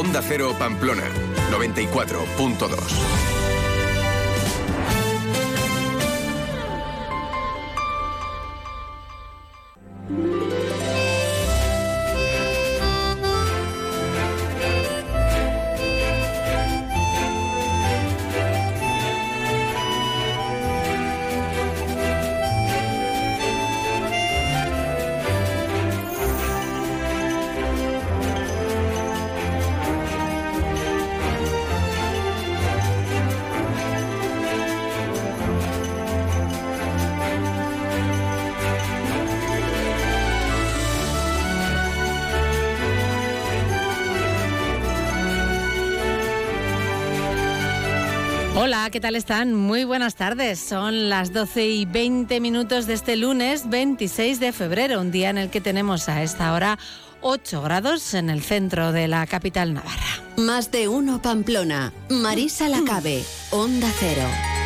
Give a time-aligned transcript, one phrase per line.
[0.00, 1.04] Onda Cero Pamplona,
[1.50, 3.29] 94.2.
[49.00, 49.54] ¿qué tal están?
[49.54, 50.60] Muy buenas tardes.
[50.60, 55.38] Son las 12 y 20 minutos de este lunes 26 de febrero, un día en
[55.38, 56.78] el que tenemos a esta hora
[57.22, 60.22] 8 grados en el centro de la capital navarra.
[60.36, 61.94] Más de uno Pamplona.
[62.10, 64.59] Marisa Lacabe, Onda Cero.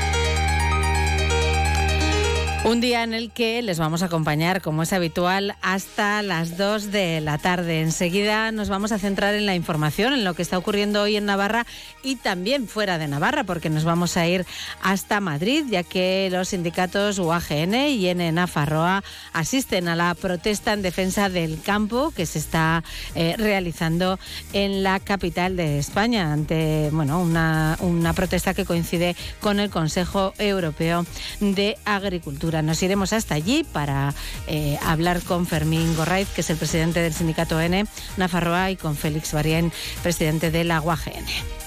[2.64, 6.90] Un día en el que les vamos a acompañar, como es habitual, hasta las 2
[6.92, 7.82] de la tarde.
[7.82, 11.26] Enseguida nos vamos a centrar en la información, en lo que está ocurriendo hoy en
[11.26, 11.66] Navarra
[12.02, 14.46] y también fuera de Navarra, porque nos vamos a ir
[14.82, 20.80] hasta Madrid, ya que los sindicatos UAGN y NNA Farroa asisten a la protesta en
[20.80, 22.82] defensa del campo que se está
[23.14, 24.18] eh, realizando
[24.54, 30.32] en la capital de España, ante bueno, una, una protesta que coincide con el Consejo
[30.38, 31.04] Europeo
[31.40, 32.53] de Agricultura.
[32.62, 34.14] Nos iremos hasta allí para
[34.46, 38.96] eh, hablar con Fermín Gorraiz, que es el presidente del sindicato N, Nafarroa, y con
[38.96, 41.63] Félix Barien, presidente de la UAGN.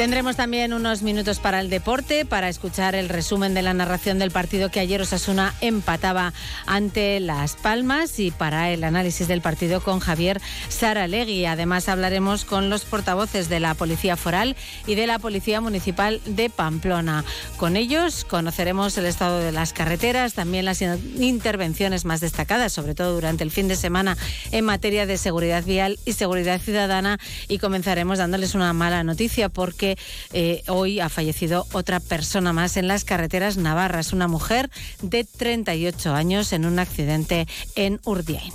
[0.00, 4.30] Tendremos también unos minutos para el deporte, para escuchar el resumen de la narración del
[4.30, 6.32] partido que ayer Osasuna empataba
[6.64, 10.40] ante Las Palmas y para el análisis del partido con Javier
[10.70, 11.44] Saralegui.
[11.44, 14.56] Además hablaremos con los portavoces de la Policía Foral
[14.86, 17.22] y de la Policía Municipal de Pamplona.
[17.58, 23.12] Con ellos conoceremos el estado de las carreteras, también las intervenciones más destacadas, sobre todo
[23.12, 24.16] durante el fin de semana
[24.50, 27.18] en materia de seguridad vial y seguridad ciudadana
[27.48, 29.89] y comenzaremos dándoles una mala noticia porque
[30.32, 34.70] eh, hoy ha fallecido otra persona más en las carreteras navarras, una mujer
[35.02, 38.52] de 38 años en un accidente en Urdiain.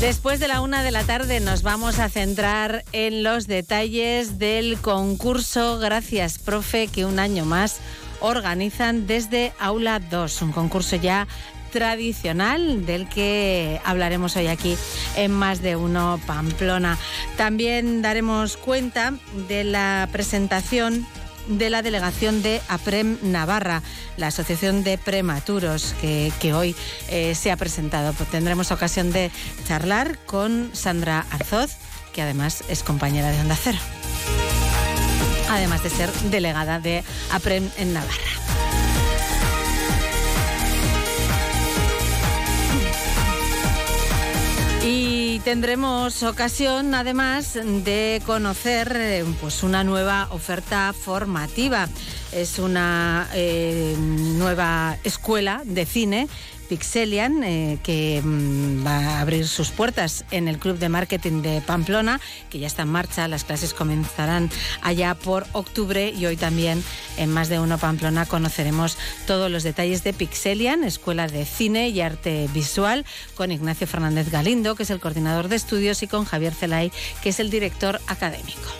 [0.00, 4.78] Después de la una de la tarde nos vamos a centrar en los detalles del
[4.80, 7.80] concurso Gracias, profe, que un año más
[8.20, 11.28] organizan desde Aula 2, un concurso ya
[11.70, 14.76] tradicional del que hablaremos hoy aquí
[15.16, 16.98] en Más de Uno Pamplona.
[17.36, 19.14] También daremos cuenta
[19.48, 21.06] de la presentación
[21.48, 23.82] de la delegación de APREM Navarra,
[24.16, 26.76] la Asociación de Prematuros, que, hoy
[27.08, 28.12] eh, se ha presentado.
[28.12, 29.30] Pues tendremos ocasión de
[29.66, 31.72] charlar con Sandra Arzoz,
[32.12, 33.78] que además es compañera de Onda Cero,
[35.50, 37.02] además de ser delegada de
[37.32, 38.69] APREM en Navarra.
[44.82, 51.86] Y tendremos ocasión además de conocer eh, pues una nueva oferta formativa.
[52.32, 56.28] Es una eh, nueva escuela de cine
[56.70, 61.60] Pixelian, eh, que mm, va a abrir sus puertas en el Club de Marketing de
[61.60, 63.26] Pamplona, que ya está en marcha.
[63.26, 64.48] Las clases comenzarán
[64.80, 66.84] allá por octubre y hoy también
[67.16, 72.00] en Más de Uno Pamplona conoceremos todos los detalles de Pixelian, Escuela de Cine y
[72.02, 73.04] Arte Visual,
[73.34, 77.30] con Ignacio Fernández Galindo, que es el coordinador de estudios, y con Javier Celay, que
[77.30, 78.70] es el director académico.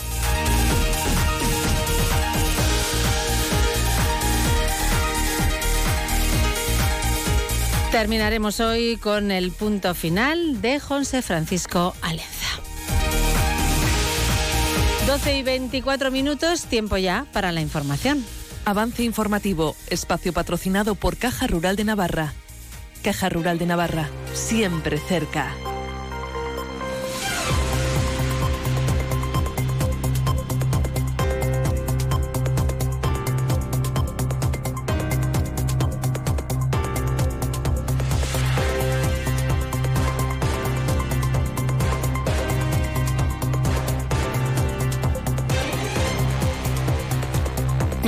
[7.91, 12.61] Terminaremos hoy con el punto final de José Francisco Alenza.
[15.09, 18.25] 12 y 24 minutos, tiempo ya para la información.
[18.65, 22.33] Avance informativo, espacio patrocinado por Caja Rural de Navarra.
[23.03, 25.53] Caja Rural de Navarra, siempre cerca.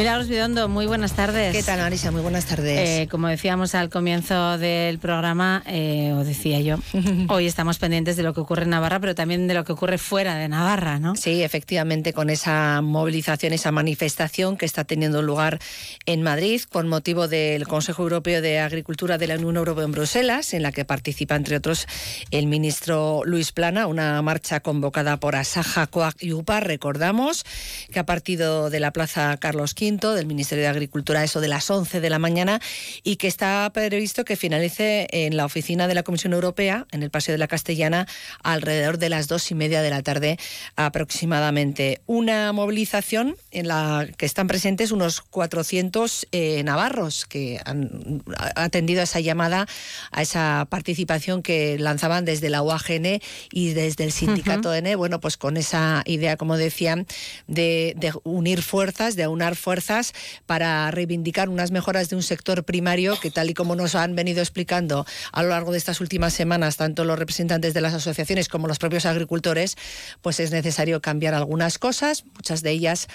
[0.02, 1.54] Milagros Bidondo, muy buenas tardes.
[1.54, 2.10] ¿Qué tal, Marisa?
[2.10, 2.76] Muy buenas tardes.
[2.76, 6.78] Eh, como decíamos al comienzo del programa, eh, o decía yo,
[7.28, 9.98] hoy estamos pendientes de lo que ocurre en Navarra, pero también de lo que ocurre
[9.98, 11.14] fuera de Navarra, ¿no?
[11.14, 15.60] Sí, efectivamente, con esa movilización, esa manifestación que está teniendo lugar
[16.04, 20.52] en Madrid con motivo del Consejo Europeo de Agricultura de la Unión Europea en Bruselas,
[20.52, 21.86] en la que participa, entre otros,
[22.32, 26.58] el ministro Luis Plana, una marcha convocada por Asaja, Coag y UPA.
[26.58, 27.46] Recordamos
[27.92, 32.00] que ha partido de la Plaza Carlos del Ministerio de Agricultura, eso de las 11
[32.00, 32.60] de la mañana,
[33.02, 37.10] y que está previsto que finalice en la oficina de la Comisión Europea, en el
[37.10, 38.06] Paseo de la Castellana,
[38.42, 40.38] alrededor de las dos y media de la tarde
[40.76, 42.00] aproximadamente.
[42.06, 48.22] Una movilización en la que están presentes unos 400 eh, navarros que han
[48.56, 49.66] atendido a esa llamada,
[50.10, 53.20] a esa participación que lanzaban desde la UAGN
[53.52, 57.06] y desde el sindicato N, bueno, pues con esa idea, como decían,
[57.46, 60.12] de, de unir fuerzas, de aunar fuerzas fuerzas
[60.44, 64.42] para reivindicar unas mejoras de un sector primario que, tal y como nos han venido
[64.42, 68.68] explicando a lo largo de estas últimas semanas, tanto los representantes de las asociaciones como
[68.68, 69.78] los propios agricultores,
[70.20, 72.24] pues es necesario cambiar algunas cosas.
[72.34, 73.08] Muchas de ellas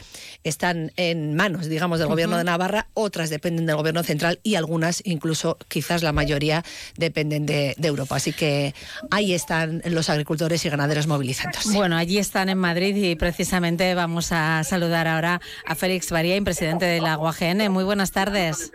[0.44, 5.04] están en manos, digamos, del Gobierno de Navarra, otras dependen del Gobierno central y algunas,
[5.06, 6.64] incluso quizás la mayoría,
[6.96, 8.16] dependen de, de Europa.
[8.16, 8.74] Así que
[9.12, 11.72] ahí están los agricultores y ganaderos movilizándose.
[11.74, 16.86] Bueno, allí están en Madrid y precisamente vamos a saludar ahora a Félix Varía presidente
[16.86, 17.70] de la UAGN.
[17.70, 18.72] Muy buenas tardes.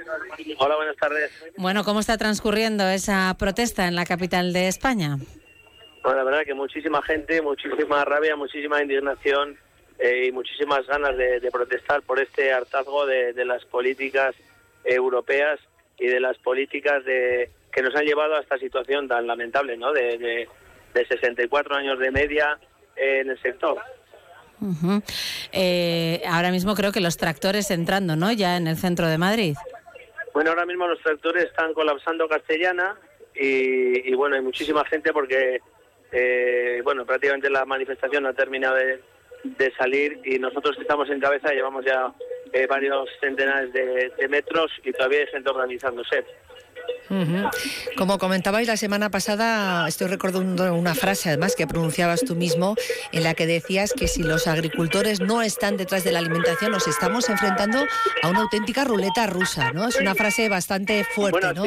[0.59, 1.31] Hola, buenas tardes.
[1.57, 5.17] Bueno, ¿cómo está transcurriendo esa protesta en la capital de España?
[6.03, 9.57] Bueno, la verdad que muchísima gente, muchísima rabia, muchísima indignación
[9.99, 14.35] eh, y muchísimas ganas de, protestar por este hartazgo de, las políticas
[14.85, 15.59] europeas
[15.99, 19.95] y de las políticas de, que nos han llevado a esta situación tan lamentable, ¿no?
[19.95, 20.47] De, de,
[20.93, 22.59] de 64 años de media
[22.97, 23.79] en el sector.
[25.53, 28.33] Eh, ahora mismo creo que los tractores entrando, ¿no?
[28.33, 29.57] Ya en el centro de Madrid.
[30.35, 32.97] Bueno, ahora mismo los tractores están colapsando Castellana
[33.35, 35.61] y, bueno, hay muchísima gente porque,
[36.13, 39.01] eh, bueno, prácticamente la manifestación ha terminado de,
[39.77, 42.13] salir y nosotros estamos en cabeza llevamos ya
[42.53, 46.25] eh, varios centenares de, de metros y todavía hay gente organizándose.
[47.97, 52.75] Como comentabais la semana pasada, estoy recordando una frase además que pronunciabas tú mismo,
[53.13, 56.89] en la que decías que si los agricultores no están detrás de la alimentación, nos
[56.89, 57.85] estamos enfrentando
[58.23, 59.89] a una auténtica ruleta rusa, ¿no?
[59.89, 61.65] Es una frase bastante fuerte, ¿no?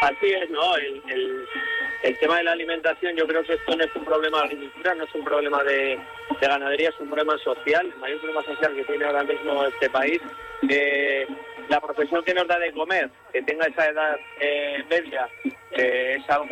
[0.00, 0.76] Así es, ¿no?
[0.76, 4.94] El, tema de la alimentación, yo creo que esto no es un problema de agricultura,
[4.94, 5.98] no es un problema de,
[6.40, 10.20] ganadería, es un problema social, el mayor problema social que tiene ahora mismo este país.
[10.68, 11.26] Eh,
[11.68, 15.28] la profesión que nos da de comer, que tenga esa edad eh, media,
[15.70, 16.46] es algo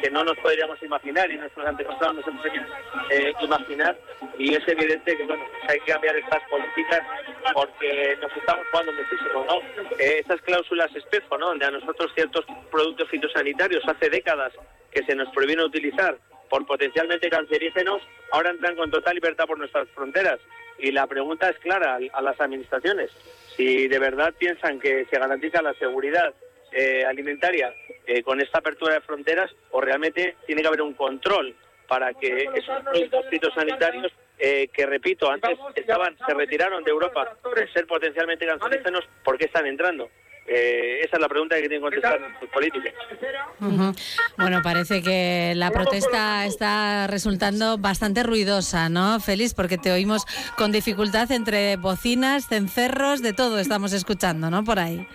[0.00, 2.66] que, no nos podríamos imaginar y nuestros antepasados no se podrían
[3.10, 3.96] eh, imaginar.
[4.38, 7.02] Y es evidente que bueno, pues hay que cambiar estas políticas
[7.54, 9.44] porque nos estamos jugando muchísimo.
[9.46, 9.96] ¿no?
[9.98, 11.48] Eh, esas cláusulas espejo, ¿no?
[11.48, 14.52] donde a nosotros ciertos productos fitosanitarios hace décadas
[14.90, 16.18] que se nos prohibieron utilizar
[16.50, 18.02] por potencialmente cancerígenos,
[18.32, 20.40] ahora entran con total libertad por nuestras fronteras.
[20.78, 23.10] Y la pregunta es clara a las administraciones.
[23.56, 26.32] Si de verdad piensan que se garantiza la seguridad
[26.70, 27.72] eh, alimentaria
[28.06, 31.54] eh, con esta apertura de fronteras o realmente tiene que haber un control
[31.86, 37.72] para que esos productos fitosanitarios eh, que repito antes estaban se retiraron de Europa por
[37.72, 40.10] ser potencialmente cancerígenos ¿por qué están entrando?
[40.50, 42.90] Eh, esa es la pregunta que tienen que contestar los políticos.
[44.38, 49.52] Bueno, parece que la protesta está resultando bastante ruidosa, ¿no, Félix?
[49.52, 50.24] Porque te oímos
[50.56, 54.64] con dificultad entre bocinas, cencerros, de todo estamos escuchando, ¿no?
[54.64, 55.06] Por ahí.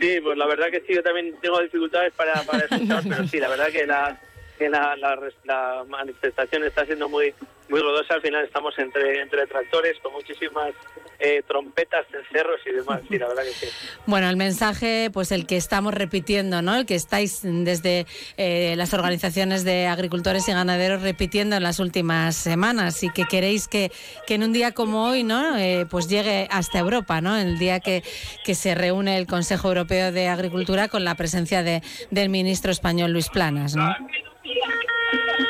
[0.00, 3.38] Sí, pues la verdad que sí, yo también tengo dificultades para, para escuchar, pero sí,
[3.38, 4.18] la verdad que la,
[4.58, 7.34] que la, la, manifestación está siendo muy
[7.70, 8.14] muy rodosa.
[8.14, 10.74] Al final estamos entre, entre tractores con muchísimas
[11.20, 13.00] eh, trompetas, cerros y demás.
[13.08, 13.66] Sí, la verdad que sí.
[14.06, 16.74] Bueno, el mensaje, pues el que estamos repitiendo, ¿no?
[16.74, 22.36] El que estáis desde eh, las organizaciones de agricultores y ganaderos repitiendo en las últimas
[22.36, 23.92] semanas y que queréis que,
[24.26, 25.56] que en un día como hoy, ¿no?
[25.56, 27.36] Eh, pues llegue hasta Europa, ¿no?
[27.36, 28.02] El día que,
[28.44, 33.12] que se reúne el Consejo Europeo de Agricultura con la presencia de, del ministro español
[33.12, 33.94] Luis Planas, ¿no?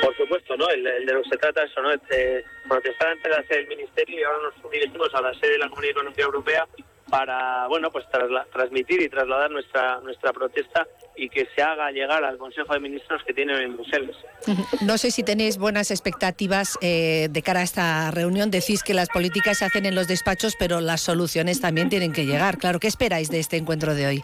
[0.03, 0.69] Por supuesto, ¿no?
[0.71, 1.91] El, de lo que se trata eso, ¿no?
[1.91, 5.59] De protestar ante la sede del Ministerio y ahora nos dirigimos a la sede de
[5.59, 6.67] la Comunidad Económica Europea
[7.11, 8.07] para, bueno, pues
[8.53, 10.87] transmitir y trasladar nuestra nuestra protesta
[11.17, 14.17] y que se haga llegar al Consejo de Ministros que tienen en Bruselas.
[14.83, 18.51] No sé si tenéis buenas expectativas eh, de cara a esta reunión.
[18.51, 22.25] Decís que las políticas se hacen en los despachos, pero las soluciones también tienen que
[22.25, 22.57] llegar.
[22.57, 24.23] Claro, ¿qué esperáis de este encuentro de hoy?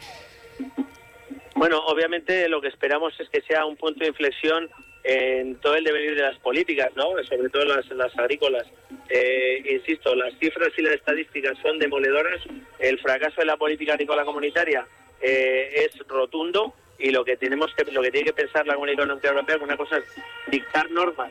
[1.57, 4.71] Bueno, obviamente lo que esperamos es que sea un punto de inflexión
[5.09, 7.11] en todo el devenir de las políticas, ¿no?
[7.23, 8.67] sobre todo las, las agrícolas.
[9.09, 12.41] Eh, insisto, las cifras y las estadísticas son demoledoras.
[12.81, 14.85] El fracaso de la política agrícola comunitaria
[15.21, 19.05] eh, es rotundo y lo que tenemos que lo que tiene que pensar la Comunidad
[19.05, 20.05] Económica Europea una cosa es
[20.49, 21.31] dictar normas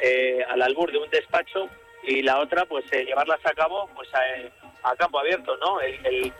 [0.00, 1.68] eh, al albur de un despacho
[2.04, 5.80] y la otra pues llevarlas a cabo pues a, campo abierto, ¿no?
[5.80, 6.32] El,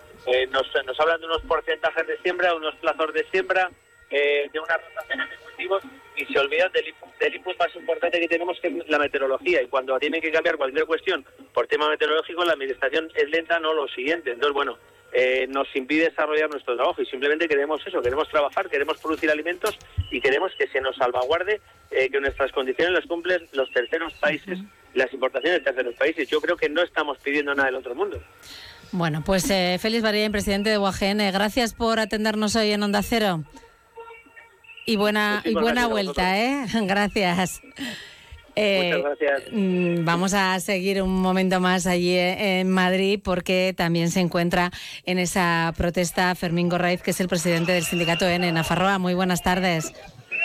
[0.50, 3.70] nos, nos hablan de unos porcentajes de siembra, unos plazos de siembra,
[4.10, 5.82] de unas rotaciones de cultivos
[6.16, 9.66] y se olvidan del, del input más importante que tenemos que es la meteorología y
[9.66, 13.88] cuando tienen que cambiar cualquier cuestión por tema meteorológico la administración es lenta no lo
[13.88, 14.78] siguiente entonces bueno
[15.12, 19.78] eh, nos impide desarrollar nuestro trabajo y simplemente queremos eso, queremos trabajar, queremos producir alimentos
[20.10, 21.60] y queremos que se nos salvaguarde
[21.90, 24.58] eh, que nuestras condiciones las cumplen los terceros países,
[24.92, 26.28] las importaciones de terceros países.
[26.28, 28.20] Yo creo que no estamos pidiendo nada del otro mundo.
[28.92, 33.42] Bueno, pues eh, Félix Barilla, presidente de UAGN, gracias por atendernos hoy en Onda Cero.
[34.86, 36.64] Y buena, y buena vuelta, ¿eh?
[36.82, 37.60] Gracias.
[38.58, 39.52] Eh, gracias.
[39.52, 44.70] Mm, vamos a seguir un momento más allí eh, en Madrid porque también se encuentra
[45.04, 48.98] en esa protesta Fermín Gorraiz, que es el presidente del sindicato N Nafarroa.
[48.98, 49.92] Muy buenas tardes.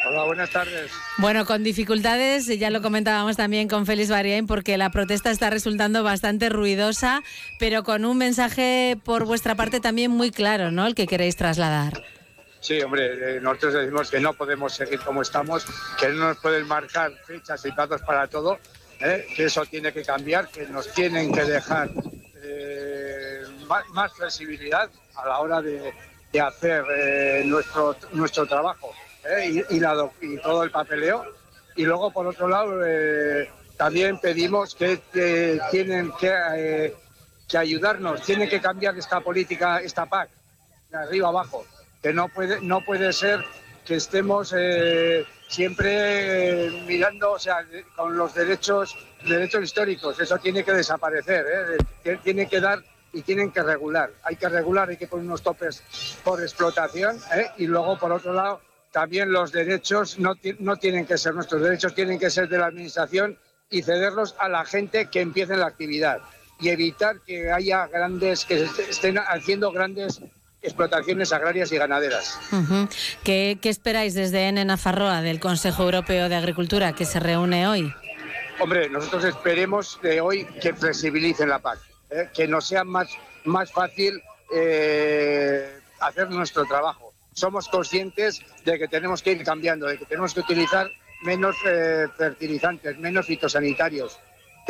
[0.06, 0.92] Hola, buenas tardes.
[1.20, 6.04] Bueno, con dificultades, ya lo comentábamos también con Félix Bariain, porque la protesta está resultando
[6.04, 7.24] bastante ruidosa,
[7.60, 10.86] pero con un mensaje por vuestra parte también muy claro, ¿no?
[10.86, 12.04] El que queréis trasladar.
[12.62, 15.65] Sí, hombre, eh, nosotros decimos que no podemos seguir como estamos,
[16.00, 18.60] que no nos pueden marcar fechas y plazos para todo,
[19.00, 19.25] ¿eh?
[19.36, 21.89] que eso tiene que cambiar, que nos tienen que dejar
[22.36, 23.41] eh,
[23.91, 25.91] más, flexibilidad a la hora de,
[26.39, 28.94] hacer nuestro, nuestro trabajo
[29.44, 31.25] y, y, todo el papeleo.
[31.75, 32.80] Y luego, por otro lado,
[33.75, 35.01] también pedimos que,
[35.72, 36.94] tienen que,
[37.50, 40.30] que ayudarnos, tiene que cambiar esta política, esta PAC,
[40.89, 41.65] de arriba abajo
[42.01, 43.43] que no puede, no puede ser
[43.86, 47.65] que estemos eh, siempre mirando, o sea,
[47.96, 48.96] con los derechos,
[49.27, 50.20] derechos históricos.
[50.20, 51.46] Eso tiene que desaparecer,
[52.03, 52.17] ¿eh?
[52.24, 54.12] tiene que dar y tienen que regular.
[54.24, 55.84] Hay que regular, hay que poner unos topes
[56.24, 57.48] por explotación ¿eh?
[57.58, 61.96] y luego, por otro lado, también los derechos no, no tienen que ser nuestros derechos,
[61.96, 63.38] tienen que ser de la Administración
[63.70, 66.20] y cederlos a la gente que empiece la actividad
[66.60, 70.22] y evitar que haya grandes, que estén haciendo grandes
[70.62, 72.39] explotaciones agrarias y ganaderas.
[73.24, 77.94] ¿Qué, esperáis desde N Farroa del Consejo Europeo de Agricultura que se reúne hoy?
[78.60, 81.80] Hombre, nosotros esperemos de hoy que flexibilicen la PAC,
[82.12, 82.30] ¿eh?
[82.34, 83.10] que nos sea más,
[83.44, 84.22] más fácil
[84.53, 87.12] eh, hacer nuestro trabajo.
[87.34, 90.88] Somos conscientes de que tenemos que ir cambiando, de que tenemos que utilizar
[91.24, 94.20] menos eh, fertilizantes, menos fitosanitarios,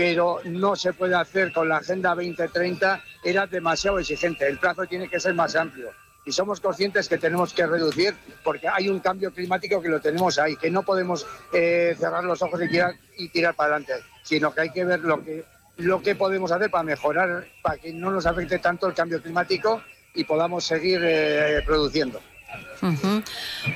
[0.02, 4.48] pero no se puede hacer con la Agenda 2030, era demasiado exigente.
[4.48, 5.92] El plazo tiene que ser más amplio.
[6.26, 10.40] Y somos conscientes que tenemos que reducir porque hay un cambio climático que lo tenemos
[10.40, 14.52] ahí, que no podemos eh, cerrar los ojos y tirar, y tirar para adelante, sino
[14.52, 15.46] que hay que ver lo que,
[15.78, 19.84] lo que podemos hacer para mejorar, para que no nos afecte tanto el cambio climático
[20.16, 22.20] y podamos seguir eh, produciendo.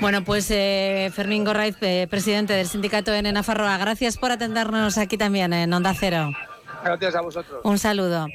[0.02, 5.18] Bueno, pues eh, Fermín Gorraiz, eh, presidente del sindicato en Nafarroa, gracias por atendernos aquí
[5.18, 6.32] también en Onda Cero.
[6.84, 7.62] Gracias a vosotros.
[7.64, 8.28] Un saludo.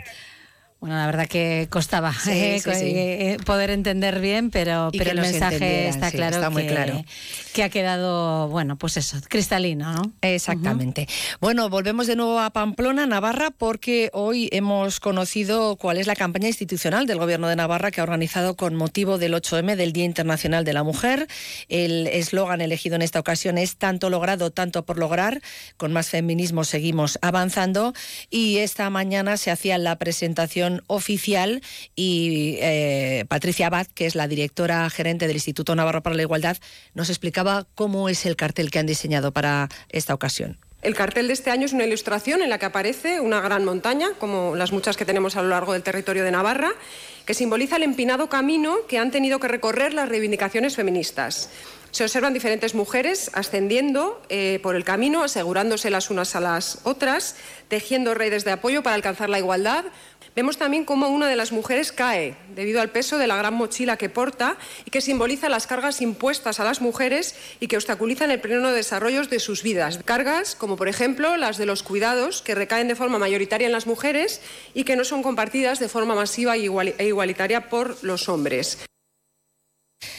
[0.80, 6.10] Bueno, la verdad que costaba eh, eh, poder entender bien, pero, pero el mensaje está
[6.10, 7.04] claro, está muy que, claro
[7.52, 10.12] que ha quedado, bueno, pues eso, cristalino, ¿no?
[10.22, 11.08] Exactamente.
[11.40, 16.46] Bueno, volvemos de nuevo a Pamplona, Navarra, porque hoy hemos conocido cuál es la campaña
[16.49, 20.64] institucional del Gobierno de Navarra que ha organizado con motivo del 8M del Día Internacional
[20.64, 21.26] de la Mujer.
[21.68, 25.42] El eslogan elegido en esta ocasión es tanto logrado, tanto por lograr.
[25.76, 27.94] Con más feminismo seguimos avanzando.
[28.30, 31.62] Y esta mañana se hacía la presentación oficial
[31.94, 36.56] y eh, Patricia Abad, que es la directora gerente del Instituto Navarro para la Igualdad,
[36.94, 40.58] nos explicaba cómo es el cartel que han diseñado para esta ocasión.
[40.82, 44.12] El cartel de este año es una ilustración en la que aparece una gran montaña,
[44.18, 46.72] como las muchas que tenemos a lo largo del territorio de Navarra,
[47.26, 51.50] que simboliza el empinado camino que han tenido que recorrer las reivindicaciones feministas.
[51.90, 57.36] Se observan diferentes mujeres ascendiendo eh, por el camino, asegurándose las unas a las otras,
[57.68, 59.84] tejiendo redes de apoyo para alcanzar la igualdad,
[60.37, 63.96] Vemos también cómo una de las mujeres cae debido al peso de la gran mochila
[63.96, 68.40] que porta y que simboliza las cargas impuestas a las mujeres y que obstaculizan el
[68.40, 69.99] pleno desarrollo de sus vidas.
[70.04, 73.87] Cargas como, por ejemplo, las de los cuidados, que recaen de forma mayoritaria en las
[73.87, 74.40] mujeres
[74.72, 78.78] y que no son compartidas de forma masiva e igualitaria por los hombres.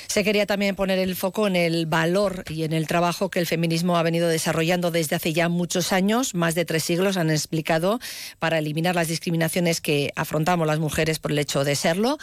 [0.08, 3.48] Se quería también poner el foco en el valor y en el trabajo que el
[3.48, 8.00] feminismo ha venido desarrollando desde hace ya muchos años, más de tres siglos han explicado,
[8.38, 12.18] para eliminar las discriminaciones que afrontamos las mujeres por el hecho de serlo.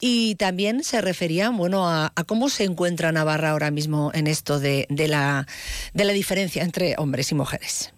[0.00, 4.86] Y también se referían bueno, a, cómo se encuentra Navarra ahora mismo en esto de,
[4.90, 5.46] la,
[5.94, 7.92] de la diferencia entre hombres y mujeres.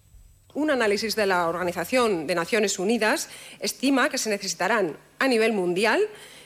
[0.52, 3.28] Un análisis de la Organización de Naciones Unidas
[3.60, 6.00] estima que se necesitarán a nivel mundial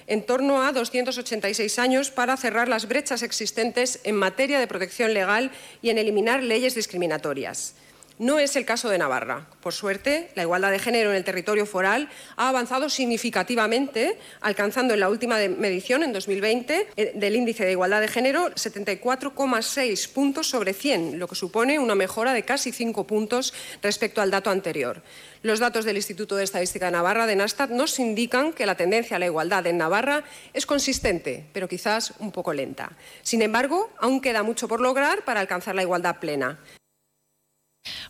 [0.06, 5.50] en torno a 286 años para cerrar las brechas existentes en materia de protección legal
[5.82, 7.74] y en eliminar leyes discriminatorias.
[8.18, 9.48] No es el caso de Navarra.
[9.60, 15.00] Por suerte, la igualdad de género en el territorio foral ha avanzado significativamente, alcanzando en
[15.00, 20.74] la última medición, en 2020, eh, del índice de igualdad de género 74,6 puntos sobre
[20.74, 25.02] 100, lo que supone una mejora de casi 5 puntos respecto al dato anterior.
[25.44, 29.16] Los datos del Instituto de Estadística de Navarra, de Nastat, nos indican que la tendencia
[29.16, 30.24] a la igualdad en Navarra
[30.54, 32.92] es consistente, pero quizás un poco lenta.
[33.20, 36.60] Sin embargo, aún queda mucho por lograr para alcanzar la igualdad plena.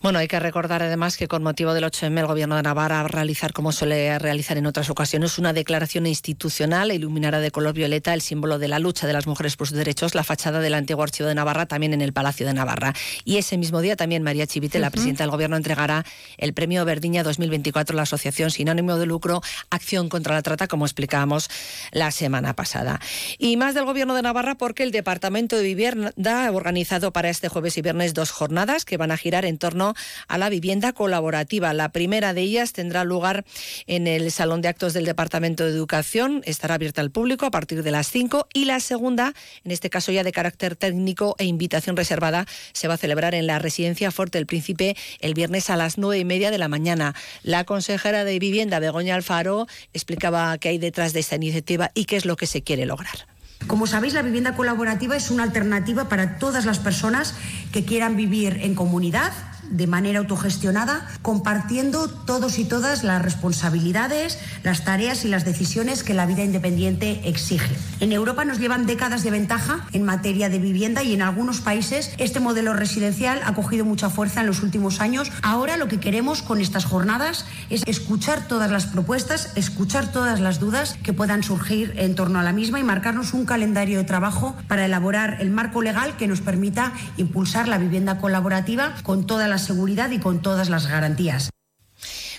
[0.04, 3.06] Bueno, hay que recordar además que con motivo del 8M el Gobierno de Navarra va
[3.06, 7.72] a realizar, como suele realizar en otras ocasiones, una declaración institucional e iluminará de color
[7.72, 10.74] violeta el símbolo de la lucha de las mujeres por sus derechos, la fachada del
[10.74, 12.92] antiguo Archivo de Navarra, también en el Palacio de Navarra.
[13.24, 16.04] Y ese mismo día también María Chivite, la presidenta del Gobierno, entregará
[16.36, 20.68] el Premio Verdiña 2024 a la Asociación Sin Ánimo de Lucro Acción contra la Trata,
[20.68, 21.48] como explicábamos
[21.92, 23.00] la semana pasada.
[23.38, 26.12] Y más del Gobierno de Navarra porque el Departamento de Vivienda
[26.46, 29.94] ha organizado para este jueves y viernes dos jornadas que van a girar en torno
[30.28, 31.72] a la vivienda colaborativa.
[31.72, 33.46] La primera de ellas tendrá lugar
[33.86, 36.42] en el Salón de Actos del Departamento de Educación.
[36.44, 39.32] Estará abierta al público a partir de las 5 y la segunda,
[39.64, 42.44] en este caso ya de carácter técnico e invitación reservada,
[42.74, 46.18] se va a celebrar en la residencia Fuerte del Príncipe el viernes a las nueve
[46.18, 47.14] y media de la mañana.
[47.42, 52.16] La consejera de Vivienda, Begoña Alfaro, explicaba qué hay detrás de esta iniciativa y qué
[52.16, 53.26] es lo que se quiere lograr.
[53.66, 57.34] Como sabéis, la vivienda colaborativa es una alternativa para todas las personas
[57.72, 59.32] que quieran vivir en comunidad
[59.70, 66.14] de manera autogestionada, compartiendo todos y todas las responsabilidades, las tareas y las decisiones que
[66.14, 67.74] la vida independiente exige.
[68.00, 72.12] En Europa nos llevan décadas de ventaja en materia de vivienda y en algunos países
[72.18, 75.30] este modelo residencial ha cogido mucha fuerza en los últimos años.
[75.42, 80.60] Ahora lo que queremos con estas jornadas es escuchar todas las propuestas, escuchar todas las
[80.60, 84.54] dudas que puedan surgir en torno a la misma y marcarnos un calendario de trabajo
[84.68, 89.53] para elaborar el marco legal que nos permita impulsar la vivienda colaborativa con todas las
[89.58, 91.50] seguridad y con todas las garantías.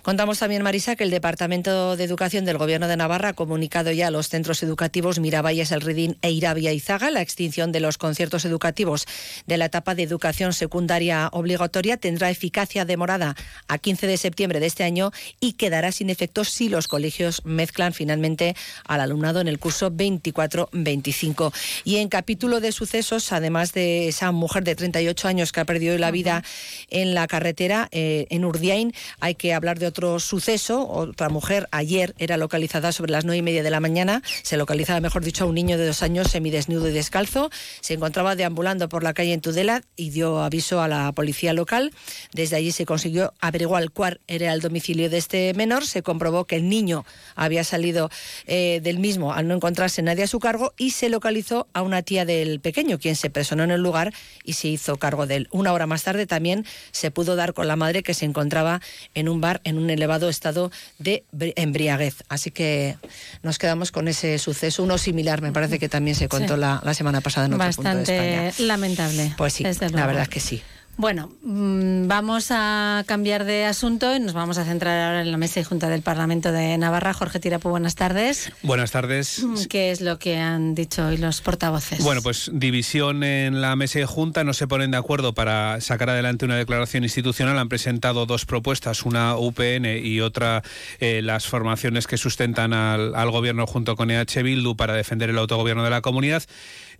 [0.05, 4.05] Contamos también, Marisa, que el Departamento de Educación del Gobierno de Navarra ha comunicado ya
[4.05, 7.97] a los centros educativos Miravalles, El Ridín e Irabia y Zaga la extinción de los
[7.97, 9.07] conciertos educativos
[9.47, 13.35] de la etapa de educación secundaria obligatoria tendrá eficacia demorada
[13.67, 17.91] a 15 de septiembre de este año y quedará sin efecto si los colegios mezclan
[17.91, 18.55] finalmente
[18.87, 21.51] al alumnado en el curso 24-25.
[21.83, 25.97] Y en capítulo de sucesos, además de esa mujer de 38 años que ha perdido
[25.97, 26.43] la vida
[26.91, 30.87] en la carretera eh, en Urdiain, hay que hablar de otro suceso.
[30.87, 34.21] Otra mujer ayer era localizada sobre las nueve y media de la mañana.
[34.43, 37.49] Se localizaba, mejor dicho, a un niño de dos años semidesnudo y descalzo.
[37.81, 41.93] Se encontraba deambulando por la calle en Tudela y dio aviso a la policía local.
[42.33, 45.85] Desde allí se consiguió averiguar cuál era el domicilio de este menor.
[45.85, 47.05] Se comprobó que el niño
[47.35, 48.09] había salido
[48.47, 52.01] eh, del mismo al no encontrarse nadie a su cargo y se localizó a una
[52.01, 55.47] tía del pequeño, quien se personó en el lugar y se hizo cargo de él.
[55.51, 58.81] Una hora más tarde también se pudo dar con la madre que se encontraba
[59.13, 61.23] en un bar en un un elevado estado de
[61.55, 62.23] embriaguez.
[62.27, 62.97] Así que
[63.43, 67.21] nos quedamos con ese suceso, uno similar, me parece que también se contó la, semana
[67.21, 68.67] pasada en otro Bastante punto de España.
[68.67, 69.33] lamentable.
[69.37, 70.61] Pues sí, la verdad es que sí.
[70.97, 75.37] Bueno, mm, vamos a cambiar de asunto y nos vamos a centrar ahora en la
[75.37, 77.13] mesa y junta del Parlamento de Navarra.
[77.13, 78.51] Jorge Tirapu, buenas tardes.
[78.63, 79.43] Buenas tardes.
[79.43, 82.01] Mm, ¿Qué es lo que han dicho hoy los portavoces?
[82.01, 84.45] Bueno, pues división en la mesa y junta.
[84.45, 87.59] No se ponen de acuerdo para sacar adelante una declaración institucional.
[87.59, 90.63] Han presentado dos propuestas, una UPN y otra
[91.01, 95.37] eh, las formaciones que sustentan al, al gobierno junto con EH Bildu para defender el
[95.37, 96.43] autogobierno de la comunidad.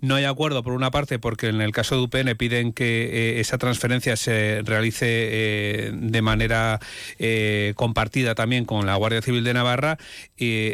[0.02, 3.40] No hay acuerdo, por una parte, porque en el caso de UPN piden que eh,
[3.40, 6.80] esa transferencia se realice eh, de manera
[7.20, 9.98] eh, compartida también con la Guardia Civil de Navarra,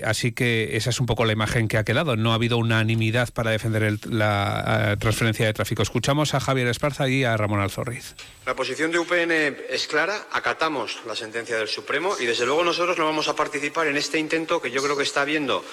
[0.03, 2.15] así que esa es un poco la imagen que ha quedado.
[2.15, 5.83] No ha habido unanimidad para defender la transferencia de tráfico.
[5.83, 8.15] Escuchamos a Javier Esparza y a Ramón Alzorriz.
[8.45, 9.31] La posición de UPN
[9.69, 13.87] es clara, acatamos la sentencia del Supremo y desde luego nosotros no vamos a participar
[13.87, 15.63] en este intento que yo creo que está habiendo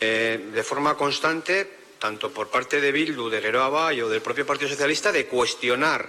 [0.00, 5.12] de forma constante tanto por parte de Bildu, de Geroa o del propio Partido Socialista,
[5.12, 6.08] de cuestionar.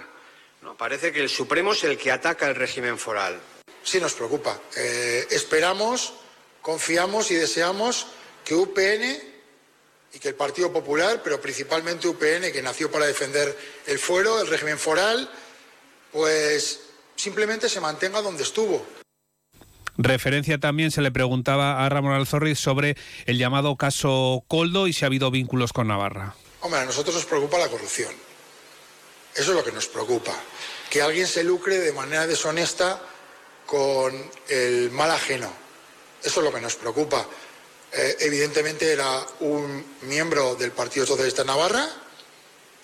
[0.62, 0.76] ¿no?
[0.76, 3.40] Parece que el Supremo es el que ataca el régimen foral.
[3.82, 4.60] Sí nos preocupa.
[4.76, 6.14] Eh, esperamos,
[6.60, 8.06] confiamos y deseamos
[8.44, 9.30] que UPN
[10.12, 14.48] y que el Partido Popular, pero principalmente UPN, que nació para defender el fuero, el
[14.48, 15.30] régimen foral,
[16.12, 16.80] pues
[17.16, 18.84] simplemente se mantenga donde estuvo.
[19.96, 25.04] Referencia también se le preguntaba a Ramón Alzorriz sobre el llamado caso Coldo y si
[25.04, 26.34] ha habido vínculos con Navarra.
[26.60, 28.12] Hombre, a nosotros nos preocupa la corrupción.
[29.34, 30.32] Eso es lo que nos preocupa.
[30.90, 33.00] Que alguien se lucre de manera deshonesta
[33.66, 34.12] con
[34.48, 35.50] el mal ajeno.
[36.22, 37.24] Eso es lo que nos preocupa.
[37.92, 41.88] Eh, evidentemente era un miembro del Partido Socialista Navarra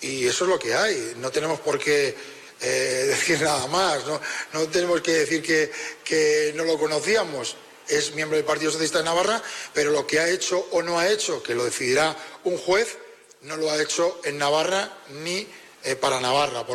[0.01, 1.13] y eso es lo que hay.
[1.17, 2.15] No tenemos por qué
[2.61, 4.19] eh, decir nada más, ¿no?
[4.53, 5.71] no tenemos que decir que,
[6.03, 7.55] que no lo conocíamos.
[7.87, 9.41] Es miembro del Partido Socialista de Navarra,
[9.73, 12.97] pero lo que ha hecho o no ha hecho, que lo decidirá un juez,
[13.43, 15.47] no lo ha hecho en Navarra ni
[15.83, 16.65] eh, para Navarra.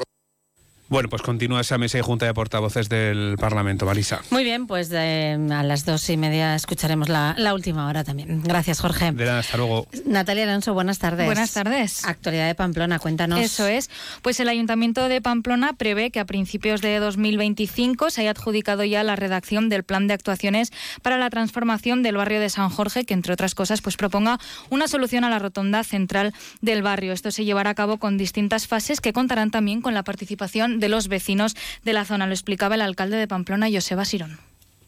[0.92, 4.20] Bueno, pues continúa esa mesa y junta de portavoces del Parlamento, Marisa.
[4.28, 8.42] Muy bien, pues eh, a las dos y media escucharemos la, última hora también.
[8.42, 9.10] Gracias, Jorge.
[9.10, 9.86] De nada, hasta luego.
[10.04, 11.24] Natalia Alonso, buenas tardes.
[11.24, 12.04] Buenas tardes.
[12.04, 13.40] Actualidad de Pamplona, cuéntanos.
[13.40, 13.88] Eso es.
[14.20, 19.02] Pues el Ayuntamiento de Pamplona prevé que a principios de 2025 se haya adjudicado ya
[19.02, 23.14] la redacción del plan de actuaciones para la transformación del barrio de San Jorge, que
[23.14, 27.14] entre otras cosas pues proponga una solución a la rotonda central del barrio.
[27.14, 30.90] Esto se llevará a cabo con distintas fases que contarán también con la participación de
[30.90, 32.26] los vecinos de la zona.
[32.26, 34.38] Lo explicaba el alcalde de Pamplona, Joseba Sirón.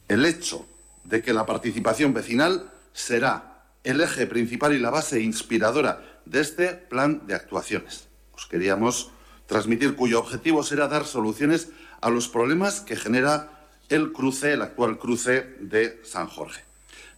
[0.08, 0.66] El hecho
[1.04, 6.68] de que la participación vecinal será el eje principal y la base inspiradora de este
[6.68, 8.08] plan de actuaciones.
[8.34, 9.10] Os queríamos
[9.46, 11.68] transmitir cuyo objetivo será dar soluciones
[12.00, 13.50] a los problemas que genera
[13.88, 16.62] el cruce, el actual cruce de San Jorge.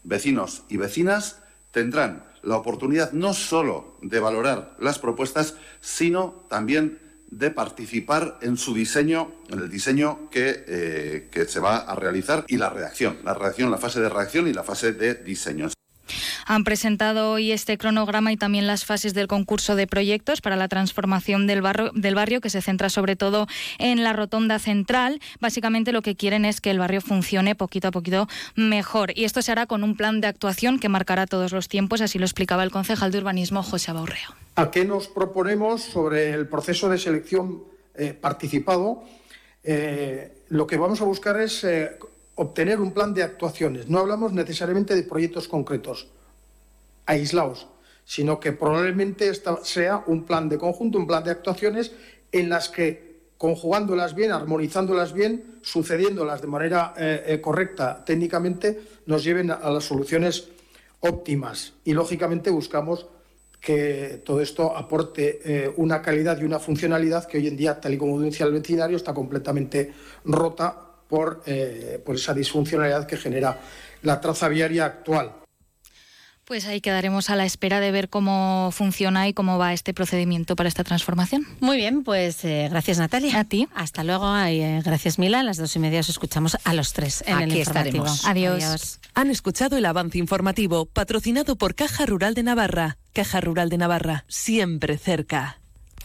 [0.05, 1.39] Vecinos y vecinas
[1.71, 8.75] tendrán la oportunidad no solo de valorar las propuestas, sino también de participar en su
[8.75, 13.35] diseño, en el diseño que, eh, que se va a realizar y la redacción, la
[13.35, 15.69] redacción, la fase de redacción y la fase de diseño.
[16.47, 20.69] Han presentado hoy este cronograma y también las fases del concurso de proyectos para la
[20.69, 23.47] transformación del barrio, del barrio que se centra sobre todo
[23.79, 25.21] en la rotonda central.
[25.41, 29.13] Básicamente lo que quieren es que el barrio funcione poquito a poquito mejor.
[29.17, 32.19] Y esto se hará con un plan de actuación que marcará todos los tiempos, así
[32.19, 34.35] lo explicaba el concejal de urbanismo José Baurreo.
[34.55, 37.63] ¿A qué nos proponemos sobre el proceso de selección
[37.95, 39.03] eh, participado?
[39.63, 41.99] Eh, lo que vamos a buscar es eh,
[42.37, 43.89] obtener un plan de actuaciones.
[43.89, 46.09] No hablamos necesariamente de proyectos concretos
[47.07, 47.67] aislados,
[48.05, 51.93] sino que probablemente esta sea un plan de conjunto, un plan de actuaciones
[52.33, 59.25] en las que conjugándolas bien, armonizándolas bien, sucediéndolas de manera eh, eh, correcta técnicamente, nos
[59.25, 60.49] lleven a, las soluciones
[61.01, 61.75] óptimas.
[61.85, 63.07] Y lógicamente buscamos
[63.61, 67.95] que todo esto aporte eh, una calidad y una funcionalidad que hoy en día, tal
[67.95, 69.93] y como denuncia el vecindario, está completamente
[70.25, 71.43] rota por,
[72.05, 73.59] por esa disfuncionalidad que genera
[74.03, 75.33] la traza viaria actual.
[76.47, 80.55] Pues ahí quedaremos a la espera de ver cómo funciona y cómo va este procedimiento
[80.55, 81.45] para esta transformación.
[81.59, 83.37] Muy bien, pues eh, gracias Natalia.
[83.37, 83.67] A ti.
[83.75, 85.41] Hasta luego y eh, gracias Mila.
[85.41, 88.07] A las dos y media os escuchamos a los tres en el informativo.
[88.07, 88.25] Estaremos.
[88.27, 89.01] Adiós.
[89.15, 92.97] Han escuchado el avance informativo patrocinado por Caja Rural de Navarra.
[93.13, 95.59] Caja Rural de Navarra, siempre cerca.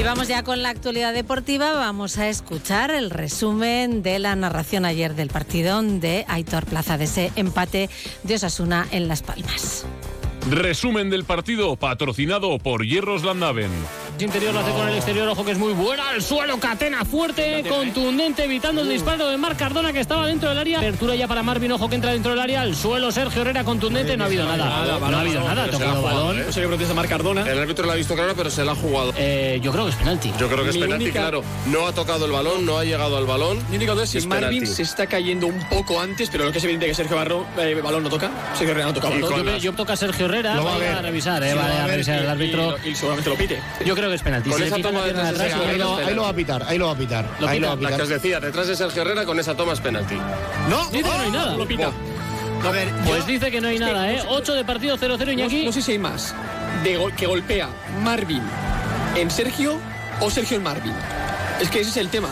[0.00, 1.74] Y vamos ya con la actualidad deportiva.
[1.74, 7.04] Vamos a escuchar el resumen de la narración ayer del partido de Aitor Plaza, de
[7.04, 7.90] ese empate
[8.22, 9.84] de Osasuna en Las Palmas.
[10.48, 13.70] Resumen del partido patrocinado por Hierros Landaven.
[14.22, 16.10] Interior lo hace con el exterior, ojo que es muy buena.
[16.10, 20.58] Al suelo, catena fuerte, contundente, evitando el disparo de Marc Cardona que estaba dentro del
[20.58, 20.78] área.
[20.78, 22.60] Apertura ya para Marvin, ojo que entra dentro del área.
[22.60, 24.16] Al suelo, Sergio Herrera, contundente.
[24.16, 24.98] No ha habido nada.
[24.98, 25.66] No ha habido nada.
[25.68, 26.46] Tocado balón.
[26.46, 27.50] No sé qué protesta Marc Cardona.
[27.50, 29.12] El árbitro lo ha visto claro, pero se la ha jugado.
[29.16, 30.32] Eh, yo creo que es penalti.
[30.38, 31.42] Yo creo que es penalti, claro.
[31.66, 33.58] No ha tocado el balón, no ha llegado al balón.
[33.70, 36.58] Mi única duda es si Marvin se está cayendo un poco antes, pero lo que
[36.58, 38.30] es evidente que Sergio Barro, eh, balón no toca.
[38.52, 39.46] Sergio Herrera no toca balón.
[39.46, 40.56] Yo, yo toca Sergio Herrera.
[40.56, 42.76] Lo va a revisar, eh, vale, a revisar el árbitro.
[42.84, 43.60] Y, seguramente lo pite.
[43.84, 44.50] Yo creo que es penalti.
[44.50, 46.92] Con esa toma de atrás, ahí, lo, ahí lo va a pitar, ahí lo va
[46.92, 47.24] a pitar.
[47.38, 47.90] Lo ahí pita, lo va a pitar.
[47.90, 50.16] La que os decía, detrás de Sergio Herrera con esa toma es penalti.
[50.68, 51.56] No, dice que no hay nada.
[51.56, 51.90] Lo pita.
[52.62, 54.22] A ver, pues dice que no hay nada, ¿eh?
[54.28, 55.60] 8 de partido, 0-0 Iñaki.
[55.60, 56.34] No, no sé si hay más.
[56.84, 57.68] De gol, que golpea
[58.02, 58.42] Marvin
[59.16, 59.78] en Sergio
[60.20, 60.92] o Sergio en Marvin.
[61.60, 62.28] Es que ese es el tema.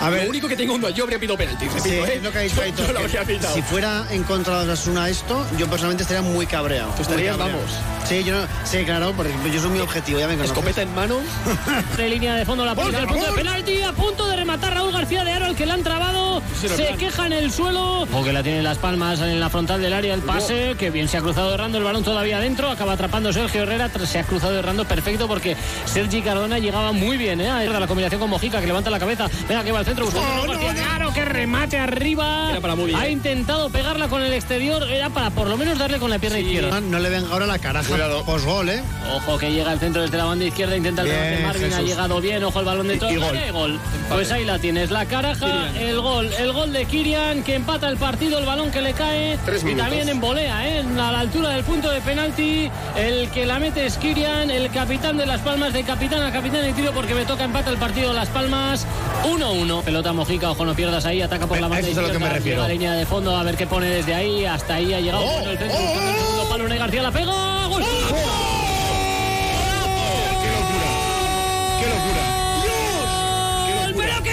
[0.00, 0.24] A ver.
[0.24, 1.66] Lo único que tengo yo habría pedido penalti.
[1.66, 2.14] repito, Sí, ¿eh?
[2.16, 3.54] es lo que ha dicho Yo- Aitor, yo lo que habría pitado.
[3.54, 6.92] Si fuera en contra de Osasuna esto, yo personalmente estaría muy cabreado.
[6.96, 7.66] Tú estarías, muy cabreado.
[7.66, 8.08] vamos.
[8.08, 10.52] Sí, yo no- sí, claro, porque yo soy muy objetivo, ya me conoces.
[10.56, 11.16] Escopeta en mano.
[11.96, 14.92] De línea de fondo la pelota al punto de penalti, a punto de rematar Raúl
[14.92, 16.96] García de Aro, el que la han trabado, Sí, se plan.
[16.98, 18.02] queja en el suelo.
[18.12, 20.90] O que la tiene en las palmas en la frontal del área el pase, que
[20.90, 24.24] bien se ha cruzado errando el balón todavía adentro, acaba atrapando Sergio Herrera, se ha
[24.24, 27.50] cruzado errando perfecto porque Sergi Cardona llegaba muy bien, ¿eh?
[27.50, 30.28] A la combinación con Mojica que levanta la cabeza, venga que va al centro buscando
[30.28, 32.50] a Raúl García de Aro, que remate arriba.
[32.50, 33.10] Era para Muri, ha ¿eh?
[33.10, 36.80] intentado pegarla con el exterior, era para por lo menos darle con la pierna izquierda.
[36.80, 38.24] No le venga ahora la caraja Cuidado.
[38.24, 38.82] post-gol, ¿eh?
[39.14, 42.20] Ojo que llega al centro desde la banda izquierda, intenta el Bien, Marvin, ha llegado
[42.20, 43.10] bien, ojo el balón de todo.
[43.10, 43.38] Y- y gol.
[43.52, 43.80] gol.
[44.08, 47.96] Pues ahí la tienes, la caraja, el gol, el gol de Kirian que empata el
[47.96, 49.86] partido, el balón que le cae Tres y minutos.
[49.86, 50.80] también en volea, ¿eh?
[50.80, 55.16] a la altura del punto de penalti, el que la mete es Kirian, el capitán
[55.16, 58.12] de Las Palmas, de capitán a capitán y tiro porque me toca empata el partido
[58.12, 58.86] Las Palmas,
[59.24, 59.79] 1-1.
[59.82, 62.12] Pelota Mojica, ojo no pierdas ahí, ataca por Eh, la banda eso es a lo
[62.12, 62.62] que me refiero.
[62.62, 65.50] la línea de fondo a ver qué pone desde ahí, hasta ahí ha llegado bueno,
[65.50, 67.82] el centro, buscando el segundo palo, García la pega, gol.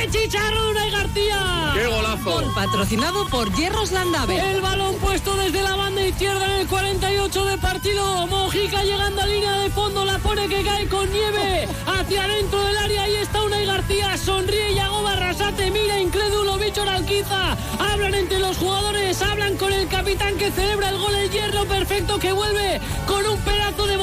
[0.08, 0.12] ¡Gol!
[0.12, 1.72] ¡Pero qué chicharro de Unai García!
[1.74, 2.54] ¡Qué golazo!
[2.54, 4.52] Patrocinado por Hierros Landave.
[4.52, 8.28] El balón puesto desde la banda izquierda en el 48 de partido.
[8.28, 12.78] Mojica llegando a línea de fondo, la pone que cae con nieve hacia adentro del
[12.78, 13.04] área.
[13.04, 17.58] Ahí está Unai García, sonríe Yago Barrasate, mira incrédulo Víctor Alquiza.
[17.80, 22.20] Hablan entre los jugadores, hablan con el capitán que celebra el gol, el hierro perfecto
[22.20, 23.98] que vuelve con un pedazo de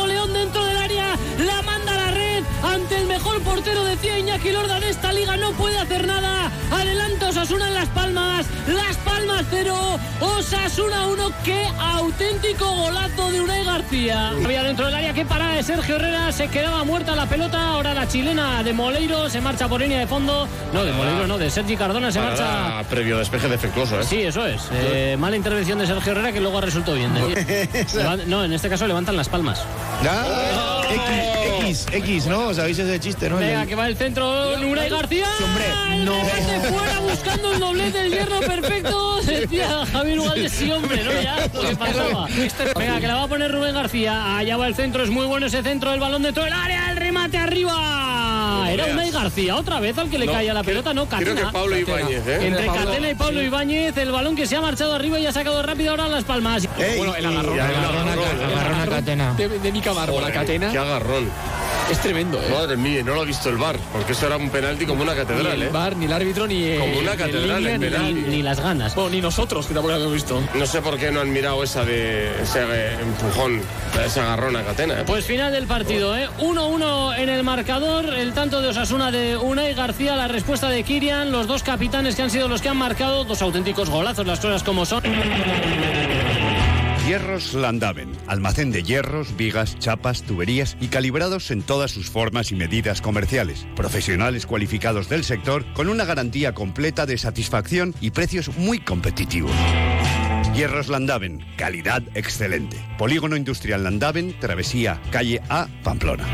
[3.25, 6.51] mejor portero, decía Iñaki Lorda de esta liga, no puede hacer nada.
[6.71, 9.75] Adelanta Osasuna en Las Palmas, Las Palmas 0,
[10.21, 11.31] Osasuna 1.
[11.43, 14.29] Qué auténtico golazo de Unai García.
[14.29, 17.71] Había dentro del área, qué parada de Sergio Herrera, se quedaba muerta la pelota.
[17.71, 20.47] Ahora la chilena de Moleiro se marcha por línea de fondo.
[20.75, 22.83] No, de Moleiro no, de Sergi Cardona se marcha.
[22.91, 24.05] Previo despeje defectuoso, ¿eh?
[24.05, 24.69] Sí, eso es.
[24.71, 27.13] Eh, mala intervención de Sergio Herrera que luego resultó bien.
[28.27, 29.65] No, en este caso levantan las palmas.
[30.07, 30.83] Ah,
[31.67, 32.53] X, X, ¿no?
[32.55, 33.37] ¿Sabéis ese chiste, no?
[33.37, 35.27] Venga, que va el centro, Unai García.
[35.43, 36.13] hombre, El no.
[36.13, 39.21] remate fuera buscando el doblete del hierro perfecto.
[39.25, 41.13] Decía Javier Ugalde, sí, hombre, ¿no?
[41.23, 42.27] Ya, lo que pasaba.
[42.77, 44.37] Venga, que la va a poner Rubén García.
[44.39, 46.97] Allá va el centro, es muy bueno ese centro, el balón dentro del área, el
[46.97, 48.24] remate arriba.
[48.75, 51.21] Era Unai García, otra vez al que le No, caía la creo- pelota, no, creo
[51.35, 51.47] Catena.
[51.49, 52.47] que Pablo Ibáñez, ¿eh?
[52.47, 53.47] Entre Pablo, Catena y Pablo sí.
[53.47, 56.69] Ibáñez, el balón que se ha marchado arriba y ha sacado rápido ahora las palmas.
[56.97, 57.55] Bueno, el agarrón.
[57.55, 59.35] el agarrón, agarrón, el agarrón a agarrón Catena.
[59.35, 60.71] De, de Mica Barbo, la catena.
[60.73, 61.29] ¡Qué agarrón!
[61.91, 62.49] Es tremendo, ¿eh?
[62.51, 65.13] Madre mía, no lo ha visto el bar, porque eso era un penalti como una
[65.13, 65.69] Ni catedral, el ¿eh?
[65.71, 66.63] bar, ni el árbitro, ni.
[66.65, 68.13] eh, Como una ni catedral, línea, el ni- penalti.
[68.15, 68.95] Ni, ni las ganas.
[68.95, 70.43] Bueno, ni nosotros, que tampoco lo hemos visto.
[70.55, 73.61] No sé por qué no han mirado esa de ese eh, empujón,
[74.05, 75.01] ese agarrón a Catena.
[75.01, 75.05] ¿eh?
[75.07, 76.29] Pues final del partido, ¿eh?
[76.41, 81.31] 1-1 en el marcador, el tanto de Osasuna de Unai García, la respuesta de Kirian,
[81.33, 84.63] los dos capitanes que han sido los que han marcado, dos auténticos golazos, las cosas
[84.63, 85.03] como son.
[87.07, 92.55] Hierros Landaven, almacén de hierros, vigas, chapas, tuberías y calibrados en todas sus formas y
[92.55, 93.67] medidas comerciales.
[93.77, 99.53] Profesionales cualificados del sector con una garantía completa de satisfacción y precios muy competitivos.
[100.55, 102.83] Hierros Landaven, calidad excelente.
[102.97, 106.27] Polígono Industrial Landaven, Travesía, calle A, Pamplona.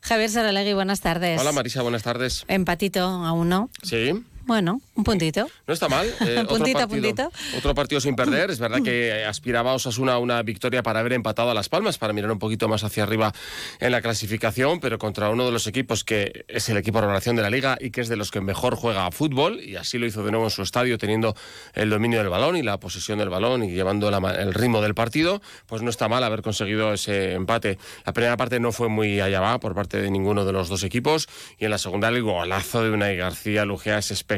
[0.00, 1.40] Javier Saralegui, buenas tardes.
[1.40, 2.44] Hola Marisa, buenas tardes.
[2.46, 3.68] Empatito a uno.
[3.82, 4.12] Sí.
[4.46, 5.46] Bueno, un puntito.
[5.66, 6.06] No está mal.
[6.20, 7.32] eh, Puntito a partido- puntito.
[7.56, 8.50] Otro partido sin perder.
[8.50, 12.12] Es verdad que aspiraba Osasuna a una victoria para haber empatado a Las Palmas, para
[12.12, 13.32] mirar un poquito más hacia arriba
[13.80, 17.36] en la clasificación, pero contra uno de los equipos que es el equipo de revelación
[17.36, 19.98] de la liga y que es de los que mejor juega a fútbol, y así
[19.98, 21.34] lo hizo de nuevo en su estadio, teniendo
[21.72, 24.94] el dominio del balón y la posesión del balón y llevando la el ritmo del
[24.94, 27.78] partido, pues no está mal haber conseguido ese empate.
[28.04, 30.82] La primera parte no fue muy allá va por parte de ninguno de los dos
[30.82, 31.28] equipos,
[31.58, 34.33] y en la segunda el golazo de Unai García Lugea es espectacular.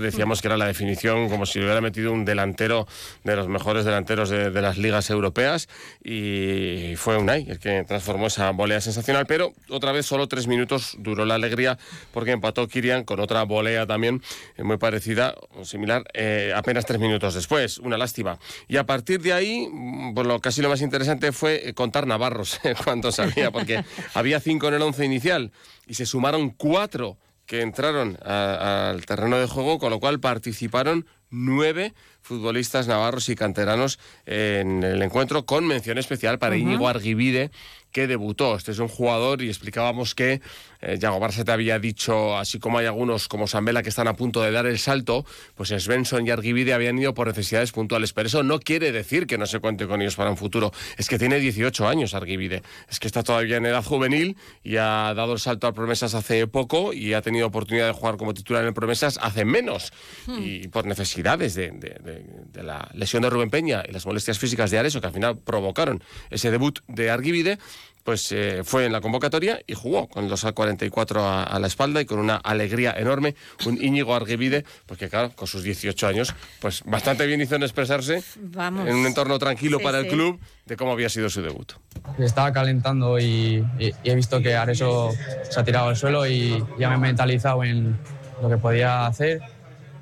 [0.00, 2.86] Decíamos que era la definición como si le hubiera metido un delantero
[3.24, 5.68] de los mejores delanteros de, de las ligas europeas
[6.02, 10.96] y fue Unai el que transformó esa volea sensacional, pero otra vez solo tres minutos
[10.98, 11.78] duró la alegría
[12.12, 14.22] porque empató Kirian con otra volea también
[14.56, 17.78] eh, muy parecida o similar eh, apenas tres minutos después.
[17.78, 18.38] Una lástima.
[18.68, 19.68] Y a partir de ahí,
[20.14, 24.68] pues lo casi lo más interesante fue eh, contar navarros cuántos había, porque había cinco
[24.68, 25.50] en el once inicial
[25.86, 27.16] y se sumaron cuatro
[27.48, 31.94] que entraron al terreno de juego, con lo cual participaron nueve
[32.28, 37.50] futbolistas navarros y canteranos en el encuentro, con mención especial para Íñigo Arguivide,
[37.90, 38.54] que debutó.
[38.54, 40.42] Este es un jugador y explicábamos que
[40.80, 44.14] eh, Yago Barça te había dicho, así como hay algunos como Sambela que están a
[44.14, 48.12] punto de dar el salto, pues Svensson y Arguivide habían ido por necesidades puntuales.
[48.12, 50.70] Pero eso no quiere decir que no se cuente con ellos para un futuro.
[50.98, 52.62] Es que tiene 18 años Arguivide.
[52.90, 56.46] Es que está todavía en edad juvenil y ha dado el salto a Promesas hace
[56.46, 59.92] poco y ha tenido oportunidad de jugar como titular en Promesas hace menos.
[60.26, 60.86] Y por
[61.22, 64.78] necesidades de, de- de- de la lesión de Rubén Peña y las molestias físicas de
[64.78, 67.58] Areso que al final provocaron ese debut de Arguivide,
[68.04, 72.00] pues eh, fue en la convocatoria y jugó con los A44 a, a la espalda
[72.00, 73.34] y con una alegría enorme,
[73.66, 78.22] un Íñigo Arguivide, porque claro, con sus 18 años, pues bastante bien hizo en expresarse
[78.36, 78.88] Vamos.
[78.88, 80.10] en un entorno tranquilo Sí, para el sí.
[80.12, 81.72] club de cómo había sido su debut.
[82.18, 85.10] Estaba calentando y, y- y he visto que Areso
[85.50, 87.98] se ha tirado al suelo y ya me he mentalizado en
[88.40, 89.40] lo que podía hacer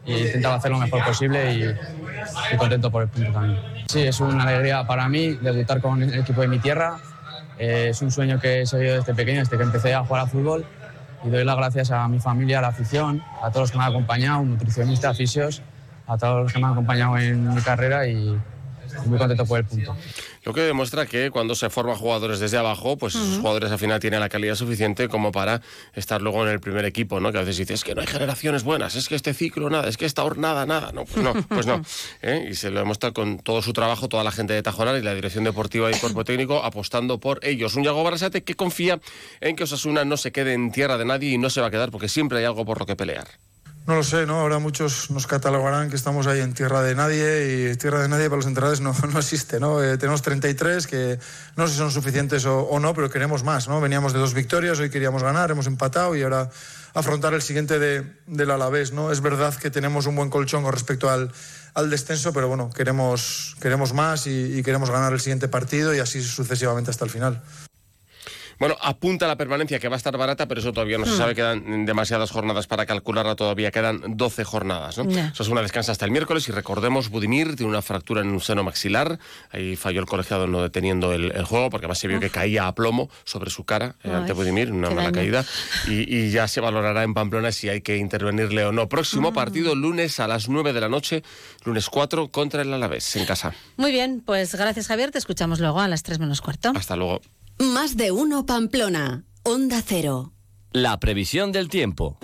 [0.06, 3.60] y he intentado hacer lo mejor posible y estoy contento por el punto también.
[3.88, 6.96] Sí, es una alegría para mí debutar con el equipo de mi tierra.
[7.58, 10.28] Eh, es un sueño que he seguido desde pequeño, desde que empecé a jugar al
[10.28, 10.64] fútbol
[11.24, 13.84] y doy las gracias a mi familia, a la afición, a todos los que me
[13.84, 15.62] han acompañado, nutricionistas, fisios,
[16.06, 18.38] a todos los que me han acompañado en mi carrera y
[19.04, 19.96] muy contento por el punto.
[20.44, 24.00] Lo que demuestra que cuando se forman jugadores desde abajo, pues esos jugadores al final
[24.00, 25.61] tienen la calidad suficiente como para
[25.94, 27.32] estar luego en el primer equipo, ¿no?
[27.32, 29.88] Que a veces dices, es que no hay generaciones buenas, es que este ciclo nada,
[29.88, 30.92] es que esta hornada nada.
[30.92, 31.82] No, pues no, pues no.
[32.22, 32.48] ¿eh?
[32.50, 35.14] Y se lo demuestra con todo su trabajo, toda la gente de Tajonar y la
[35.14, 37.74] dirección deportiva y cuerpo técnico apostando por ellos.
[37.74, 39.00] Un Yago Barrasate que confía
[39.40, 41.70] en que Osasuna no se quede en tierra de nadie y no se va a
[41.70, 43.26] quedar porque siempre hay algo por lo que pelear.
[43.87, 44.40] No lo sé, ¿no?
[44.40, 48.25] Ahora muchos nos catalogarán que estamos ahí en tierra de nadie y tierra de nadie
[48.25, 49.81] para los centrales no, no existe, ¿no?
[49.81, 51.20] Eh, tenemos 33 que
[51.55, 53.81] no sé si son suficientes o, no, pero queremos más, ¿no?
[53.81, 56.51] Veníamos de dos victorias, hoy queríamos ganar, hemos empatado y ahora
[56.94, 59.12] afrontar el siguiente de, del Alavés, ¿no?
[59.12, 61.31] Es verdad que tenemos un buen colchón con respecto al,
[61.75, 66.20] al descenso, pero bueno, queremos, queremos más y queremos ganar el siguiente partido y así
[66.22, 67.40] sucesivamente hasta el final.
[68.58, 71.12] Bueno, apunta a la permanencia que va a estar barata, pero eso todavía no se
[71.12, 71.18] Hmm.
[71.18, 71.34] sabe.
[71.34, 73.70] Quedan demasiadas jornadas para calcularla todavía.
[73.70, 75.08] Quedan 12 jornadas, ¿no?
[75.10, 75.26] Ya.
[75.28, 76.48] Eso es una descansa hasta el miércoles.
[76.48, 79.18] Y recordemos, Budimir tiene una fractura en un seno maxilar.
[79.50, 82.66] Ahí falló el colegiado no deteniendo el, el juego, porque además se vio que caía
[82.66, 85.12] a plomo sobre su cara eh, ante Budimir, una mala daño.
[85.14, 85.44] caída.
[85.88, 88.88] Y, y ya se valorará en Pamplona si hay que intervenirle o no.
[88.88, 89.34] Próximo Mm.
[89.34, 91.22] partido, lunes a las 9 de la noche,
[91.64, 93.54] lunes 4, contra el Alavés, en casa.
[93.76, 96.72] Muy bien, pues gracias Javier, te escuchamos luego a las 3 menos cuarto.
[96.74, 97.20] Hasta luego.
[97.58, 99.24] Más de uno Pamplona.
[99.42, 100.32] Onda Cero.
[100.72, 102.18] La previsión del tiempo.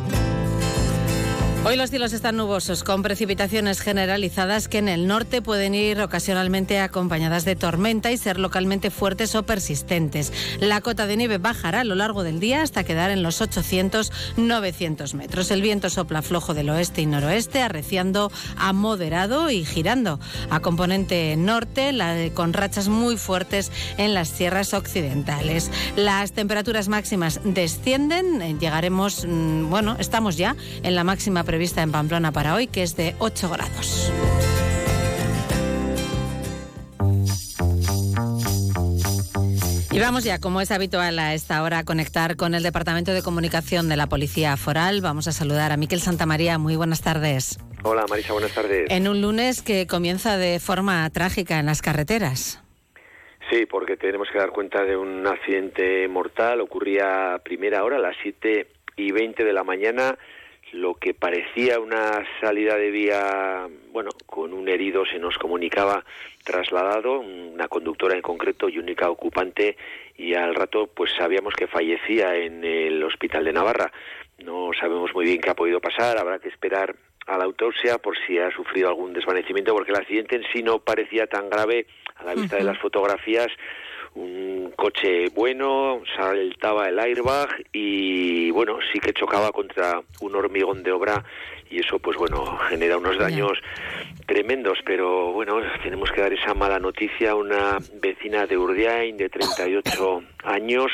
[1.65, 6.81] Hoy los cielos están nubosos, con precipitaciones generalizadas que en el norte pueden ir ocasionalmente
[6.81, 10.33] acompañadas de tormenta y ser localmente fuertes o persistentes.
[10.59, 15.15] La cota de nieve bajará a lo largo del día hasta quedar en los 800-900
[15.15, 15.53] metros.
[15.53, 20.19] El viento sopla flojo del oeste y noroeste, arreciando a moderado y girando
[20.51, 21.93] a componente norte,
[22.35, 25.71] con rachas muy fuertes en las sierras occidentales.
[25.95, 31.93] Las temperaturas máximas descienden, eh, llegaremos, mm, bueno, estamos ya en la máxima prevista en
[31.93, 34.11] Pamplona para hoy, que es de 8 grados.
[39.91, 43.21] Y vamos ya, como es habitual a esta hora, a conectar con el Departamento de
[43.21, 45.03] Comunicación de la Policía Foral.
[45.03, 46.57] Vamos a saludar a Miquel Santamaría.
[46.57, 47.59] Muy buenas tardes.
[47.83, 48.87] Hola Marisa, buenas tardes.
[48.89, 52.63] En un lunes que comienza de forma trágica en las carreteras.
[53.51, 56.63] Sí, porque tenemos que dar cuenta de un accidente mortal.
[56.63, 60.17] Ocurría a primera hora, a las 7 y 20 de la mañana.
[60.73, 66.03] Lo que parecía una salida de vía, bueno, con un herido se nos comunicaba
[66.45, 69.77] trasladado, una conductora en concreto y única ocupante,
[70.17, 73.93] y al rato pues sabíamos que fallecía en el hospital de Navarra.
[74.39, 78.17] No sabemos muy bien qué ha podido pasar, habrá que esperar a la autopsia por
[78.27, 82.25] si ha sufrido algún desvanecimiento, porque el accidente en sí no parecía tan grave a
[82.25, 83.49] la vista de las fotografías.
[84.15, 90.93] Un coche bueno, saltaba el airbag y bueno, sí que chocaba contra un hormigón de
[90.93, 91.25] obra
[91.71, 93.53] y eso pues bueno, genera unos daños
[94.27, 99.31] tremendos, pero bueno, tenemos que dar esa mala noticia a una vecina de Urdiain de
[99.31, 100.91] 38 años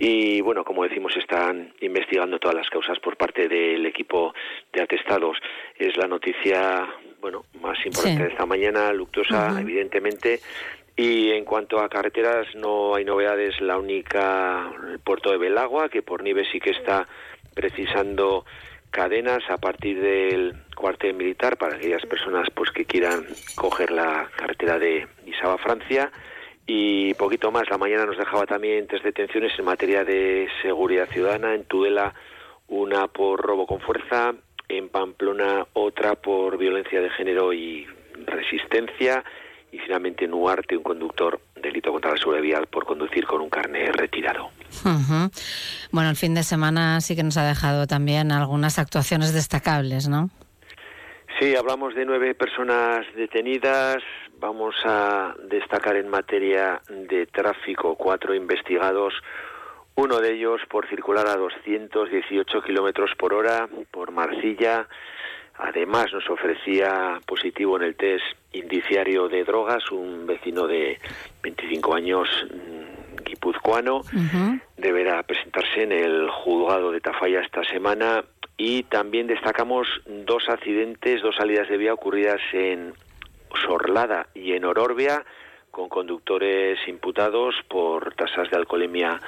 [0.00, 4.34] y bueno, como decimos, están investigando todas las causas por parte del equipo
[4.72, 5.38] de atestados.
[5.76, 6.88] Es la noticia,
[7.20, 8.22] bueno, más importante Sí.
[8.24, 10.40] de esta mañana, luctuosa, evidentemente.
[10.98, 13.60] Y en cuanto a carreteras, no hay novedades.
[13.60, 17.06] La única, el puerto de Belagua, que por nieve sí que está
[17.54, 18.44] precisando
[18.90, 24.80] cadenas a partir del cuartel militar para aquellas personas pues que quieran coger la carretera
[24.80, 26.10] de Isaba, Francia.
[26.66, 31.54] Y poquito más, la mañana nos dejaba también tres detenciones en materia de seguridad ciudadana.
[31.54, 32.12] En Tudela,
[32.66, 34.34] una por robo con fuerza.
[34.68, 37.86] en Pamplona otra por violencia de género y
[38.26, 39.22] resistencia
[39.72, 43.50] y finalmente en Nuarte un conductor delito contra la seguridad vial por conducir con un
[43.50, 44.50] carnet retirado.
[45.90, 50.30] Bueno, el fin de semana sí que nos ha dejado también algunas actuaciones destacables, ¿no?
[51.38, 53.98] Sí, hablamos de nueve personas detenidas.
[54.40, 59.14] Vamos a destacar en materia de tráfico cuatro investigados.
[59.94, 64.88] Uno de ellos por circular a 218 kilómetros por hora por Marcilla.
[65.58, 70.98] Además, nos ofrecía positivo en el test indiciario de drogas un vecino de
[71.42, 74.02] 25 años mm, guipuzcoano.
[74.76, 78.24] Deberá presentarse en el juzgado de Tafalla esta semana.
[78.56, 82.92] Y también destacamos dos accidentes, dos salidas de vía ocurridas en
[83.66, 85.24] Sorlada y en Ororbia,
[85.70, 89.20] con conductores imputados por tasas de alcoholemia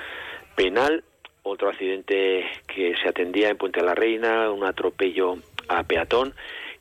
[0.55, 1.03] penal.
[1.43, 5.37] Otro accidente que se atendía en Puente la Reina, un atropello
[5.68, 6.34] a peatón.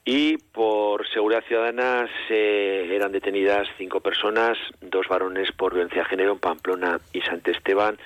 [0.06, 6.34] Y por seguridad ciudadana se eran detenidas cinco personas, dos varones por violencia de género
[6.34, 7.98] en Pamplona y Sant Esteban,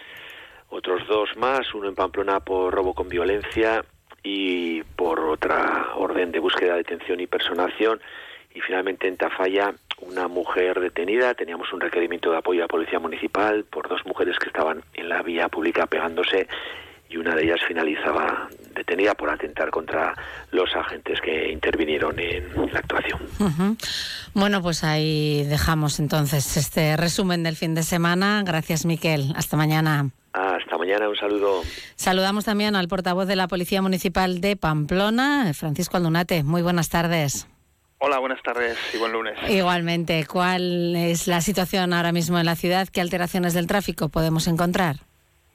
[0.69, 3.85] otros dos más, uno en Pamplona por robo con violencia
[4.23, 8.01] y por otra orden de búsqueda, detención y personación.
[8.55, 9.73] Y finalmente en Tafalla
[10.07, 11.33] una mujer detenida.
[11.33, 15.09] Teníamos un requerimiento de apoyo a la Policía Municipal por dos mujeres que estaban en
[15.09, 16.47] la vía pública pegándose
[17.13, 20.15] y una de ellas finalizaba detenida por atentar contra
[20.51, 23.19] los agentes que intervinieron en la actuación.
[24.33, 28.41] Bueno, pues ahí dejamos entonces este resumen del fin de semana.
[28.43, 29.31] Gracias, Miquel.
[29.35, 30.09] Hasta mañana.
[30.33, 31.61] Hasta mañana, un saludo.
[31.95, 36.43] Saludamos también al portavoz de la Policía Municipal de Pamplona, Francisco Aldunate.
[36.43, 37.47] Muy buenas tardes.
[37.99, 39.37] Hola, buenas tardes y buen lunes.
[39.47, 42.87] Igualmente, ¿cuál es la situación ahora mismo en la ciudad?
[42.87, 44.97] ¿Qué alteraciones del tráfico podemos encontrar?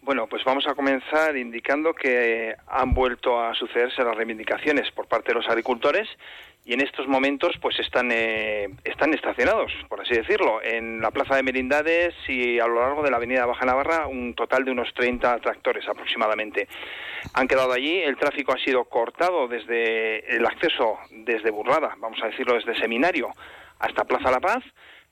[0.09, 5.29] Bueno, pues vamos a comenzar indicando que han vuelto a sucederse las reivindicaciones por parte
[5.29, 6.09] de los agricultores
[6.65, 11.37] y en estos momentos pues están eh, están estacionados, por así decirlo, en la plaza
[11.37, 14.95] de Merindades y a lo largo de la avenida Baja Navarra un total de unos
[14.95, 16.69] 30 tractores aproximadamente.
[17.35, 22.29] Han quedado allí, el tráfico ha sido cortado desde el acceso desde Burlada, vamos a
[22.29, 23.29] decirlo desde Seminario
[23.79, 24.65] hasta Plaza La Paz,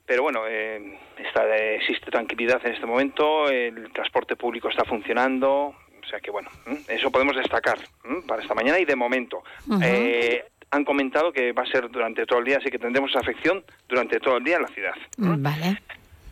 [0.07, 5.75] pero bueno, eh, está, existe tranquilidad en este momento, el transporte público está funcionando,
[6.07, 6.49] o sea que bueno,
[6.87, 7.77] eso podemos destacar
[8.25, 9.43] para esta mañana y de momento.
[9.83, 13.63] Eh, han comentado que va a ser durante todo el día, así que tendremos afección
[13.87, 14.95] durante todo el día en la ciudad.
[15.17, 15.81] Vale.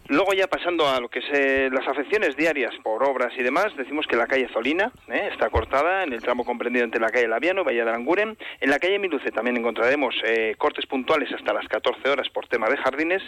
[0.08, 3.76] Luego ya pasando a lo que es eh, las afecciones diarias por obras y demás,
[3.76, 7.28] decimos que la calle Zolina eh, está cortada en el tramo comprendido entre la calle
[7.28, 8.38] Laviano y Valle de Aranguren.
[8.62, 12.70] En la calle Miluce también encontraremos eh, cortes puntuales hasta las 14 horas por tema
[12.70, 13.24] de jardines.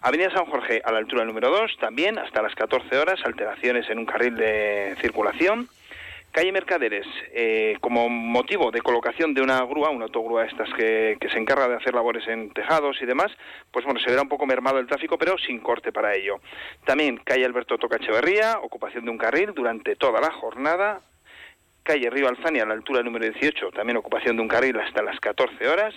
[0.00, 3.98] Avenida San Jorge a la altura número 2 también hasta las 14 horas, alteraciones en
[3.98, 5.68] un carril de circulación.
[6.32, 11.38] Calle Mercaderes, eh, como motivo de colocación de una grúa, una autogrúa estas que, se
[11.38, 13.30] encarga de hacer labores en tejados y demás,
[13.70, 16.40] pues bueno, se verá un poco mermado el tráfico, pero sin corte para ello.
[16.86, 21.02] También calle Alberto Toca Echeverría, ocupación de un carril durante toda la jornada.
[21.82, 25.20] Calle Río Alzania, a la altura número 18, también ocupación de un carril hasta las
[25.20, 25.94] 14 horas.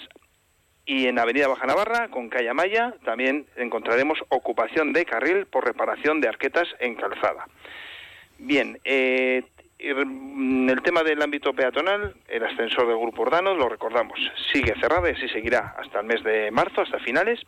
[0.85, 6.19] Y en Avenida Baja Navarra, con calle Amaya, también encontraremos ocupación de carril por reparación
[6.19, 7.47] de arquetas en calzada.
[8.37, 9.43] Bien, eh,
[9.79, 14.17] re- mm, el tema del ámbito peatonal, el ascensor del Grupo Ordano, lo recordamos,
[14.53, 17.39] sigue cerrado y así seguirá hasta el mes de marzo, hasta finales.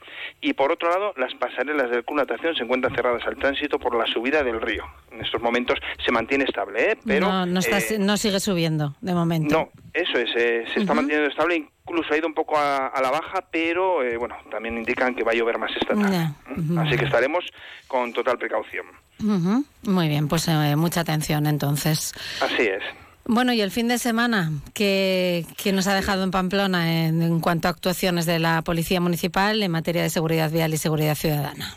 [0.41, 3.95] Y por otro lado, las pasarelas del Club Natación se encuentran cerradas al tránsito por
[3.95, 4.83] la subida del río.
[5.11, 6.97] En estos momentos se mantiene estable, ¿eh?
[7.05, 9.53] pero no, no, está- eh, no sigue subiendo de momento.
[9.57, 13.01] no, eso es, eh, se está manteniendo estable, incluso ha ido un poco a, a
[13.01, 16.11] la baja, pero eh, bueno, también indican que va a llover más esta tarde.
[16.11, 16.81] Ya.
[16.81, 17.43] Así que estaremos
[17.87, 18.85] con total precaución.
[19.83, 22.13] Muy bien, pues eh, mucha atención entonces.
[22.41, 22.83] Así es.
[23.25, 27.39] Bueno, y el fin de semana, ¿qué, qué nos ha dejado en Pamplona en, en
[27.41, 31.75] cuanto a actuaciones de la Policía Municipal en materia de seguridad vial y seguridad ciudadana?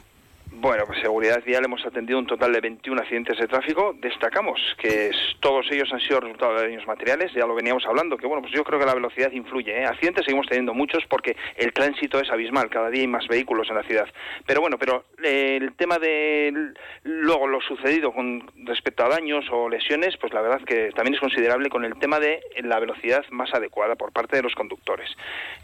[0.61, 3.95] Bueno, pues seguridad vial hemos atendido un total de 21 accidentes de tráfico.
[3.99, 8.27] Destacamos que todos ellos han sido resultado de daños materiales, ya lo veníamos hablando, que
[8.27, 9.81] bueno, pues yo creo que la velocidad influye.
[9.81, 9.87] ¿eh?
[9.87, 13.77] Accidentes seguimos teniendo muchos porque el tránsito es abismal, cada día hay más vehículos en
[13.77, 14.07] la ciudad.
[14.45, 19.67] Pero bueno, pero eh, el tema de luego lo sucedido con respecto a daños o
[19.67, 23.49] lesiones, pues la verdad que también es considerable con el tema de la velocidad más
[23.55, 25.09] adecuada por parte de los conductores.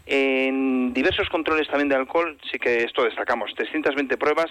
[0.07, 4.49] En diversos controles también de alcohol, sí que esto destacamos, 320 pruebas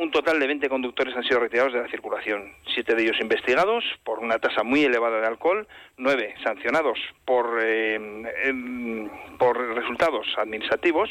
[0.00, 3.84] un total de 20 conductores han sido retirados de la circulación, siete de ellos investigados
[4.02, 7.96] por una tasa muy elevada de alcohol, nueve sancionados por, eh,
[8.44, 11.10] em, por resultados administrativos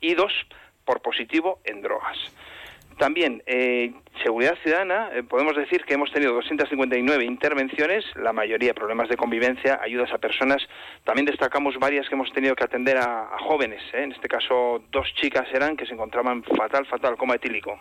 [0.00, 0.32] y dos
[0.84, 2.16] por positivo en drogas.
[2.96, 3.92] También, eh,
[4.22, 9.80] seguridad ciudadana, eh, podemos decir que hemos tenido 259 intervenciones, la mayoría problemas de convivencia,
[9.82, 10.62] ayudas a personas.
[11.04, 14.02] También destacamos varias que hemos tenido que atender a, jóvenes, ¿eh?
[14.02, 17.78] en este caso dos chicas eran que se encontraban fatal, fatal, coma etílico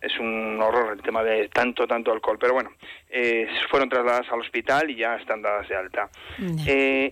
[0.00, 2.38] es un horror el tema de tanto, tanto alcohol.
[2.40, 2.70] Pero bueno,
[3.10, 6.08] eh, fueron trasladadas al hospital y ya están dadas de alta.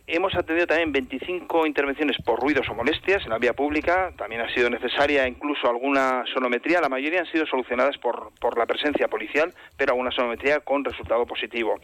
[0.07, 4.13] Hemos atendido también 25 intervenciones por ruidos o molestias en la vía pública.
[4.17, 6.81] También ha sido necesaria incluso alguna sonometría.
[6.81, 8.08] La mayoría han sido solucionadas por,
[8.41, 11.81] por la presencia policial, pero alguna sonometría con resultado positivo.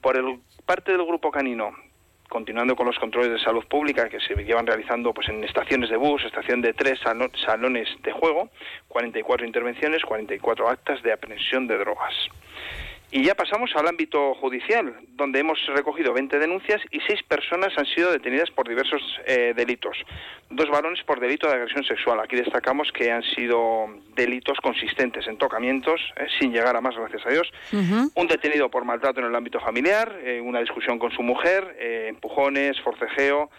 [0.00, 1.72] por el parte del grupo canino,
[2.32, 5.98] continuando con los controles de salud pública que se llevan realizando pues en estaciones de
[5.98, 8.48] bus, estación de tres salones de juego,
[8.88, 12.14] 44 intervenciones, 44 actas de aprehensión de drogas.
[13.14, 17.84] Y ya pasamos al ámbito judicial, donde hemos recogido 20 denuncias y seis personas han
[17.84, 19.98] sido detenidas por diversos eh, delitos.
[20.48, 22.20] Dos varones por delito de agresión sexual.
[22.20, 23.84] Aquí destacamos que han sido
[24.16, 27.52] delitos consistentes en tocamientos, eh, sin llegar a más, gracias a Dios.
[28.14, 32.80] Un detenido por maltrato en el ámbito familiar, eh, una discusión con su mujer, empujones,
[32.80, 33.50] forcejeo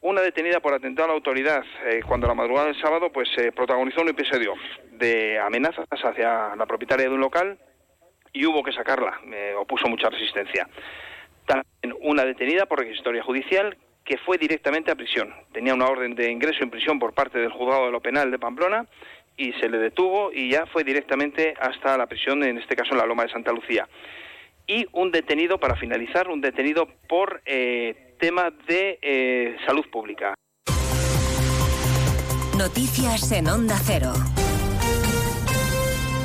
[0.00, 1.64] una detenida por atentado a la autoridad
[2.06, 4.54] cuando la madrugada del sábado pues protagonizó un episodio
[4.92, 7.58] de amenazas hacia la propietaria de un local
[8.38, 9.20] y hubo que sacarla,
[9.58, 10.68] opuso mucha resistencia.
[11.44, 15.34] También una detenida por requisitoria judicial que fue directamente a prisión.
[15.52, 18.38] Tenía una orden de ingreso en prisión por parte del juzgado de lo penal de
[18.38, 18.86] Pamplona
[19.36, 22.98] y se le detuvo y ya fue directamente hasta la prisión, en este caso en
[22.98, 23.88] la Loma de Santa Lucía.
[24.68, 30.34] Y un detenido, para finalizar, un detenido por eh, tema de eh, salud pública.
[32.56, 34.12] Noticias en Onda Cero.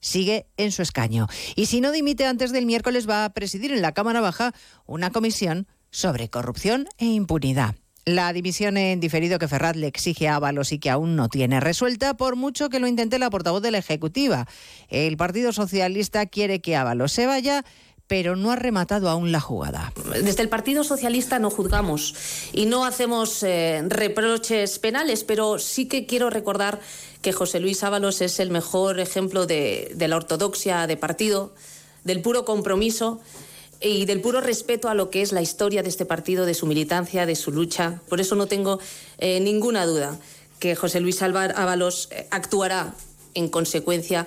[0.00, 1.26] sigue en su escaño.
[1.56, 4.54] Y si no dimite antes del miércoles, va a presidir en la Cámara Baja
[4.86, 7.74] una comisión sobre corrupción e impunidad.
[8.04, 11.60] La división en diferido que Ferraz le exige a Ábalos y que aún no tiene
[11.60, 14.46] resuelta, por mucho que lo intente la portavoz de la Ejecutiva.
[14.88, 17.66] El Partido Socialista quiere que Ábalos se vaya
[18.08, 19.92] pero no ha rematado aún la jugada.
[20.22, 22.14] Desde el Partido Socialista no juzgamos
[22.52, 26.80] y no hacemos eh, reproches penales, pero sí que quiero recordar
[27.20, 31.52] que José Luis Ábalos es el mejor ejemplo de, la ortodoxia de partido,
[32.04, 33.20] del puro compromiso
[33.80, 36.66] y del puro respeto a lo que es la historia de este partido, de su
[36.66, 38.00] militancia, de su lucha.
[38.08, 38.80] Por eso no tengo
[39.18, 40.18] eh, ninguna duda
[40.58, 42.94] que José Luis Ábalos eh, actuará
[43.34, 44.26] en consecuencia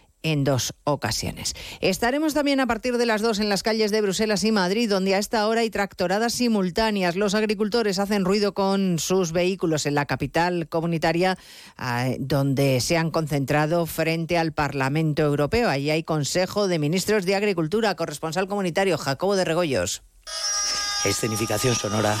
[0.23, 1.53] en dos ocasiones.
[1.79, 5.15] Estaremos también a partir de las dos en las calles de Bruselas y Madrid, donde
[5.15, 7.15] a esta hora hay tractoradas simultáneas.
[7.15, 11.37] Los agricultores hacen ruido con sus vehículos en la capital comunitaria,
[11.77, 15.69] ah, donde se han concentrado frente al Parlamento Europeo.
[15.69, 20.03] Allí hay Consejo de Ministros de Agricultura, corresponsal comunitario Jacobo de Regoyos.
[21.03, 22.15] Escenificación sonora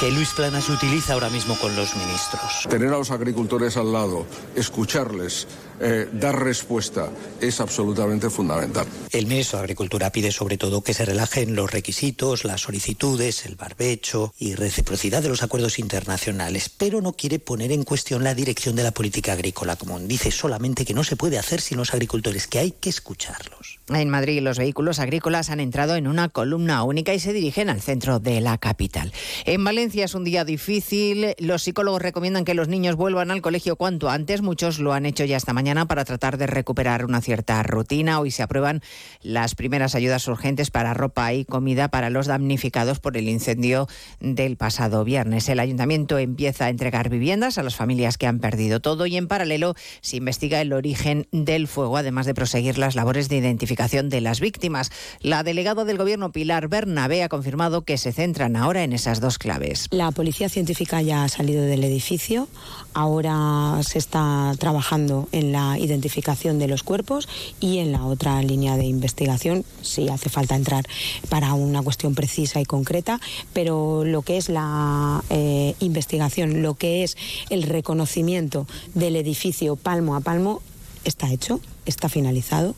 [0.00, 2.66] que Luis Planas utiliza ahora mismo con los ministros.
[2.68, 5.48] Tener a los agricultores al lado, escucharles,
[5.80, 7.10] eh, dar respuesta
[7.40, 8.86] es absolutamente fundamental.
[9.10, 13.54] El ministro de Agricultura pide sobre todo que se relajen los requisitos, las solicitudes, el
[13.54, 18.74] barbecho y reciprocidad de los acuerdos internacionales, pero no quiere poner en cuestión la dirección
[18.76, 20.08] de la política agrícola común.
[20.08, 23.78] Dice solamente que no se puede hacer sin los agricultores, que hay que escucharlos.
[23.88, 27.80] En Madrid los vehículos agrícolas han entrado en una columna única y se dirigen al
[27.80, 29.12] centro de la capital.
[29.44, 31.34] En Valencia es un día difícil.
[31.38, 34.42] Los psicólogos recomiendan que los niños vuelvan al colegio cuanto antes.
[34.42, 38.20] Muchos lo han hecho ya esta mañana para tratar de recuperar una cierta rutina.
[38.20, 38.80] Hoy se aprueban
[39.20, 43.86] las primeras ayudas urgentes para ropa y comida para los damnificados por el incendio
[44.18, 45.46] del pasado viernes.
[45.50, 49.28] El ayuntamiento empieza a entregar viviendas a las familias que han perdido todo y en
[49.28, 54.22] paralelo se investiga el origen del fuego, además de proseguir las labores de identificación de
[54.22, 54.90] las víctimas.
[55.20, 59.38] La delegada del Gobierno, Pilar Bernabé, ha confirmado que se centran ahora en esas dos
[59.38, 59.86] claves.
[59.90, 62.48] La policía científica ya ha salido del edificio.
[62.94, 67.28] Ahora se está trabajando en la identificación de los cuerpos
[67.60, 70.84] y en la otra línea de investigación, si hace falta entrar
[71.28, 73.20] para una cuestión precisa y concreta,
[73.52, 77.16] pero lo que es la eh, investigación, lo que es
[77.50, 80.62] el reconocimiento del edificio palmo a palmo,
[81.04, 82.74] está hecho, está finalizado.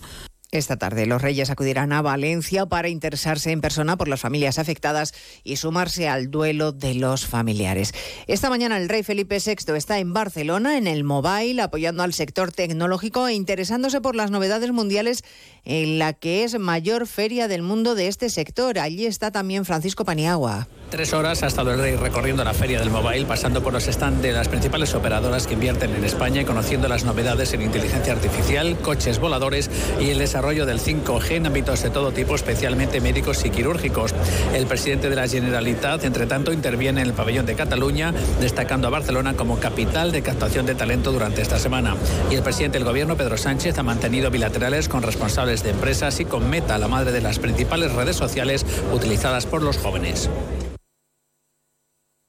[0.52, 5.14] Esta tarde los Reyes acudirán a Valencia para interesarse en persona por las familias afectadas
[5.44, 7.94] y sumarse al duelo de los familiares.
[8.26, 12.50] Esta mañana el rey Felipe VI está en Barcelona, en el Mobile, apoyando al sector
[12.50, 15.22] tecnológico e interesándose por las novedades mundiales
[15.64, 18.80] en la que es mayor feria del mundo de este sector.
[18.80, 20.66] Allí está también Francisco Paniagua.
[20.90, 24.22] Tres horas ha estado el rey recorriendo la feria del mobile, pasando por los stands
[24.22, 28.76] de las principales operadoras que invierten en España y conociendo las novedades en inteligencia artificial,
[28.78, 29.70] coches voladores
[30.00, 34.12] y el desarrollo del 5G en ámbitos de todo tipo, especialmente médicos y quirúrgicos.
[34.52, 38.90] El presidente de la Generalitat, entre tanto, interviene en el pabellón de Cataluña, destacando a
[38.90, 41.94] Barcelona como capital de captación de talento durante esta semana.
[42.32, 46.24] Y el presidente del gobierno, Pedro Sánchez, ha mantenido bilaterales con responsables de empresas y
[46.24, 50.28] con Meta, la madre de las principales redes sociales utilizadas por los jóvenes.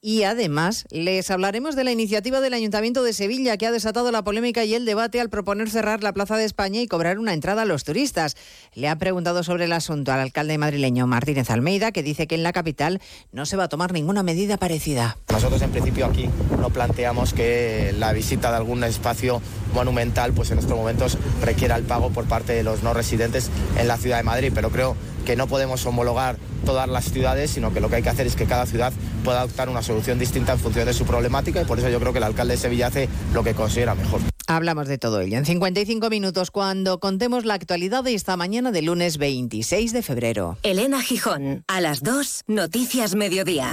[0.04, 4.24] Y además les hablaremos de la iniciativa del Ayuntamiento de Sevilla que ha desatado la
[4.24, 7.62] polémica y el debate al proponer cerrar la Plaza de España y cobrar una entrada
[7.62, 8.36] a los turistas.
[8.74, 12.42] Le ha preguntado sobre el asunto al alcalde madrileño Martínez Almeida, que dice que en
[12.42, 13.00] la capital
[13.30, 15.18] no se va a tomar ninguna medida parecida.
[15.30, 16.28] Nosotros en principio aquí
[16.58, 19.40] no planteamos que la visita de algún espacio
[19.72, 23.86] monumental pues en estos momentos requiera el pago por parte de los no residentes en
[23.86, 27.80] la ciudad de Madrid, pero creo que no podemos homologar todas las ciudades, sino que
[27.80, 28.92] lo que hay que hacer es que cada ciudad
[29.24, 32.12] pueda adoptar una solución distinta en función de su problemática y por eso yo creo
[32.12, 34.20] que el alcalde de Sevilla hace lo que considera mejor.
[34.46, 38.82] Hablamos de todo ello en 55 minutos cuando contemos la actualidad de esta mañana de
[38.82, 40.58] lunes 26 de febrero.
[40.62, 43.72] Elena Gijón, a las 2, Noticias Mediodía.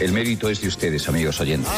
[0.00, 1.70] El mérito es de ustedes, amigos oyentes.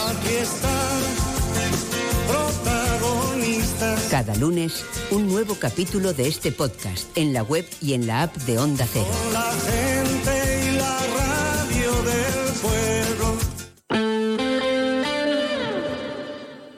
[4.10, 8.36] Cada lunes, un nuevo capítulo de este podcast en la web y en la app
[8.36, 9.06] de Onda Cero.
[9.32, 13.38] La gente y la radio del pueblo.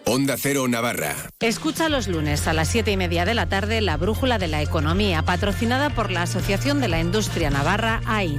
[0.06, 1.14] Onda Cero Navarra.
[1.40, 4.62] Escucha los lunes a las siete y media de la tarde la Brújula de la
[4.62, 8.38] Economía, patrocinada por la Asociación de la Industria Navarra, AIN.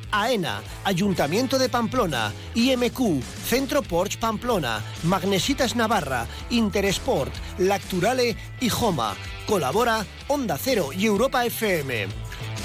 [0.11, 9.15] AENA, Ayuntamiento de Pamplona, IMQ, Centro Porsche Pamplona, Magnesitas Navarra, Interesport, Lacturale y Joma.
[9.47, 12.07] Colabora Onda Cero y Europa FM.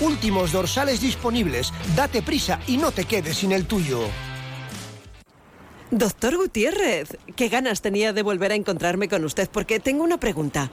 [0.01, 1.73] Últimos dorsales disponibles.
[1.97, 4.01] Date prisa y no te quedes sin el tuyo.
[5.91, 10.71] Doctor Gutiérrez, qué ganas tenía de volver a encontrarme con usted porque tengo una pregunta.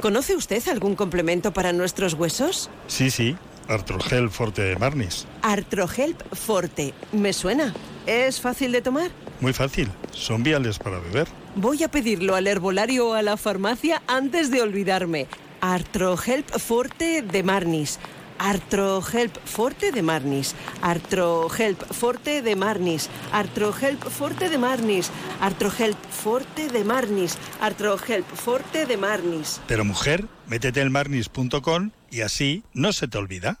[0.00, 2.68] ¿Conoce usted algún complemento para nuestros huesos?
[2.88, 3.36] Sí, sí.
[3.68, 5.26] Artrogel Forte de Marnis.
[5.42, 6.94] Artrogel Forte.
[7.12, 7.74] Me suena.
[8.06, 9.10] ¿Es fácil de tomar?
[9.40, 9.88] Muy fácil.
[10.12, 11.26] Son viales para beber.
[11.56, 15.26] Voy a pedirlo al herbolario o a la farmacia antes de olvidarme.
[15.60, 17.98] Artrohelp Forte de Marnis.
[18.38, 20.54] Artrohelp Forte de Marnis.
[20.82, 23.08] Artrohelp Forte de Marnis.
[23.32, 25.10] Artrohelp Forte de Marnis.
[25.40, 27.38] Artrohelp Forte de Marnis.
[27.60, 29.60] Artrohelp Forte de Marnis.
[29.66, 33.60] Pero mujer, métete en marnis.com y así no se te olvida.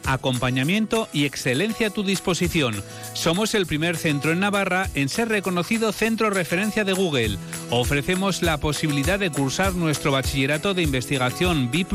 [0.05, 2.81] acompañamiento y excelencia a tu disposición.
[3.13, 7.37] Somos el primer centro en Navarra en ser reconocido centro referencia de Google.
[7.69, 11.85] Ofrecemos la posibilidad de cursar nuestro bachillerato de investigación B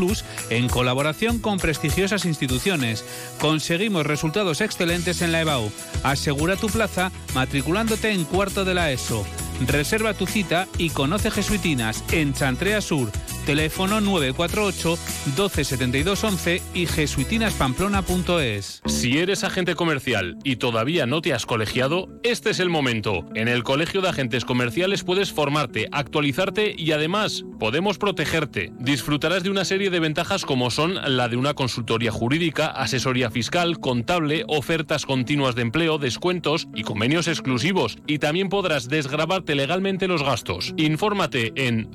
[0.51, 3.05] en colaboración con prestigiosas instituciones.
[3.41, 5.71] Conseguimos resultados excelentes en la EBAU.
[6.03, 9.25] Asegura tu plaza matriculándote en cuarto de la ESO.
[9.67, 13.11] Reserva tu cita y conoce Jesuitinas en Chantrea Sur.
[13.47, 14.99] Teléfono 948
[15.37, 18.83] 127211 y jesuitinaspamplona.es.
[18.87, 23.25] Si eres agente comercial y todavía no te has colegiado, este es el momento.
[23.35, 28.73] En el Colegio de Agentes Comerciales puedes formarte, actualizarte y además podemos protegerte.
[28.81, 33.79] Disfrutarás de una serie de ventajas como son la de una consultoría jurídica, asesoría fiscal,
[33.79, 37.97] contable, ofertas continuas de empleo, descuentos y convenios exclusivos.
[38.09, 40.75] Y también podrás desgrabarte legalmente los gastos.
[40.77, 41.89] Infórmate en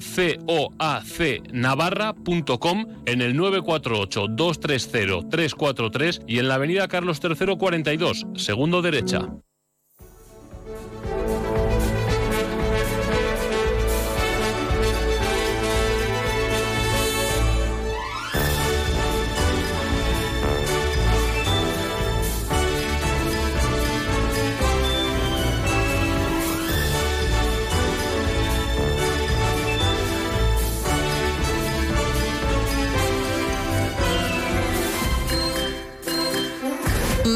[1.41, 9.29] coacnavarra.com en el 948-230-343 y en la avenida Carlos III 42, segundo derecha.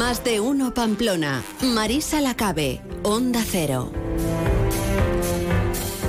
[0.06, 1.42] Más de uno Pamplona.
[1.62, 2.80] Marisa Lacabe.
[3.02, 3.90] Onda Cero.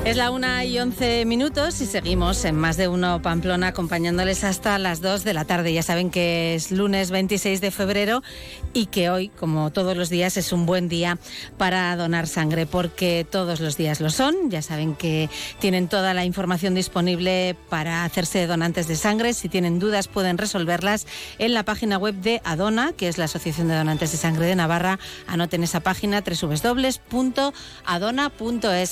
[0.08, 4.80] Es la una y once minutos y seguimos en más de uno Pamplona acompañándoles hasta
[4.80, 5.74] las 2 de la tarde.
[5.74, 8.24] Ya saben que es lunes 26 de febrero
[8.72, 11.18] y que hoy, como todos los días, es un buen día
[11.58, 14.50] para donar sangre porque todos los días lo son.
[14.50, 15.30] Ya saben que
[15.60, 19.34] tienen toda la información disponible para hacerse donantes de sangre.
[19.34, 21.06] Si tienen dudas pueden resolverlas
[21.38, 24.56] en la página web de Adona, que es la Asociación de Donantes de Sangre de
[24.56, 25.00] Navarra.
[25.28, 26.88] Anoten esa página www.adona.es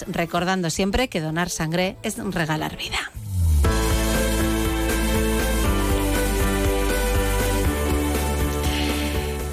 [0.09, 3.11] recordando siempre que donar sangre es regalar vida.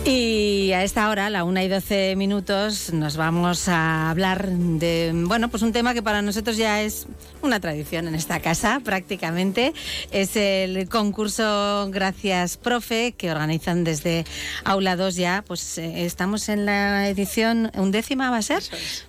[0.05, 5.49] Y a esta hora, la una y 12 minutos, nos vamos a hablar de, bueno,
[5.49, 7.07] pues un tema que para nosotros ya es
[7.41, 9.73] una tradición en esta casa, prácticamente.
[10.11, 14.25] Es el concurso Gracias Profe, que organizan desde
[14.65, 15.45] Aula 2 ya.
[15.47, 18.65] Pues eh, estamos en la edición undécima, ¿va a ser?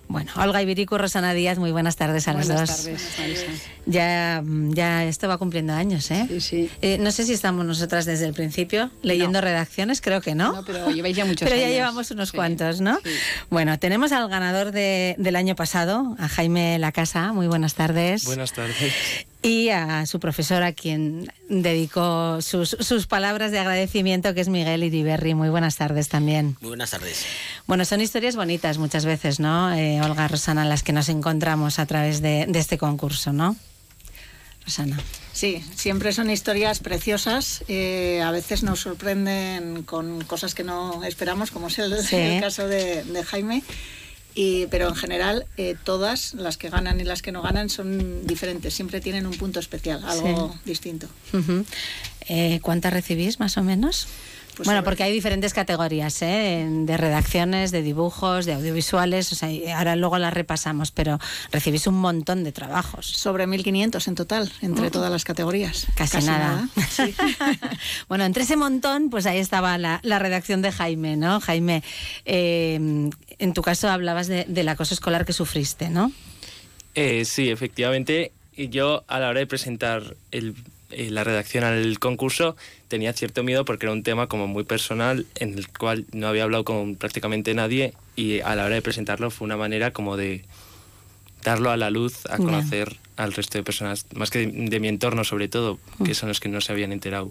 [0.06, 2.82] Bueno, Olga Ibirico, Rosana Díaz, muy buenas tardes a las dos.
[2.84, 3.46] Buenas tardes.
[3.86, 6.26] Ya, ya esto va cumpliendo años, ¿eh?
[6.28, 6.70] Sí, sí.
[6.82, 10.52] Eh, no sé si estamos nosotras desde el principio leyendo redacciones, creo que no.
[10.52, 11.76] No, pero lleváis ya muchos Pero ya años.
[11.76, 12.98] llevamos unos Sí, cuantos, ¿no?
[13.04, 13.10] sí.
[13.50, 17.32] Bueno, tenemos al ganador de- del año pasado, a Jaime Lacasa.
[17.32, 18.24] Muy buenas tardes.
[18.24, 18.92] Buenas tardes.
[19.42, 25.34] Y a su profesora, quien dedicó sus, sus palabras de agradecimiento, que es Miguel Iriberri.
[25.34, 26.56] Muy buenas tardes también.
[26.62, 27.26] Muy buenas tardes.
[27.66, 29.74] Bueno, son historias bonitas muchas veces, ¿no?
[29.74, 33.54] Eh, Olga, Rosana, las que nos encontramos a través de, de este concurso, ¿no?
[34.64, 34.98] Rosana.
[35.34, 37.64] Sí, siempre son historias preciosas.
[37.68, 42.14] eh, a veces nos sorprenden con cosas que no esperamos, como es el, Sí.
[42.16, 43.62] el caso de, de Jaime.
[44.36, 48.26] Y, pero en general, eh, todas, las que ganan y las que no ganan, son
[48.26, 48.74] diferentes.
[48.74, 50.60] Siempre tienen un punto especial, algo Sí.
[50.64, 51.06] distinto.
[52.28, 54.06] Eh, ¿Cuántas recibís más o menos?
[54.56, 56.64] Pues bueno, porque hay diferentes categorías, ¿eh?
[56.70, 61.18] de redacciones, de dibujos, de audiovisuales, o sea, ahora luego las repasamos, pero
[61.50, 63.04] recibís un montón de trabajos.
[63.04, 64.90] Sobre 1.500 en total, entre Oh.
[64.92, 65.88] todas las categorías.
[65.96, 66.68] Casi, nada.
[68.08, 71.40] bueno, entre ese montón, pues ahí estaba la, la redacción de Jaime, ¿no?
[71.40, 71.82] Jaime,
[72.24, 76.12] eh, en tu caso hablabas de- del acoso escolar que sufriste, ¿no?
[76.94, 78.30] Eh, sí, efectivamente.
[78.56, 80.54] Y Yo a la hora de presentar el-
[80.96, 82.56] eh, la redacción al concurso
[82.88, 86.44] tenía cierto miedo porque era un tema como muy personal en el cual no había
[86.44, 90.44] hablado con prácticamente nadie y a la hora de presentarlo fue una manera como de
[91.42, 94.88] darlo a la luz, a conocer al resto de personas, más que de, de mi
[94.88, 96.04] entorno sobre todo, Mm.
[96.04, 97.30] que son los que no se habían enterado.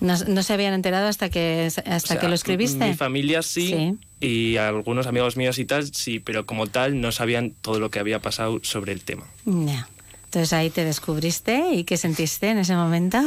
[0.00, 2.86] No, no se habían enterado hasta que hasta O sea, que lo escribiste.
[2.86, 4.26] Mi familia sí, Sí.
[4.26, 7.98] y algunos amigos míos y tal, sí, pero como tal no sabían todo lo que
[7.98, 9.24] había pasado sobre el tema.
[9.44, 9.88] Ya.
[10.28, 13.18] Entonces ahí te descubriste y qué sentiste en ese momento.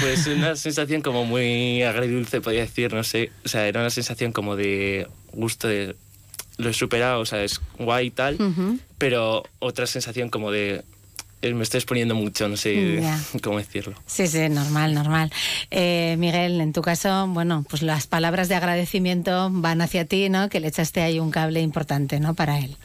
[0.00, 3.30] Pues una sensación como muy agridulce, podría decir, no sé.
[3.44, 5.94] O sea, era una sensación como de gusto de
[6.56, 8.38] lo he superado, o sea, es guay y tal,
[8.98, 10.82] pero otra sensación como de
[11.42, 13.02] eh, me estoy exponiendo mucho, no sé
[13.42, 13.94] cómo decirlo.
[14.06, 15.30] Sí, sí, normal, normal.
[15.70, 20.48] Eh, Miguel, en tu caso, bueno, pues las palabras de agradecimiento van hacia ti, ¿no?
[20.48, 22.34] Que le echaste ahí un cable importante, ¿no?
[22.34, 22.76] Para él.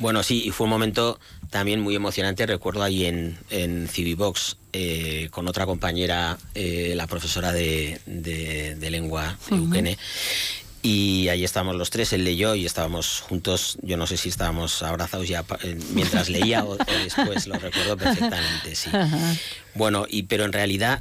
[0.00, 1.20] Bueno, sí, y fue un momento
[1.50, 2.46] también muy emocionante.
[2.46, 8.90] Recuerdo ahí en, en Civivox eh, con otra compañera, eh, la profesora de, de- de
[8.90, 9.36] lengua.
[9.50, 9.98] Eukene.
[10.82, 13.76] Y ahí estábamos los tres, él leyó y estábamos juntos.
[13.82, 17.98] Yo no sé si estábamos abrazados ya eh, mientras leía o, o después, lo recuerdo
[17.98, 18.90] perfectamente, sí.
[19.74, 21.00] Bueno, y pero en realidad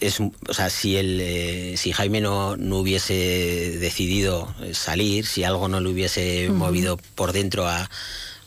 [0.00, 5.68] es, o sea, si el, eh, si Jaime no, no hubiese decidido salir, si algo
[5.68, 7.90] no le hubiese movido por dentro a,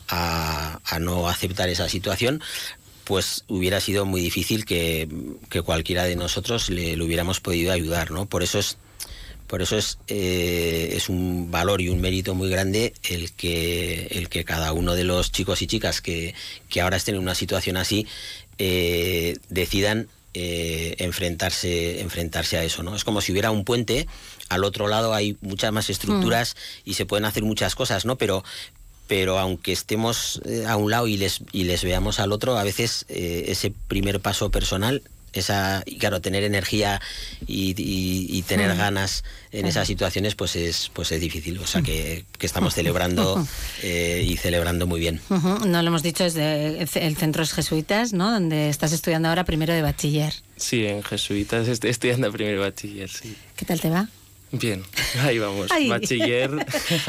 [0.08, 2.42] a, a no aceptar esa situación,
[3.04, 5.08] pues hubiera sido muy difícil que,
[5.48, 8.26] que cualquiera de nosotros le, le hubiéramos podido ayudar, ¿no?
[8.26, 8.78] Por eso es
[9.50, 14.28] por eso es, eh, es un valor y un mérito muy grande el que, el
[14.28, 16.36] que cada uno de los chicos y chicas que,
[16.68, 18.06] que ahora estén en una situación así
[18.58, 22.82] eh, decidan eh, enfrentarse, enfrentarse a eso.
[22.82, 22.94] ¿no?
[22.94, 24.06] Es como si hubiera un puente,
[24.48, 28.16] al otro lado hay muchas más estructuras y se pueden hacer muchas cosas, ¿no?
[28.16, 28.44] pero,
[29.06, 32.64] pero aunque estemos eh, a un lado y les, y les veamos al otro, a
[32.64, 35.02] veces eh, ese primer paso personal
[35.32, 37.00] esa y claro tener energía
[37.46, 38.78] y, y- y tener Mm.
[38.78, 43.44] ganas en esas situaciones pues es pues es difícil o sea que, que estamos celebrando
[43.82, 48.12] eh, y celebrando muy bien No lo hemos dicho, es de, el centro es jesuitas,
[48.12, 48.30] ¿no?
[48.30, 50.32] Donde estás estudiando ahora primero de bachiller.
[50.56, 53.34] Sí, en jesuitas estoy estudiando primero bachiller, sí.
[53.56, 54.08] ¿Qué tal te va?
[54.52, 54.82] Bien,
[55.22, 55.68] ahí vamos.
[55.70, 55.88] Ay.
[55.88, 56.50] Bachiller.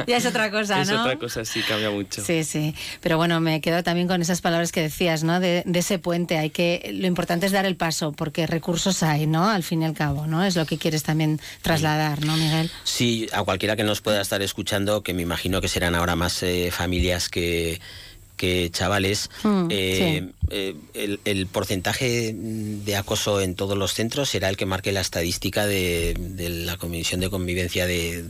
[0.08, 1.02] Ya es otra cosa, es ¿no?
[1.02, 2.24] otra cosa, sí, cambia mucho.
[2.24, 2.76] Sí, sí.
[3.02, 5.40] Pero bueno, me quedo también con esas palabras que decías, ¿no?
[5.40, 6.38] De, de ese puente.
[6.38, 9.50] Hay que, lo importante es dar el paso, porque recursos hay, ¿no?
[9.50, 10.44] Al fin y al cabo, ¿no?
[10.44, 12.72] Es lo que quieres también trasladar, ¿no, Miguel?
[12.84, 16.44] Sí, a cualquiera que nos pueda estar escuchando, que me imagino que serán ahora más
[16.44, 17.80] eh, familias que,
[18.42, 24.50] que chavales, Mm, eh, eh, el, el porcentaje de acoso en todos los centros será
[24.50, 28.24] el que marque la estadística de, de la Comisión de Convivencia de,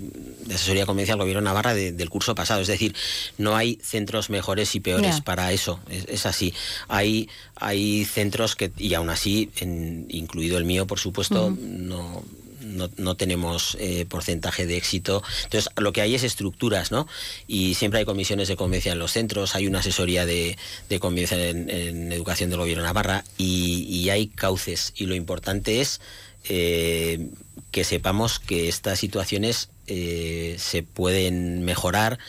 [0.45, 2.59] de Asesoría Convivencia del Gobierno de Navarra de- del curso pasado.
[2.62, 2.93] Es decir,
[3.38, 5.80] no hay centros mejores y peores para eso.
[5.89, 6.53] Es, es así.
[6.89, 12.24] Hay, hay centros que, y aún así, en- incluido el mío, por supuesto, no,
[12.72, 15.24] no, no tenemos eh, porcentaje de éxito.
[15.43, 17.07] Entonces, lo que hay es estructuras, ¿no?
[17.47, 20.57] Y siempre hay comisiones de convivencia en los centros, hay una asesoría de,
[20.89, 20.99] de
[21.32, 24.93] en, educación del gobierno Navarra y, y hay cauces.
[24.95, 26.01] Y lo importante es
[26.49, 27.30] eh,
[27.72, 32.19] que sepamos que estas situaciones eh, se pueden mejorar.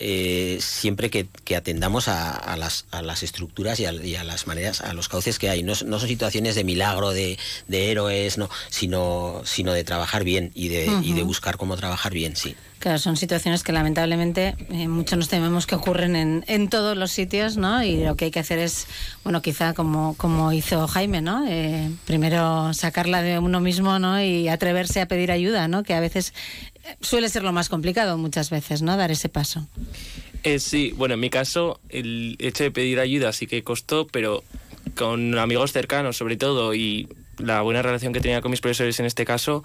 [0.00, 4.24] Eh, siempre que, que atendamos a, a las, a las estructuras y a, y a
[4.24, 5.62] las maneras, a los cauces que hay.
[5.62, 7.38] No, son situaciones de milagro, de,
[7.68, 12.12] de héroes, no, sino, sino de trabajar bien y de, y de buscar cómo trabajar
[12.12, 12.56] bien, sí.
[12.78, 17.10] Claro, son situaciones que lamentablemente eh, muchos nos tememos que ocurren en, en todos los
[17.10, 17.82] sitios, ¿no?
[17.84, 18.86] Y lo que hay que hacer es,
[19.22, 21.44] bueno, quizá como, como hizo Jaime, ¿no?
[21.46, 24.22] Eh, primero sacarla de uno mismo, ¿no?
[24.22, 25.82] Y atreverse a pedir ayuda, ¿no?
[25.82, 26.32] Que a veces
[27.00, 28.96] suele ser lo más complicado muchas veces, ¿no?
[28.96, 29.66] Dar ese paso.
[30.42, 34.42] Eh, sí, bueno, en mi caso, el hecho de pedir ayuda sí que costó, pero
[34.96, 37.08] con amigos cercanos sobre todo y
[37.38, 39.64] la buena relación que tenía con mis profesores en este caso,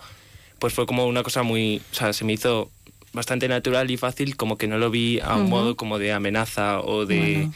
[0.60, 2.70] pues fue como una cosa muy, o sea, se me hizo
[3.14, 6.82] bastante natural y fácil, como que no lo vi a un modo como de amenaza
[6.82, 7.54] o de Bueno.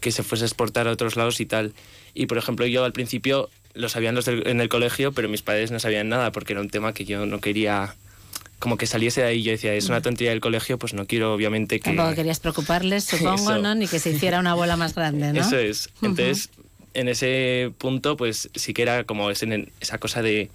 [0.00, 1.74] que se fuese a exportar a otros lados y tal.
[2.14, 5.42] Y por ejemplo, yo al principio lo sabían los del- en el colegio, pero mis
[5.42, 7.94] padres no sabían nada porque era un tema que yo no quería
[8.64, 9.42] como que saliese de ahí.
[9.42, 11.84] Yo decía, es una tontería del colegio, pues no quiero obviamente que...
[11.90, 13.58] Tampoco querías preocuparles, supongo, Eso.
[13.58, 13.74] ¿no?
[13.74, 15.40] Ni que se hiciera una bola más grande, ¿no?
[15.42, 15.90] Eso es.
[16.00, 16.48] Entonces,
[16.94, 20.48] en ese punto, pues sí que era como ese- esa cosa de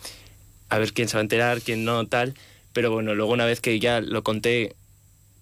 [0.70, 2.34] a ver quién se va a enterar, quién no, tal.
[2.74, 4.76] Pero bueno, luego una vez que ya lo conté,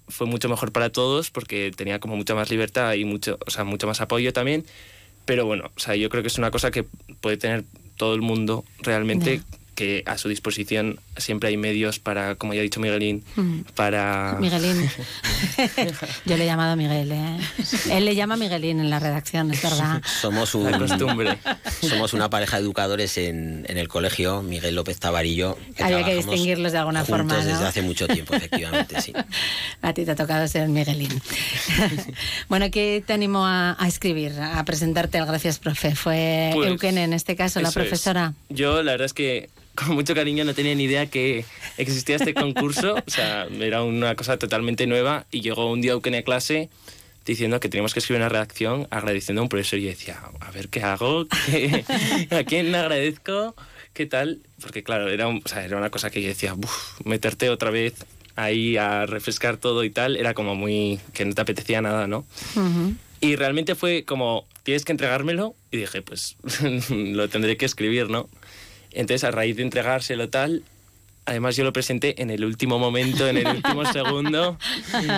[0.10, 3.64] fue mucho mejor para todos porque tenía como mucha más libertad y mucho, o sea,
[3.64, 4.66] mucho más apoyo también.
[5.26, 6.84] Pero bueno, o sea, yo creo que es una cosa que
[7.22, 7.64] puede tener
[7.96, 9.42] todo el mundo realmente,
[9.76, 13.60] que a su disposición siempre hay medios para, como ya ha dicho Miguelín, Mm.
[13.76, 14.38] para...
[14.40, 14.90] Miguelín.
[16.26, 17.38] Yo le he llamado Miguel, ¿eh?
[17.92, 20.02] Él le llama Miguelín en la redacción, es verdad.
[20.22, 21.38] Somos un, La costumbre.
[21.82, 25.58] Somos una pareja de educadores en, en el colegio, Miguel López Tabarillo.
[25.80, 27.44] Había que distinguirlos de alguna forma, ¿no?
[27.46, 29.14] desde hace mucho tiempo, efectivamente, sí.
[29.82, 31.22] A ti te ha tocado ser Miguelín.
[32.50, 35.96] bueno, ¿qué te animó a, a escribir, a presentarte al Gracias Profe?
[35.96, 37.86] ¿Fue Pues, Eukene, en este caso, la Eso es.
[37.88, 38.34] profesora?
[38.50, 41.46] Yo la verdad es que con mucho cariño no tenía ni idea que
[41.78, 46.18] existía este concurso, o sea, era una cosa totalmente nueva y llegó un día Eukene
[46.20, 46.70] a clase
[47.26, 50.52] diciendo que teníamos que escribir una redacción agradeciendo a un profesor y yo decía, a
[50.52, 51.84] ver qué hago, ¿Qué-
[52.32, 53.56] a quién agradezco,
[53.94, 57.02] qué tal, porque claro, era, un- o sea, era una cosa que yo decía, "Buf,
[57.06, 57.94] meterte otra vez
[58.36, 62.26] ahí a refrescar todo y tal, era como muy que no te apetecía nada, ¿no?
[63.20, 65.56] Y realmente fue como, tienes que entregármelo.
[65.72, 66.36] Y dije, pues
[66.92, 68.30] lo tendré que escribir, ¿no?
[68.92, 70.64] Entonces, a raíz de entregárselo tal,
[71.26, 74.58] además yo lo presenté en el último momento, en el último segundo.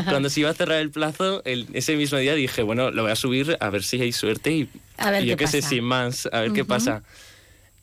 [0.07, 3.11] Cuando se iba a cerrar el plazo, el- ese mismo día dije, bueno, lo voy
[3.11, 5.61] a subir a ver si hay suerte y, A ver y yo qué qué sé,
[5.61, 6.67] sin más, a ver qué Ujú.
[6.69, 7.03] pasa.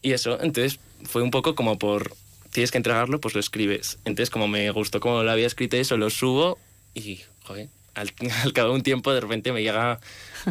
[0.03, 2.15] Y eso, entonces fue un poco como por,
[2.53, 3.99] tienes que entregarlo, pues lo escribes.
[4.05, 6.59] Entonces, como me gustó como lo había escrito eso, lo subo
[6.95, 8.13] y, joder, al,
[8.45, 10.01] al cabo de un tiempo de repente me llega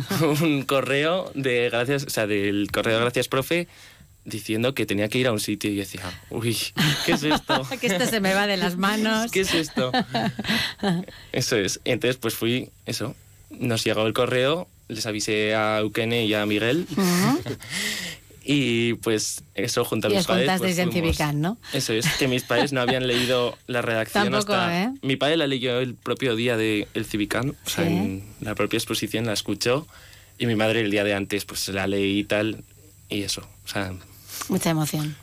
[0.41, 3.67] un correo de gracias, o sea, del correo de gracias, profe,
[4.25, 6.57] diciendo que tenía que ir a un sitio y decía, uy,
[7.05, 7.67] ¿qué es esto?
[7.79, 9.31] que esto se me va de las manos.
[9.31, 9.91] ¿Qué es esto?
[11.31, 11.79] Eso es.
[11.85, 13.15] Entonces, pues fui, eso,
[13.51, 16.87] nos llegó el correo, les avisé a Eukene y a Miguel.
[18.47, 20.51] Y pues eso, junto a mis padres.
[20.59, 20.91] pues, en.
[20.91, 21.57] Civicán, ¿no?
[21.73, 24.83] Eso es, que mis padres no habían leído la redacción Tampoco, hasta...
[24.83, 24.93] ¿eh?
[25.01, 27.91] Mi padre la leyó el propio día del el Civicán, o sea, Sí.
[27.91, 29.87] en la propia exposición la escuchó,
[30.37, 32.63] y mi madre el día de antes pues la leí y tal,
[33.09, 33.93] y eso, o sea,
[34.49, 35.15] Mucha emoción.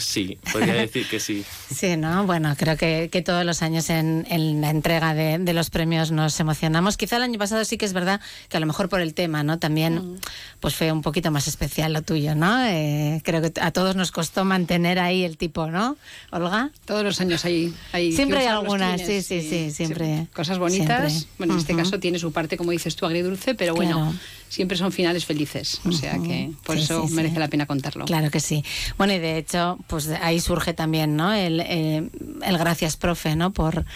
[0.00, 1.44] sí, podría decir que sí.
[1.74, 2.26] Sí, ¿no?
[2.26, 6.10] Bueno, creo que, que todos los años en, en la entrega de, de los premios
[6.10, 6.98] nos emocionamos.
[6.98, 8.20] Quizá el año pasado sí que es verdad
[8.50, 9.58] que a lo mejor por el tema, ¿no?
[9.58, 10.20] También
[10.60, 12.62] pues fue un poquito más especial lo tuyo, ¿no?
[12.66, 15.96] Eh, creo que a todos nos costó mantener ahí el tipo, ¿no?
[16.30, 16.70] Olga.
[16.84, 20.26] Todos los años hay, hay Siempre hay algunas, sí, sí, sí, siempre.
[20.34, 21.10] Cosas bonitas.
[21.10, 21.32] siempre.
[21.38, 24.18] Bueno, en este caso tiene su parte, como dices tú, agridulce, pero bueno, Claro.
[24.52, 25.80] Siempre son finales felices.
[25.86, 27.14] O sea que por Sí, eso sí, sí.
[27.14, 28.04] merece la pena contarlo.
[28.04, 28.62] Claro que sí.
[28.98, 31.32] Bueno, y de hecho, pues ahí surge también, ¿no?
[31.32, 32.08] El, eh,
[32.44, 33.52] el gracias, profe, ¿no?
[33.52, 33.86] Por,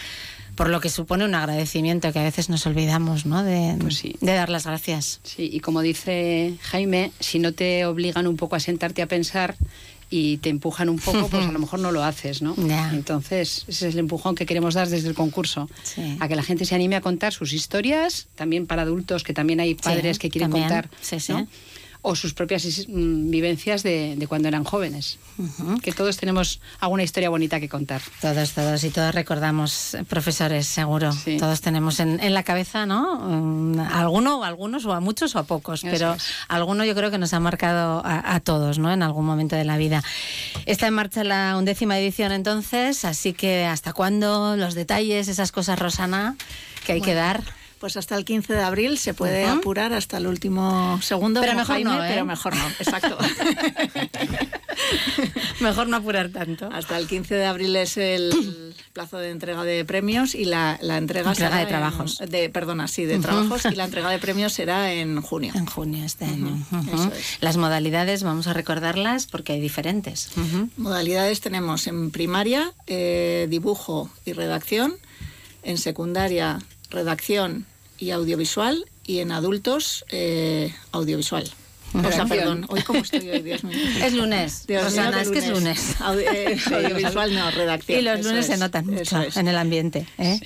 [0.54, 3.44] por lo que supone un agradecimiento que a veces nos olvidamos, ¿no?
[3.44, 5.20] De, de dar las gracias.
[5.24, 9.56] Sí, y como dice Jaime, si no te obligan un poco a sentarte a pensar
[10.08, 12.54] y te empujan un poco, pues a lo mejor no lo haces, ¿no?
[12.92, 15.68] Entonces, ese es el empujón que queremos dar desde el concurso.
[16.20, 19.60] A que la gente se anime a contar sus historias, también para adultos, que también
[19.60, 20.68] hay padres que quieren también.
[20.68, 21.32] contar, Sí, sí.
[21.32, 21.46] ¿no?
[22.08, 25.18] O sus propias mm, vivencias de, de cuando eran jóvenes.
[25.82, 28.00] Que todos tenemos alguna historia bonita que contar.
[28.20, 31.10] Todos, todos y todos recordamos eh, profesores, seguro.
[31.40, 33.16] Todos tenemos en, en la cabeza, ¿no?
[33.18, 36.22] Mm, alguno, o algunos, o a muchos o a pocos, Eso pero es.
[36.46, 38.92] alguno yo creo que nos ha marcado a, a todos, ¿no?
[38.92, 40.04] En algún momento de la vida.
[40.64, 44.56] Está en marcha la undécima edición entonces, así que ¿hasta cuándo?
[44.56, 46.36] Los detalles, esas cosas, Rosana,
[46.86, 47.42] que hay que dar.
[47.86, 51.40] Pues hasta el 15 de abril se puede apurar hasta el último segundo.
[51.40, 52.08] Pero mejor Jaime, no, ¿eh?
[52.10, 53.16] Pero mejor no, exacto.
[55.60, 56.68] Mejor no apurar tanto.
[56.72, 60.98] Hasta el 15 de abril es el plazo de entrega de premios y la, la
[60.98, 62.18] entrega, Entrega será de en- trabajos.
[62.28, 65.52] de, perdona, sí, de trabajos y la entrega de premios será en junio.
[65.54, 66.60] En junio este año.
[66.72, 66.92] Ujú.
[66.94, 67.38] Eso es.
[67.40, 70.30] Las modalidades, vamos a recordarlas porque hay diferentes.
[70.76, 74.96] Modalidades tenemos en primaria eh, dibujo y redacción,
[75.62, 76.58] en secundaria
[76.90, 77.66] redacción
[77.98, 81.50] y audiovisual y en adultos eh, audiovisual.
[81.96, 82.28] O sea, Redacción.
[82.28, 83.78] perdón, hoy cómo estoy hoy, Dios mío.
[84.02, 85.96] Es lunes, Dios mío, Rosana, qué es que es lunes.
[86.00, 87.98] Eh, audiovisual no, redacción.
[87.98, 89.36] Y los lunes se notan mucho es.
[89.36, 90.06] en el ambiente.
[90.18, 90.38] ¿eh?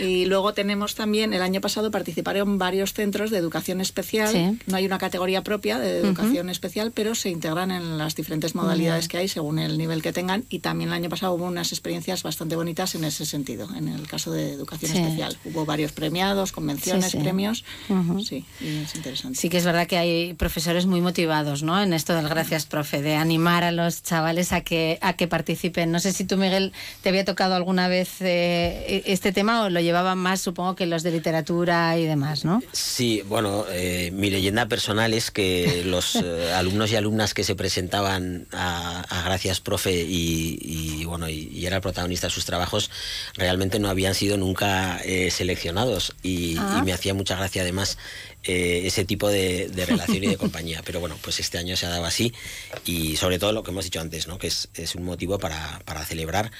[0.00, 4.30] Y luego tenemos también, el año pasado participaron varios centros de educación especial.
[4.30, 4.58] Sí.
[4.66, 9.08] No hay una categoría propia de educación especial, pero se integran en las diferentes modalidades
[9.08, 10.44] que hay según el nivel que tengan.
[10.48, 14.06] Y también el año pasado hubo unas experiencias bastante bonitas en ese sentido, en el
[14.06, 15.36] caso de educación especial.
[15.44, 17.64] Hubo varios premiados, convenciones, premios.
[18.24, 19.38] Sí, y es interesante.
[19.38, 21.82] Sí que es verdad que hay profesores muy muy motivados, ¿no?
[21.82, 25.92] En esto del gracias, profe, de animar a los chavales a que a que participen.
[25.92, 26.72] No sé si tú, Miguel,
[27.02, 31.02] te había tocado alguna vez eh, este tema o lo llevaban más, supongo que los
[31.02, 32.62] de literatura y demás, ¿no?
[32.72, 37.54] Sí, bueno, eh, mi leyenda personal es que los eh, alumnos y alumnas que se
[37.54, 42.90] presentaban a, gracias, profe, y, bueno, y, era el protagonista de sus trabajos,
[43.34, 46.78] realmente no habían sido nunca seleccionados y, Ah.
[46.80, 47.98] y me hacía mucha gracia además
[48.46, 50.82] eh, ese tipo de, de relación y de compañía.
[50.84, 52.32] Pero bueno, pues este año se ha dado así
[52.84, 54.38] y sobre todo lo que hemos dicho antes, ¿no?
[54.38, 56.50] que es, es un motivo para, para celebrar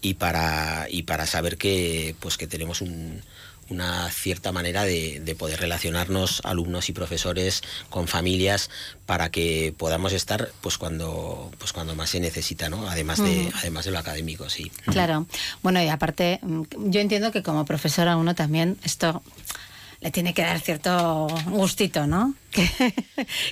[0.00, 3.22] y para, y para saber que, pues que tenemos un,
[3.68, 8.70] una cierta manera de, de poder relacionarnos alumnos y profesores con familias
[9.06, 13.84] para que podamos estar pues cuando pues cuando más se necesita no además de además
[13.84, 15.26] de lo académico sí Claro.
[15.62, 19.22] Bueno, y aparte, mm, yo entiendo que como profesora uno también esto
[20.06, 22.34] le tiene que dar cierto gustito, ¿no?
[22.56, 22.94] Que,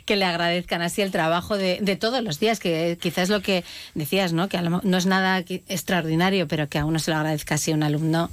[0.07, 3.62] que le agradezcan así el trabajo de, de todos los días, que quizás lo que
[3.94, 4.48] decías, ¿no?
[4.48, 7.57] Que a lo mo- no es nada extraordinario, pero que a uno se lo agradezca
[7.57, 8.30] así un alumno,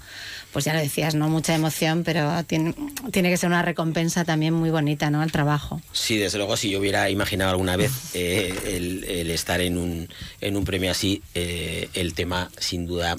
[0.54, 1.28] pues ya lo decías, ¿no?
[1.28, 2.74] Mucha emoción, pero tiene,
[3.12, 5.22] tiene que ser una recompensa también muy bonita, ¿no?
[5.22, 5.82] Al trabajo.
[5.92, 10.08] Sí, desde luego, si yo hubiera imaginado alguna vez eh, el, el estar en un,
[10.40, 13.18] en un premio así, eh, el tema sin duda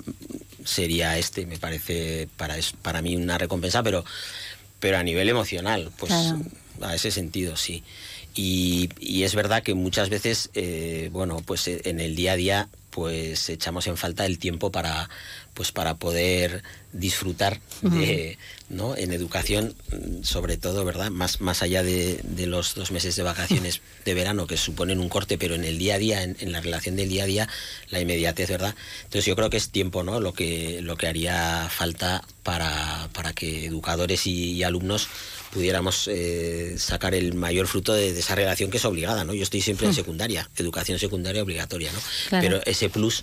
[0.64, 1.44] sería este.
[1.44, 2.28] Me parece
[2.80, 4.05] para mí una recompensa, pero,
[4.83, 6.41] pero a nivel emocional, pues Claro.
[6.80, 7.85] a ese sentido, sí.
[8.35, 12.68] Y, y es verdad que muchas veces, eh, bueno, pues en el día a día,
[12.91, 15.09] pues echamos en falta el tiempo para,
[15.55, 18.38] pues para poder disfrutar de,
[18.68, 18.96] ¿no?
[18.96, 19.74] En educación,
[20.22, 21.11] sobre todo, ¿verdad?
[21.11, 25.09] Más, más allá de, de los dos meses de vacaciones de verano que suponen un
[25.09, 27.48] corte, pero en el día a día, en, en la relación del día a día,
[27.90, 28.74] la inmediatez, ¿verdad?
[29.05, 30.20] Entonces yo creo que es tiempo, ¿no?
[30.20, 35.09] Lo que, lo que haría falta para, para que educadores y, y alumnos
[35.53, 39.34] pudiéramos eh, sacar el mayor fruto de, de esa relación que es obligada, ¿no?
[39.34, 41.98] Yo estoy siempre en secundaria, educación secundaria obligatoria, ¿no?
[42.28, 42.42] Claro.
[42.46, 43.22] Pero ese plus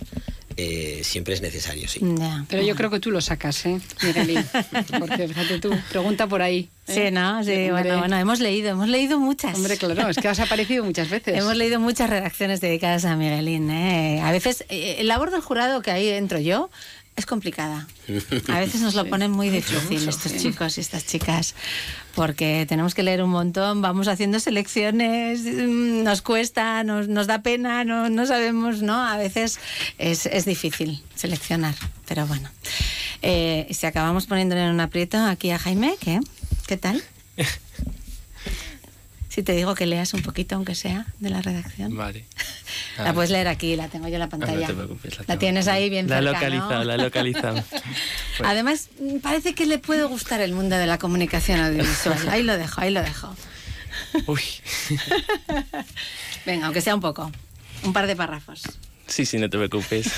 [0.56, 2.00] eh, siempre es necesario, sí.
[2.48, 4.44] Pero yo creo que tú lo sacas, ¿eh, Miguelín?
[4.98, 6.68] Porque fíjate tú, pregunta por ahí.
[6.86, 7.06] ¿eh?
[7.08, 7.42] Sí, ¿no?
[7.44, 7.70] Sí, Hombre.
[7.70, 9.54] bueno, bueno, hemos leído, hemos leído muchas.
[9.56, 11.36] Hombre, claro, es que has aparecido muchas veces.
[11.38, 13.70] Hemos leído muchas redacciones dedicadas a Miguelín.
[13.70, 14.20] ¿eh?
[14.22, 16.70] A veces, eh, el labor del jurado que ahí entro yo
[17.16, 17.86] es complicada.
[18.48, 21.54] A veces nos lo ponen muy difícil estos chicos y estas chicas,
[22.14, 27.42] porque tenemos que leer un montón, vamos haciendo selecciones, mm, nos cuesta, nos, nos da
[27.42, 29.04] pena, no, no sabemos, ¿no?
[29.04, 29.58] A veces
[29.98, 31.74] es, difícil seleccionar,
[32.06, 32.48] pero bueno.
[33.22, 36.20] Eh, si acabamos poniéndole en un aprieto aquí a Jaime, ¿qué?
[36.66, 37.02] ¿Qué tal?
[39.30, 41.96] Si te digo que leas un poquito, aunque sea, de la redacción.
[41.96, 42.26] Vale.
[42.98, 44.60] La puedes leer aquí, la tengo yo en la Ah, pantalla.
[44.60, 46.84] no te preocupes, la tengo tienes ahí bien La cerca, localizado, ¿no?
[46.84, 47.64] la localizado.
[48.44, 48.90] Además,
[49.22, 52.28] parece que le puede gustar el mundo de la comunicación audiovisual.
[52.28, 53.34] Ahí lo dejo, ahí lo dejo.
[54.26, 54.42] Uy.
[56.46, 57.30] Venga, aunque sea un poco.
[57.84, 58.62] Un par de párrafos.
[59.06, 60.12] Sí, sí, no te preocupes.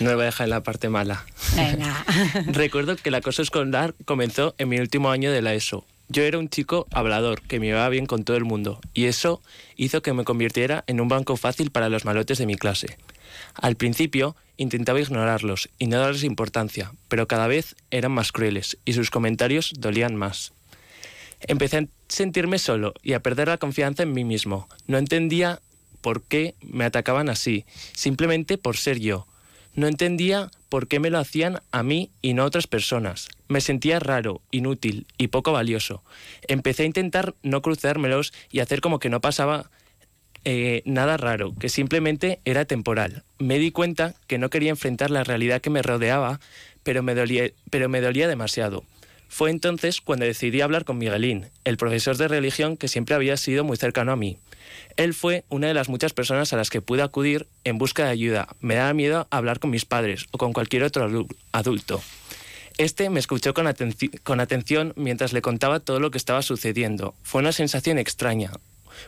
[0.00, 1.24] no me voy a dejar en la parte mala.
[1.54, 2.04] Venga.
[2.46, 5.84] Recuerdo que el acoso escolar comenzó en mi último año de la ESO.
[6.08, 9.42] Yo era un chico hablador, que me iba bien con todo el mundo, y eso
[9.76, 12.98] hizo que me convirtiera en un banco fácil para los malotes de mi clase.
[13.54, 18.92] Al principio intentaba ignorarlos y no darles importancia, pero cada vez eran más crueles y
[18.92, 20.52] sus comentarios dolían más.
[21.40, 24.68] Empecé a sentirme solo y a perder la confianza en mí mismo.
[24.86, 25.60] No entendía
[26.00, 29.26] por qué me atacaban así, simplemente por ser yo.
[29.74, 33.28] No entendía por qué me lo hacían a mí y no a otras personas.
[33.48, 36.02] Me sentía raro, inútil y poco valioso.
[36.46, 39.70] Empecé a intentar no cruzármelos y hacer como que no pasaba
[40.44, 43.24] eh, nada raro, que simplemente era temporal.
[43.38, 46.38] Me di cuenta que no quería enfrentar la realidad que me rodeaba,
[46.82, 48.84] pero me dolía, pero me dolía demasiado.
[49.28, 53.64] Fue entonces cuando decidí hablar con Miguelín, el profesor de religión que siempre había sido
[53.64, 54.38] muy cercano a mí.
[54.96, 58.10] Él fue una de las muchas personas a las que pude acudir en busca de
[58.10, 58.48] ayuda.
[58.60, 62.00] Me daba miedo hablar con mis padres o con cualquier otro adu- adulto.
[62.78, 67.14] Este me escuchó con, atenci- con atención mientras le contaba todo lo que estaba sucediendo.
[67.22, 68.52] Fue una sensación extraña.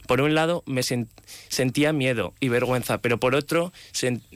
[0.09, 1.07] Por un lado me sen-
[1.49, 3.73] sentía miedo y vergüenza, pero por otro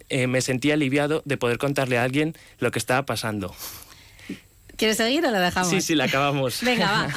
[0.08, 3.54] eh, me sentía aliviado de poder contarle a alguien lo que estaba pasando.
[4.80, 5.68] ¿Quieres seguir o lo dejamos?
[5.68, 6.60] Sí, sí, la acabamos.
[6.64, 7.08] Venga, va.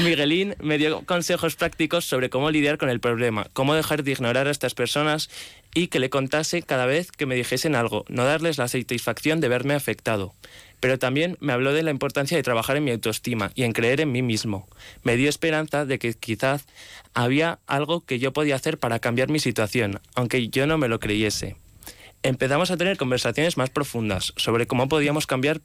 [0.04, 4.46] Miguelín me dio consejos prácticos sobre cómo lidiar con el problema, cómo dejar de ignorar
[4.46, 5.28] a estas personas
[5.74, 9.48] y que le contase cada vez que me dijesen algo, no darles la satisfacción de
[9.48, 10.34] verme afectado.
[10.78, 14.00] Pero también me habló de la importancia de trabajar en mi autoestima y en creer
[14.00, 14.68] en mí mismo.
[15.02, 16.64] Me dio esperanza de que quizás
[17.12, 21.00] había algo que yo podía hacer para cambiar mi situación, aunque yo no me lo
[21.00, 21.56] creyese.
[22.24, 25.60] Empezamos a tener conversaciones más profundas sobre cómo podíamos cambiar,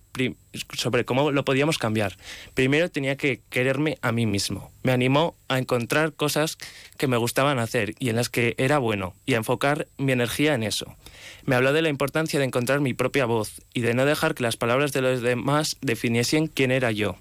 [0.73, 2.17] sobre cómo lo podíamos cambiar.
[2.53, 4.69] Primero tenía que quererme a mí mismo.
[4.83, 6.57] Me animó a encontrar cosas
[6.97, 10.53] que me gustaban hacer y en las que era bueno y a enfocar mi energía
[10.53, 10.97] en eso.
[11.45, 14.43] Me habló de la importancia de encontrar mi propia voz y de no dejar que
[14.43, 17.15] las palabras de los demás definiesen quién era yo.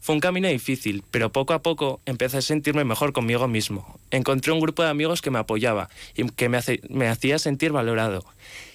[0.00, 3.98] Fue un camino difícil, pero poco a poco empecé a sentirme mejor conmigo mismo.
[4.10, 8.24] Encontré un grupo de amigos que me apoyaba y que me, me hacía sentir valorado.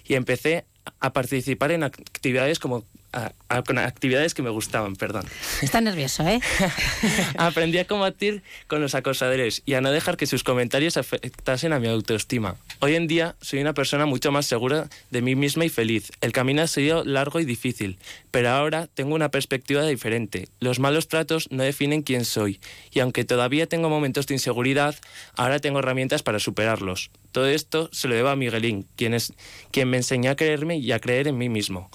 [0.05, 0.65] Y empecé
[0.99, 2.83] a participar en actividades como
[3.65, 5.25] con actividades que me gustaban, perdón.
[5.61, 6.41] Está nervioso, ¿eh?
[7.37, 11.79] Aprendí a combatir con los acosadores y a no dejar que sus comentarios afectasen a
[11.79, 12.55] mi autoestima.
[12.79, 16.11] Hoy en día soy una persona mucho más segura de mí misma y feliz.
[16.21, 17.97] El camino ha sido largo y difícil,
[18.31, 20.47] pero ahora tengo una perspectiva diferente.
[20.59, 22.59] Los malos tratos no definen quién soy
[22.91, 24.95] y aunque todavía tengo momentos de inseguridad,
[25.35, 27.11] ahora tengo herramientas para superarlos.
[27.31, 29.33] Todo esto se lo debo a Miguelín, quien, es,
[29.71, 31.89] quien me enseñó a creerme y a creer en mí mismo.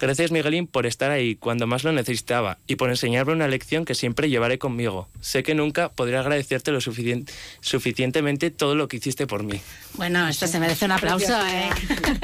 [0.00, 3.94] Gracias Miguelín por estar ahí cuando más lo necesitaba y por enseñarme una lección que
[3.94, 5.08] siempre llevaré conmigo.
[5.20, 9.60] Sé que nunca podré agradecerte lo suficientemente todo lo que hiciste por mí.
[9.94, 11.68] Bueno, esto se merece un aplauso, ¿eh?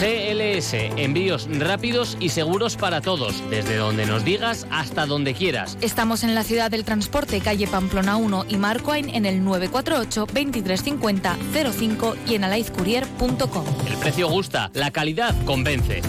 [0.00, 5.78] GLS, envíos rápidos y seguros para todos, desde donde nos digas hasta donde quieras.
[5.80, 11.36] Estamos en la ciudad del transporte, calle Pamplona 1 y Marcoain en el 948 2350
[11.72, 13.64] 05 y en alaizcourier.com.
[13.88, 16.02] El precio gusta, la calidad convence.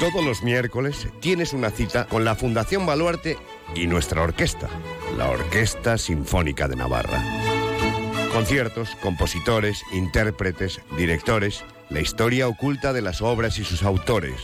[0.00, 3.36] Todos los miércoles tienes una cita con la Fundación Baluarte
[3.74, 4.68] y nuestra orquesta,
[5.16, 7.47] la Orquesta Sinfónica de Navarra.
[8.32, 14.40] Conciertos, compositores, intérpretes, directores, la historia oculta de las obras y sus autores.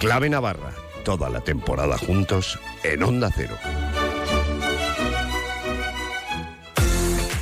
[0.00, 0.72] Clave Navarra,
[1.04, 3.56] toda la temporada juntos en Onda Cero.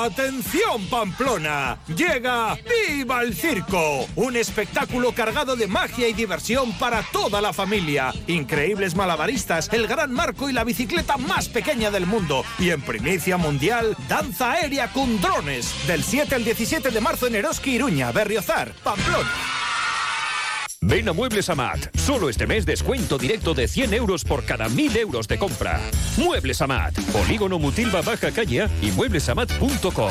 [0.00, 1.78] ¡Atención Pamplona!
[1.94, 2.56] Llega
[2.88, 4.06] ¡Viva el Circo!
[4.16, 8.10] Un espectáculo cargado de magia y diversión para toda la familia.
[8.26, 12.46] Increíbles malabaristas, el gran marco y la bicicleta más pequeña del mundo.
[12.58, 15.70] Y en primicia mundial, danza aérea con drones.
[15.86, 19.28] Del 7 al 17 de marzo en Eroski, Iruña, Berriozar, Pamplona.
[20.82, 21.94] Ven a Muebles Amat.
[21.94, 25.78] Solo este mes descuento directo de 100 euros por cada 1000 euros de compra.
[26.16, 26.98] Muebles Amat.
[27.12, 30.10] Polígono Mutilva Baja Calle y mueblesamat.com.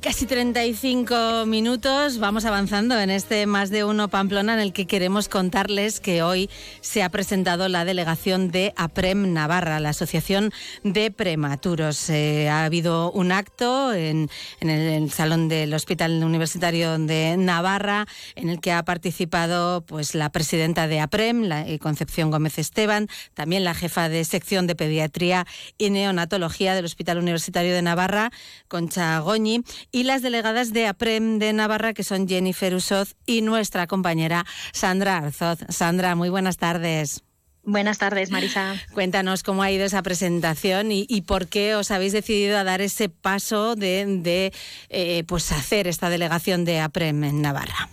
[0.00, 2.18] Y casi 35 minutos.
[2.18, 6.48] Vamos avanzando en este más de uno Pamplona en el que queremos contarles que hoy
[6.80, 10.52] se ha presentado la delegación de APREM Navarra, la Asociación
[10.84, 12.08] de Prematuros.
[12.08, 18.06] Eh, ha habido un acto en, el, en el salón del Hospital Universitario de Navarra
[18.36, 23.08] en el que ha participado pues la presidenta de APREM, la, eh, Concepción Gómez Esteban,
[23.34, 25.46] también la jefa de sección de pediatría
[25.78, 28.30] y neonatología del Hospital Universitario de Navarra,
[28.68, 33.86] Concha Goñi, y las delegadas de APREM de Navarra, que son Jennifer Usoz y nuestra
[33.86, 35.60] compañera Sandra Arzoz.
[35.68, 37.22] Sandra, muy buenas tardes.
[37.62, 38.74] Buenas tardes, Marisa.
[38.94, 42.80] Cuéntanos cómo ha ido esa presentación y, y por qué os habéis decidido a dar
[42.80, 44.52] ese paso de, de
[44.88, 47.90] eh, pues hacer esta delegación de APREM en Navarra.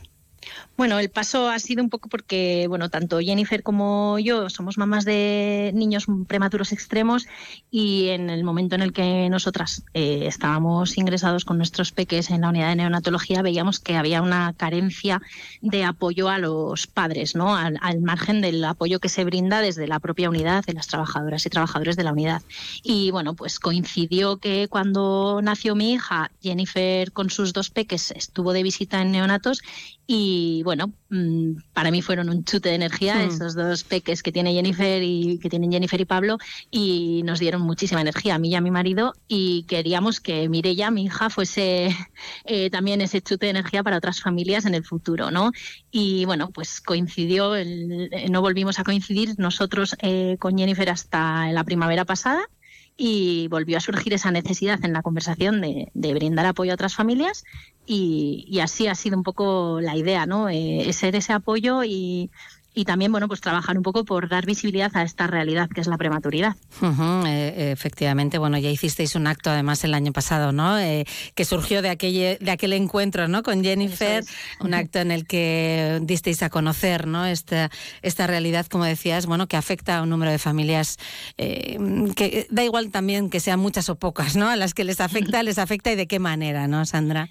[0.77, 5.05] Bueno, el paso ha sido un poco porque, bueno, tanto Jennifer como yo somos mamás
[5.05, 7.25] de niños prematuros extremos
[7.71, 12.41] y en el momento en el que nosotras eh, estábamos ingresados con nuestros peques en
[12.41, 15.19] la unidad de neonatología, veíamos que había una carencia
[15.63, 17.55] de apoyo a los padres, ¿no?
[17.55, 21.43] Al, al, margen del apoyo que se brinda desde la propia unidad de las trabajadoras
[21.47, 22.43] y trabajadores de la unidad.
[22.83, 28.53] Y bueno, pues coincidió que cuando nació mi hija, Jennifer con sus dos peques estuvo
[28.53, 29.63] de visita en neonatos
[30.05, 33.27] y bueno, mm, para mí fueron un chute de energía Hmm.
[33.27, 33.29] mm.
[33.29, 36.37] esos dos peques que tiene Jennifer y que tienen Jennifer y Pablo
[36.69, 40.91] y nos dieron muchísima energía a mí y a mi marido y queríamos que Mirella,
[40.91, 41.95] mi hija, fuese
[42.45, 45.51] eh, también ese chute de energía para otras familias en el futuro, ¿no?
[45.89, 51.63] Y bueno, pues coincidió, el, no volvimos a coincidir nosotros eh, con Jennifer hasta la
[51.63, 52.49] primavera pasada
[52.97, 56.95] y volvió a surgir esa necesidad en la conversación de, de brindar apoyo a otras
[56.95, 57.43] familias
[57.85, 60.49] y, y, así ha sido un poco la idea, ¿no?
[60.49, 62.31] Eh, ser ese apoyo y,
[62.77, 65.87] y también bueno pues trabajar un poco por dar visibilidad a esta realidad que es
[65.87, 66.55] la prematuridad.
[66.79, 70.77] Uh -huh, eh, efectivamente, bueno, ya hicisteis un acto además el año pasado, ¿no?
[70.77, 73.41] Eh, que surgió de aquel, de aquel encuentro, ¿no?
[73.41, 74.27] Con Jennifer, es.
[74.59, 77.25] un acto en el que disteis a conocer, ¿no?
[77.25, 77.71] Esta,
[78.03, 80.97] esta realidad, como decías, bueno, que afecta a un número de familias
[81.39, 81.79] eh,
[82.15, 84.49] que da igual también que sean muchas o pocas, ¿no?
[84.49, 87.29] A las que les afecta, les afecta y de qué manera, ¿no, Sandra?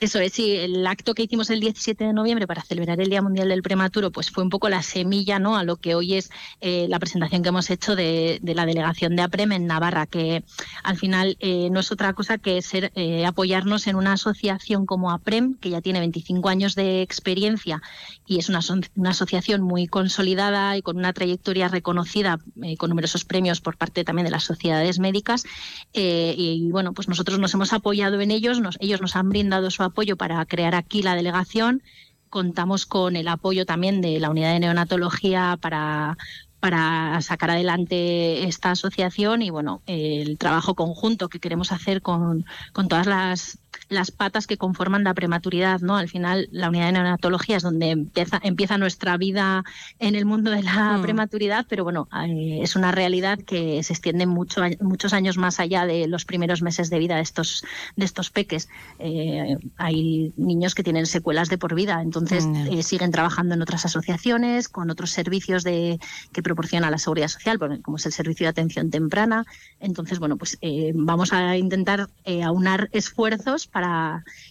[0.00, 3.20] Eso es, sí, el acto que hicimos el 17 de noviembre para celebrar el Día
[3.20, 5.56] Mundial del Prematuro, pues fue un poco la semilla ¿no?
[5.56, 6.30] a lo que hoy es
[6.60, 10.44] eh, la presentación que hemos hecho de, la delegación de APREM en Navarra, que
[10.84, 15.10] al final eh, no es otra cosa que ser eh, apoyarnos en una asociación como
[15.10, 17.82] APREM, que ya tiene 25 años de experiencia
[18.24, 18.60] y es una,
[18.94, 22.38] una asociación muy consolidada y con una trayectoria reconocida,
[22.78, 25.44] con numerosos premios por parte también de las sociedades médicas.
[25.92, 30.16] y bueno, pues nosotros nos hemos apoyado en ellos, ellos nos han brindado su apoyo
[30.16, 31.82] para crear aquí la delegación.
[32.30, 36.16] Contamos con el apoyo también de la unidad de neonatología para
[36.60, 42.88] para sacar adelante esta asociación y bueno el trabajo conjunto que queremos hacer con, con
[42.88, 45.96] todas las las patas que conforman la prematuridad, ¿no?
[45.96, 49.64] Al final, la unidad de neonatología es donde empieza, empieza nuestra vida
[49.98, 51.02] en el mundo de la mm.
[51.02, 55.86] prematuridad, pero bueno, eh, es una realidad que se extiende mucho, muchos años más allá
[55.86, 57.64] de los primeros meses de vida de estos,
[57.96, 58.68] de estos peques.
[58.98, 62.66] Eh, hay niños que tienen secuelas de por vida, entonces mm.
[62.72, 65.98] eh, siguen trabajando en otras asociaciones, con otros servicios de,
[66.32, 69.46] que proporciona la Seguridad Social, como es el servicio de atención temprana.
[69.80, 70.58] Entonces, bueno, pues
[70.94, 72.08] vamos a intentar
[72.44, 73.77] aunar esfuerzos para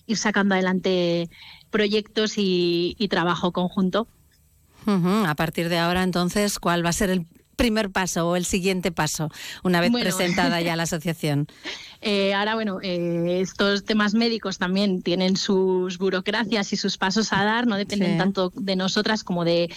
[0.05, 1.29] ir sacando adelante
[1.69, 4.07] proyectos y, trabajo conjunto.
[4.85, 7.25] A partir de ahora, entonces, ¿cuál va a ser el
[7.57, 9.29] primer paso o el siguiente paso
[9.63, 11.47] una vez presentada ya la asociación?
[12.01, 17.43] Eh, ahora, bueno, eh, estos temas médicos también tienen sus burocracias y sus pasos a
[17.43, 19.69] dar, no dependen tanto de nosotras como de,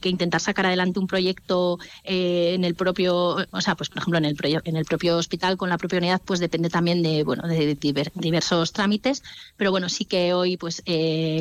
[0.00, 4.18] que intentar sacar adelante un proyecto eh, en el propio, o sea, pues por ejemplo
[4.18, 7.46] en el, en el propio hospital con la propia unidad, pues depende también de, bueno,
[7.46, 7.76] de
[8.14, 9.22] diversos trámites,
[9.56, 10.82] pero bueno, sí que hoy, pues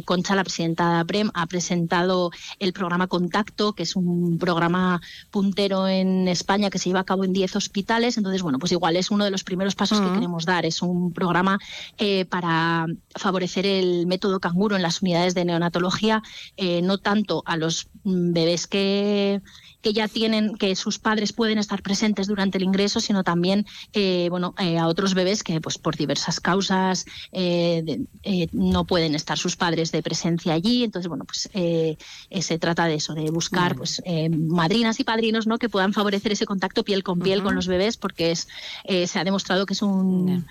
[0.03, 5.01] Concha, la presidenta de PREM, ha presentado el programa Contacto, que es un programa
[5.31, 8.95] puntero en España que se lleva a cabo en 10 hospitales, entonces, bueno, pues igual
[8.95, 10.65] es uno de los primeros pasos que queremos dar.
[10.65, 11.59] Es un programa
[11.97, 12.85] eh, para
[13.15, 16.23] favorecer el método canguro en las unidades de neonatología,
[16.57, 19.41] eh, no tanto a los mm, bebés que
[19.85, 24.29] que ya tienen, que sus padres pueden estar presentes durante el ingreso, sino también eh,
[24.31, 27.05] bueno, a otros bebés que pues por diversas causas
[28.51, 30.83] no pueden estar sus padres de presencia allí.
[30.83, 34.01] Entonces, bueno, pues se trata de eso, de buscar pues
[34.31, 35.59] madrinas y padrinos ¿no?
[35.59, 38.47] que puedan favorecer ese contacto piel con piel con los bebés, porque es,
[38.87, 40.47] se ha demostrado que es un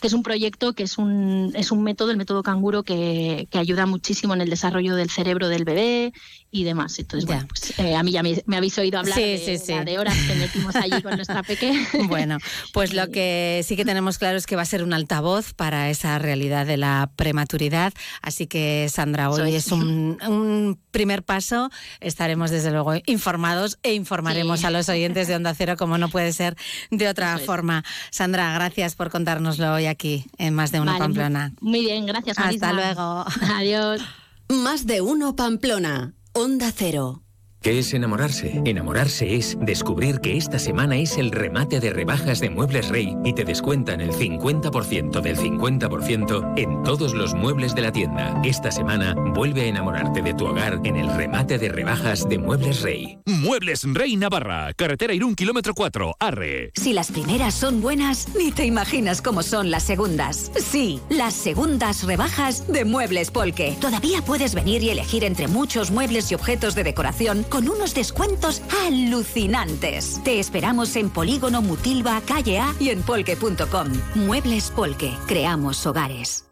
[0.00, 3.58] que es un proyecto que es un, es un método, el método canguro, que, que
[3.58, 6.12] ayuda muchísimo en el desarrollo del cerebro del bebé
[6.54, 6.98] y demás.
[7.00, 10.76] Entonces, bueno, pues, eh, a mí ya me, habéis oído hablar de, horas que metimos
[10.76, 11.74] allí con nuestra peque.
[12.08, 12.38] Bueno,
[12.72, 15.90] pues lo que sí que tenemos claro es que va a ser un altavoz para
[15.90, 17.92] esa realidad de la prematuridad.
[18.22, 21.70] Así que, Sandra, hoy es un, un, primer paso.
[22.00, 26.32] Estaremos, desde luego, informados e informaremos a los oyentes de Onda Cero como no puede
[26.32, 26.56] ser
[26.90, 27.84] de otra forma.
[28.10, 31.52] Sandra, gracias por contárnoslo hoy aquí en Más de Una Pamplona.
[31.60, 32.38] Muy bien, gracias.
[32.38, 33.24] Hasta luego.
[33.54, 34.00] Adiós.
[34.48, 36.14] Más de Uno Pamplona.
[36.32, 37.23] Onda Cero.
[37.64, 38.60] ¿Qué es enamorarse?
[38.66, 43.32] Enamorarse es descubrir que esta semana es el remate de rebajas de Muebles Rey y
[43.32, 48.38] te descuentan el 50% del 50% en todos los muebles de la tienda.
[48.44, 52.82] Esta semana vuelve a enamorarte de tu hogar en el remate de rebajas de Muebles
[52.82, 53.18] Rey.
[53.24, 56.70] Muebles Rey Navarra, carretera Irún, kilómetro 4, Arre.
[56.74, 60.52] Si las primeras son buenas, ni te imaginas cómo son las segundas.
[60.54, 63.74] Sí, las segundas rebajas de Muebles Polque.
[63.80, 68.62] Todavía puedes venir y elegir entre muchos muebles y objetos de decoración con unos descuentos
[68.84, 70.20] alucinantes.
[70.24, 73.92] Te esperamos en Polígono Mutilva, Calle A y en polque.com.
[74.16, 76.46] Muebles Polque, creamos hogares.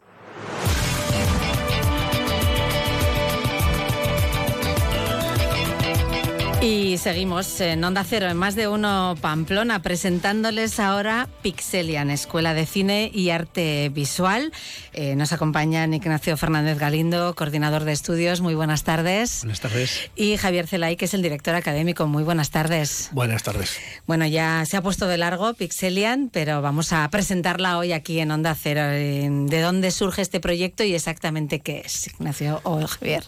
[6.63, 12.65] Y seguimos en Onda Cero, en más de uno Pamplona, presentándoles ahora Pixelian, Escuela de
[12.65, 14.53] Cine y Arte Visual.
[14.93, 18.39] Eh, nos acompañan Ignacio Fernández Galindo, coordinador de estudios.
[18.39, 19.41] Muy buenas tardes.
[19.41, 20.09] Buenas tardes.
[20.15, 22.07] Y Javier Celay, que es el director académico.
[22.07, 23.09] Muy buenas tardes.
[23.11, 23.77] Buenas tardes.
[24.07, 28.31] Bueno, ya se ha puesto de largo Pixelian, pero vamos a presentarla hoy aquí en
[28.31, 28.83] Onda Cero.
[28.83, 33.25] ¿De dónde surge este proyecto y exactamente qué es, Ignacio o Javier?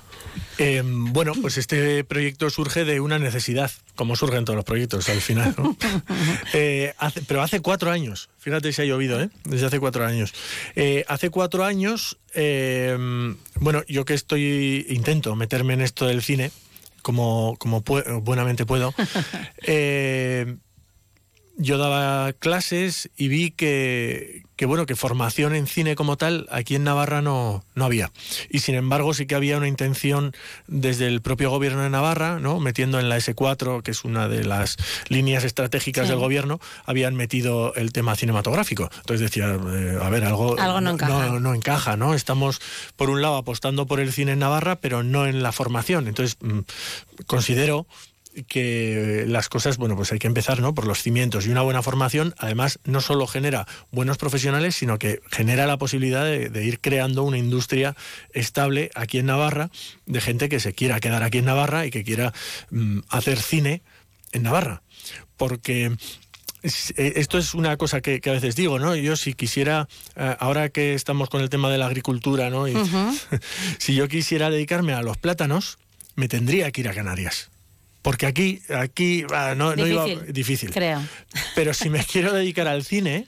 [0.58, 5.22] Eh, bueno, pues este proyecto surge de una necesidad, como surgen todos los proyectos al
[5.22, 5.54] final.
[6.54, 6.94] Eh,
[7.28, 9.30] pero hace cuatro años, fíjate si ha llovido, ¿eh?
[9.44, 10.34] desde hace cuatro años.
[11.08, 12.18] hace cuatro años,
[13.56, 16.52] bueno, yo que estoy, intento meterme en esto del cine,
[17.02, 17.84] como, como
[18.22, 18.94] buenamente puedo.
[21.58, 26.76] yo daba clases y vi que, que, bueno, que formación en cine como tal aquí
[26.76, 28.12] en Navarra no, no había.
[28.50, 30.34] Y sin embargo sí que había una intención
[30.68, 32.60] desde el propio gobierno de Navarra, ¿no?
[32.60, 34.78] metiendo en la S4, que es una de las
[35.08, 38.90] líneas estratégicas del gobierno, habían metido el tema cinematográfico.
[38.98, 41.28] Entonces decía, eh, a ver, algo, algo no, encaja.
[41.28, 42.14] No, no, encaja, ¿no?
[42.14, 42.60] Estamos,
[42.96, 46.08] por un lado, apostando por el cine en Navarra, pero no en la formación.
[46.08, 46.60] Entonces, mm,
[47.28, 47.88] considero
[48.44, 50.74] que las cosas, bueno, pues hay que empezar ¿no?
[50.74, 55.22] por los cimientos y una buena formación, además, no solo genera buenos profesionales, sino que
[55.32, 57.96] genera la posibilidad de, ir creando una industria
[58.34, 59.70] estable aquí en Navarra,
[60.06, 62.34] de gente que se quiera quedar aquí en Navarra y que quiera
[62.72, 63.82] mm, hacer cine
[64.32, 64.82] en Navarra.
[65.38, 65.96] Porque
[66.66, 68.96] eh, esto es una cosa que, a veces digo, ¿no?
[68.96, 72.66] Yo si quisiera, eh, ahora que estamos con el tema de la agricultura, ¿no?
[73.78, 75.78] si yo quisiera dedicarme a los plátanos,
[76.16, 77.52] me tendría que ir a Canarias.
[78.06, 79.26] Porque aquí, aquí
[79.58, 80.70] no, no iba difícil.
[80.70, 81.02] Creo.
[81.56, 83.28] Pero si me quiero dedicar al cine,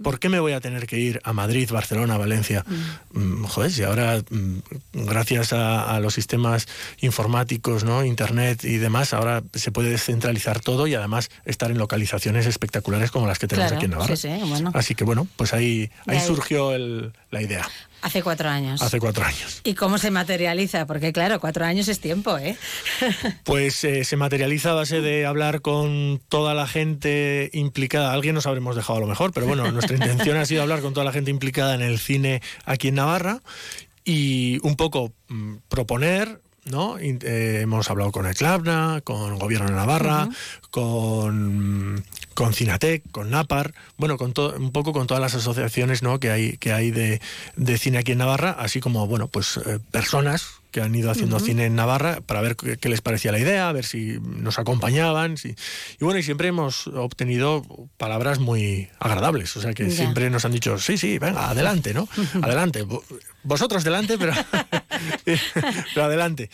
[0.00, 2.64] ¿Por qué me voy a tener que ir a Madrid, Barcelona, Valencia?
[3.10, 3.42] Mm.
[3.42, 4.58] Joder, si ahora, mm,
[4.92, 6.68] gracias a, los sistemas
[7.00, 8.04] informáticos, ¿no?
[8.04, 13.26] Internet y demás, ahora se puede descentralizar todo y además estar en localizaciones espectaculares como
[13.26, 14.14] las que tenemos aquí en Navarra.
[14.14, 14.70] Sí, sí, bueno.
[14.72, 17.68] Así que bueno, pues ahí, ahí, surgió la idea.
[18.02, 18.82] Hace cuatro años.
[18.82, 19.60] Hace cuatro años.
[19.62, 20.86] ¿Y cómo se materializa?
[20.86, 22.56] Porque claro, cuatro años es tiempo, ¿eh?
[23.44, 28.12] pues eh, se materializa a base de hablar con toda la gente implicada.
[28.12, 30.94] Alguien nos habremos dejado a lo mejor, pero bueno, nuestra intención ha sido hablar con
[30.94, 33.40] toda la gente implicada en el cine aquí en Navarra
[34.04, 36.96] y un poco mm, proponer ¿no?
[36.98, 40.28] Eh, hemos hablado con el CLABNA, con Gobierno de Navarra,
[40.70, 42.04] con,
[42.34, 46.20] con Cinatec, con NAPAR, bueno, con todo, un poco con todas las asociaciones ¿no?
[46.20, 47.20] que hay, que hay de,
[47.56, 51.38] de cine aquí en Navarra, así como, bueno, pues eh, personas que han ido haciendo
[51.38, 55.36] cine en Navarra para ver qué, les parecía la idea, a ver si nos acompañaban.
[55.36, 55.54] Si...
[56.00, 57.62] Y bueno, y siempre hemos obtenido
[57.98, 62.08] palabras muy agradables, o sea que siempre nos han dicho, sí, sí, venga, adelante, ¿no?
[62.42, 62.84] adelante.
[63.44, 64.32] Vosotros delante, pero,
[65.94, 66.50] pero adelante.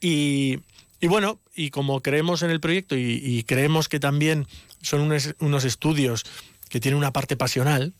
[0.00, 0.58] Y,
[1.00, 4.48] y, bueno, y como creemos en el proyecto y, creemos que también
[4.82, 6.24] son unos, unos estudios
[6.68, 7.94] que tienen una parte pasional,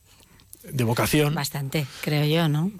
[0.62, 1.34] de vocación.
[1.34, 2.70] Bastante, creo yo, ¿no?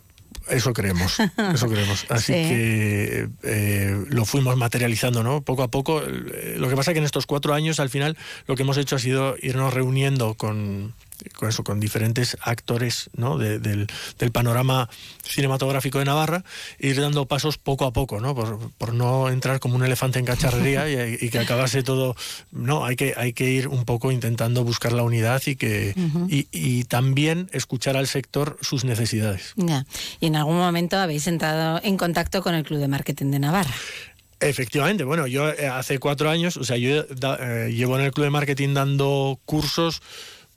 [0.49, 2.07] Eso creemos, eso creemos.
[2.09, 5.43] Así que eh, lo fuimos materializando, ¿no?
[5.43, 6.01] Poco a poco.
[6.01, 8.17] Lo que pasa es que en estos cuatro años, al final,
[8.47, 10.95] lo que hemos hecho ha sido irnos reuniendo con,
[11.35, 13.39] con eso, con diferentes actores ¿no?
[13.39, 13.87] del,
[14.33, 14.89] panorama
[15.25, 16.45] cinematográfico de Navarra,
[16.79, 18.35] e ir dando pasos poco a poco, ¿no?
[18.35, 22.17] Por, no entrar como un elefante en cacharrería y, que acabase todo.
[22.51, 25.95] No, hay que, hay que ir un poco intentando buscar la unidad y que
[26.29, 29.55] y, también escuchar al sector sus necesidades.
[30.21, 33.75] Y en algún momento habéis entrado en contacto con el Club de Marketing de Navarra.
[34.41, 38.25] Efectivamente, bueno, yo eh, hace cuatro años, o sea, yo eh, llevo en el Club
[38.25, 40.01] de Marketing dando cursos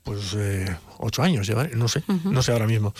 [0.04, 2.94] pues eh, ocho años no sé, no sé ahora mismo.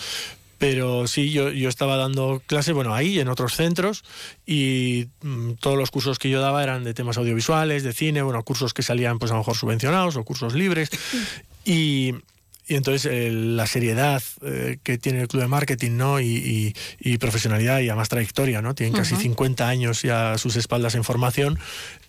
[0.58, 4.02] Pero sí, yo, yo estaba dando clases, bueno, ahí, en otros centros,
[4.46, 8.42] y mm, todos los cursos que yo daba eran de temas audiovisuales, de cine, bueno,
[8.44, 10.90] cursos que salían pues a lo mejor subvencionados o cursos libres.
[11.66, 12.14] Y,
[12.68, 16.20] y entonces eh, la seriedad eh, que tiene el club de marketing ¿no?
[16.20, 18.74] Y, y, profesionalidad y además trayectoria, ¿no?
[18.74, 21.58] tienen casi 50 años ya a sus espaldas en formación,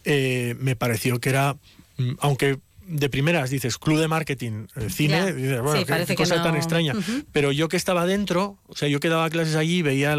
[0.04, 1.56] me pareció que era,
[1.96, 6.56] mm, aunque de primeras dices club de marketing, eh, cine, dices, bueno, qué, cosa tan
[6.56, 6.94] extraña.
[7.32, 10.16] Pero yo que estaba dentro, o sea, yo que daba clases allí, veía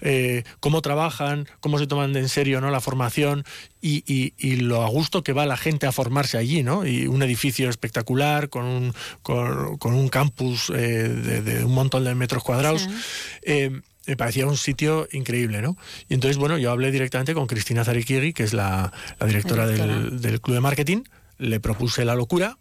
[0.00, 2.70] eh, cómo trabajan, cómo se toman en serio ¿no?
[2.70, 3.44] la formación
[3.82, 6.86] y, y, lo a gusto que va la gente a formarse allí, ¿no?
[6.86, 12.42] Y un edificio espectacular con un, con, un campus eh, de, un montón de metros
[12.42, 12.88] cuadrados.
[14.06, 15.76] me parecía un sitio increíble, ¿no?
[16.08, 18.92] Y entonces, bueno, yo hablé directamente con Cristina Zarikiri, que es la,
[19.24, 21.02] directora, Del, del club de marketing,
[21.40, 22.58] le propuse la locura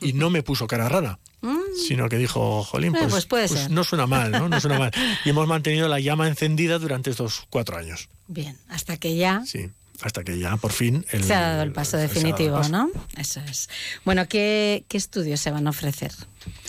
[0.00, 1.18] y no me puso cara rara.
[1.40, 1.56] Mm.
[1.86, 4.48] Sino que dijo, Jolín, eh, pues, pues, pues no suena mal, ¿no?
[4.48, 4.92] No suena mal.
[5.24, 8.08] Y hemos mantenido la llama encendida durante estos cuatro años.
[8.26, 9.42] Bien, hasta que ya.
[9.46, 12.90] Sí hasta que ya por fin se ha dado el paso definitivo, ¿no?
[13.16, 13.68] Eso es.
[14.04, 16.12] Bueno, ¿qué, ¿qué, estudios se van a ofrecer,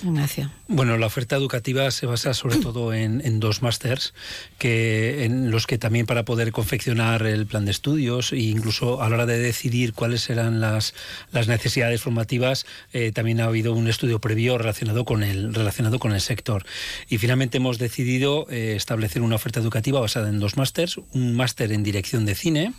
[0.04, 0.52] Ignacio?
[0.68, 4.14] Bueno, la oferta educativa se basa sobre todo en, dos másters,
[4.58, 9.10] que en los que también para poder confeccionar el plan de estudios e incluso a
[9.10, 10.94] la hora de decidir cuáles serán las,
[11.32, 16.14] las necesidades formativas, eh, también ha habido un estudio previo relacionado con el relacionado con
[16.14, 16.66] el sector.
[17.10, 21.72] Y finalmente hemos decidido eh, establecer una oferta educativa basada en dos másters, un máster
[21.72, 22.74] en dirección de cine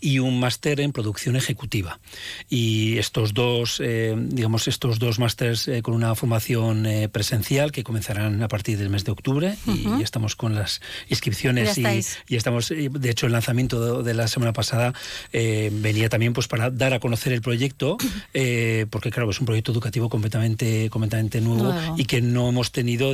[0.00, 2.00] y un máster en producción ejecutiva.
[2.48, 7.82] Y estos dos, eh, digamos, estos dos másters eh, con una formación eh, presencial que
[7.82, 13.10] comenzarán a partir del mes de octubre y, estamos con las inscripciones y, estamos, de
[13.10, 14.92] hecho, el lanzamiento de, la semana pasada
[15.32, 17.96] venía también pues para dar a conocer el proyecto,
[18.90, 23.12] porque claro, es un proyecto educativo completamente, completamente nuevo y que no hemos tenido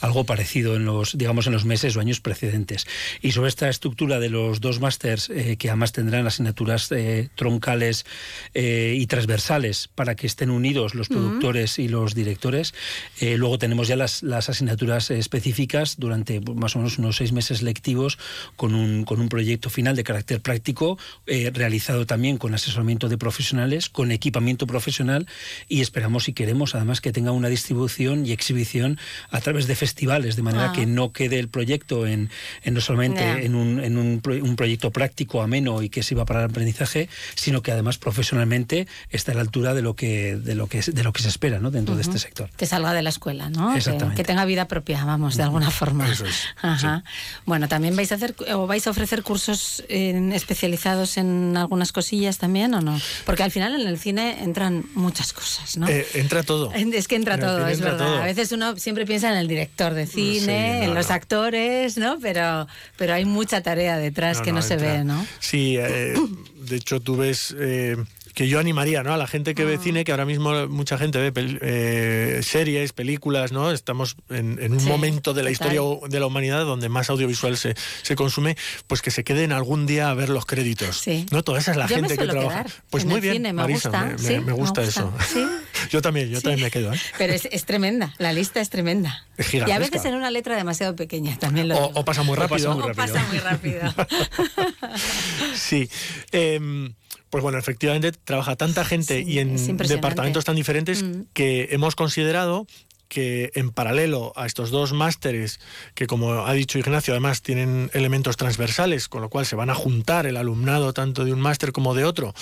[0.00, 2.86] algo parecido en los, digamos, en los meses o años precedentes.
[3.20, 8.06] Y sobre esta estructura de los dos másters que además tendrán asignaturas eh, troncales
[8.54, 12.74] eh, y transversales para que estén unidos los productores y los directores.
[13.20, 17.62] Eh, luego tenemos ya las, las asignaturas específicas durante más o menos unos seis meses
[17.62, 18.18] lectivos
[18.56, 23.18] con un, con un proyecto final de carácter práctico eh, realizado también con asesoramiento de
[23.18, 25.26] profesionales, con equipamiento profesional
[25.68, 28.98] y esperamos y queremos además que tenga una distribución y exhibición
[29.30, 30.72] a través de festivales, de manera Ah.
[30.74, 32.28] que no quede el proyecto en,
[32.64, 36.24] en no solamente en, un, en un, pro- un proyecto práctico, ameno y que sirva
[36.26, 40.54] para el aprendizaje, sino que además profesionalmente está a la altura de lo que, de
[40.54, 41.70] lo que, de lo que se espera ¿no?
[41.70, 42.50] dentro de este sector.
[42.56, 43.72] Que salga de la escuela, ¿no?
[43.72, 44.16] Que, Exactamente.
[44.16, 46.10] que tenga vida propia, vamos, de alguna forma.
[46.10, 47.04] Eso es, Ajá.
[47.46, 52.38] Bueno, también vais a hacer o vais a ofrecer cursos eh, especializados en algunas cosillas
[52.38, 53.00] también o no?
[53.26, 55.88] Porque al final en el cine entran muchas cosas, ¿no?
[55.88, 56.72] Eh, entra todo.
[57.00, 58.06] Es que entra En todo, es entra verdad.
[58.06, 58.22] todo.
[58.22, 61.14] A veces uno siempre piensa en el director de cine, no, en los no.
[61.14, 62.18] actores, ¿no?
[62.20, 62.66] Pero,
[62.96, 64.92] pero hay mucha tarea detrás No, que no, no, se entra.
[64.92, 65.26] ve, ¿no?
[65.38, 66.14] Sí, eh,
[66.56, 67.96] de hecho tú ves eh,
[68.40, 69.12] que yo animaría ¿no?
[69.12, 69.82] a la gente que ve Ah.
[69.82, 73.70] cine, que ahora mismo mucha gente ve pel- eh, series, películas, ¿no?
[73.70, 75.74] Estamos en, en un Sí, momento de la total.
[75.74, 78.56] historia de la humanidad donde más audiovisual se, se consume,
[78.86, 80.96] pues que se queden algún día a ver los créditos.
[80.96, 81.26] Sí.
[81.30, 81.42] ¿no?
[81.44, 82.64] Toda esa es la Yo me gente que trabaja.
[82.88, 84.82] Pues en muy el bien, cine, me Marisa, gusta, me, me- sí, me me gusta,
[84.84, 85.12] eso.
[85.30, 85.46] sí.
[85.90, 86.94] yo también, yo también me quedo.
[86.94, 87.00] ¿eh?
[87.18, 89.26] Pero es, es tremenda, la lista es tremenda.
[89.36, 92.00] Es y a veces en una letra demasiado pequeña, también lo O, digo.
[92.00, 92.74] o pasa muy O pasa rápido.
[92.74, 93.82] muy O pasa muy rápido.
[95.54, 95.90] Sí.
[96.32, 96.94] Em,
[97.30, 101.22] pues bueno, efectivamente trabaja tanta gente y en departamentos tan diferentes Mm.
[101.32, 102.66] que hemos considerado
[103.08, 105.58] que en paralelo a estos dos másteres,
[105.94, 109.74] que como ha dicho Ignacio, además tienen elementos transversales, con lo cual se van a
[109.74, 112.34] juntar el alumnado tanto de un máster como de otro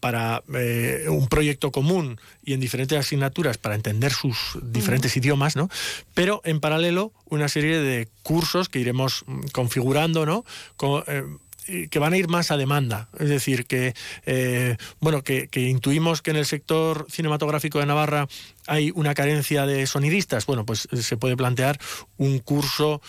[0.00, 5.68] para eh, un proyecto común y en diferentes asignaturas para entender sus diferentes idiomas, ¿no?
[6.14, 10.44] Pero en paralelo una serie de cursos que iremos mm, configurando, ¿no?
[11.08, 11.24] Eh,
[11.90, 13.08] que van a ir más a demanda.
[13.18, 13.94] Es decir, que
[14.26, 18.28] eh, bueno, que, intuimos que en el sector cinematográfico de Navarra
[18.66, 20.46] hay una carencia de sonidistas.
[20.46, 21.78] Bueno, pues eh, se puede plantear
[22.16, 23.02] un curso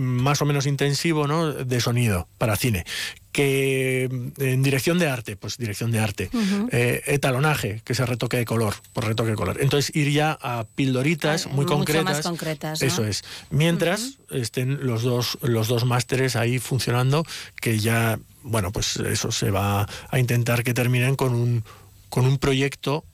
[0.00, 1.52] más o menos intensivo ¿no?
[1.52, 2.84] de sonido para cine.
[3.32, 6.30] Que mm, en dirección de arte, pues dirección de arte.
[6.72, 9.58] Eh, etalonaje, que se retoque de color, por retoque de color.
[9.60, 12.04] Entonces ir ya a pildoritas muy concretas.
[12.04, 12.86] más concretas, ¿no?
[12.86, 13.24] Eso es.
[13.50, 17.24] Mientras estén los dos, los dos másteres ahí funcionando,
[17.60, 21.64] que ya, bueno, pues eso se va a intentar que terminen con un,
[22.08, 23.04] con un proyecto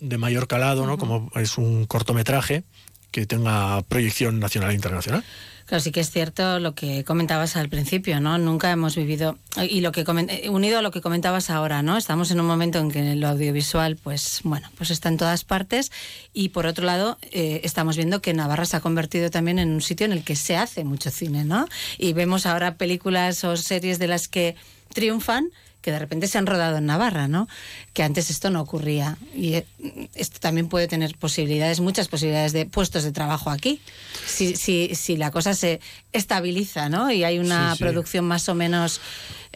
[0.00, 0.98] de mayor calado, ¿no?
[0.98, 2.62] Como es un cortometraje
[3.10, 5.24] que tenga proyección nacional e internacional.
[5.68, 8.38] Claro, sí que es cierto lo que comentabas al principio, ¿no?
[8.38, 9.36] Nunca hemos vivido
[9.68, 11.98] y lo que eh, unido a lo que comentabas ahora, ¿no?
[11.98, 15.92] Estamos en un momento en que lo audiovisual, pues bueno, pues está en todas partes
[16.32, 19.82] y por otro lado eh, estamos viendo que Navarra se ha convertido también en un
[19.82, 21.68] sitio en el que se hace mucho cine, ¿no?
[21.98, 24.56] Y vemos ahora películas o series de las que
[24.94, 25.50] triunfan
[25.80, 27.48] que de repente se han rodado en Navarra, ¿no?
[27.92, 29.16] Que antes esto no ocurría.
[29.34, 29.66] Y eh,
[30.14, 33.80] esto también puede tener posibilidades, muchas posibilidades de puestos de trabajo aquí.
[34.26, 35.80] Si, si, si la cosa se
[36.12, 37.10] estabiliza, ¿no?
[37.10, 37.84] Y hay una Sí, sí.
[37.84, 39.00] producción más o menos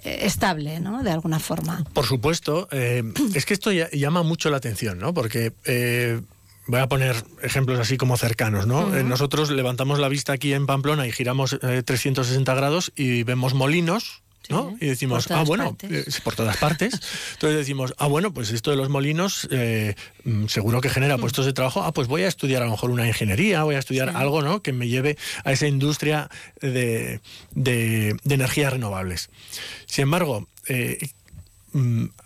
[0.04, 1.02] eh, estable, ¿no?
[1.02, 1.84] De alguna forma.
[1.92, 3.02] Por supuesto, eh,
[3.34, 5.12] es que esto ya- llama mucho la atención, ¿no?
[5.12, 6.20] Porque eh,
[6.68, 8.86] voy a poner ejemplos así como cercanos, ¿no?
[9.02, 14.21] Nosotros levantamos la vista aquí en Pamplona y giramos eh, 360 grados y vemos molinos.
[14.48, 14.76] ¿No?
[14.80, 16.16] y decimos, ah, bueno, partes.
[16.16, 16.94] eh, por todas partes.
[17.34, 19.94] Entonces decimos, ah, bueno, pues esto de los molinos eh,
[20.24, 21.82] mm, seguro que genera puestos de trabajo.
[21.82, 24.14] Ah, pues voy a estudiar a lo mejor una ingeniería, voy a estudiar Sí.
[24.16, 24.62] algo, ¿no?
[24.62, 26.28] Que me lleve a esa industria
[26.60, 27.20] de,
[27.54, 29.30] de- de energías renovables.
[29.86, 31.06] Sin embargo, eh, Mm,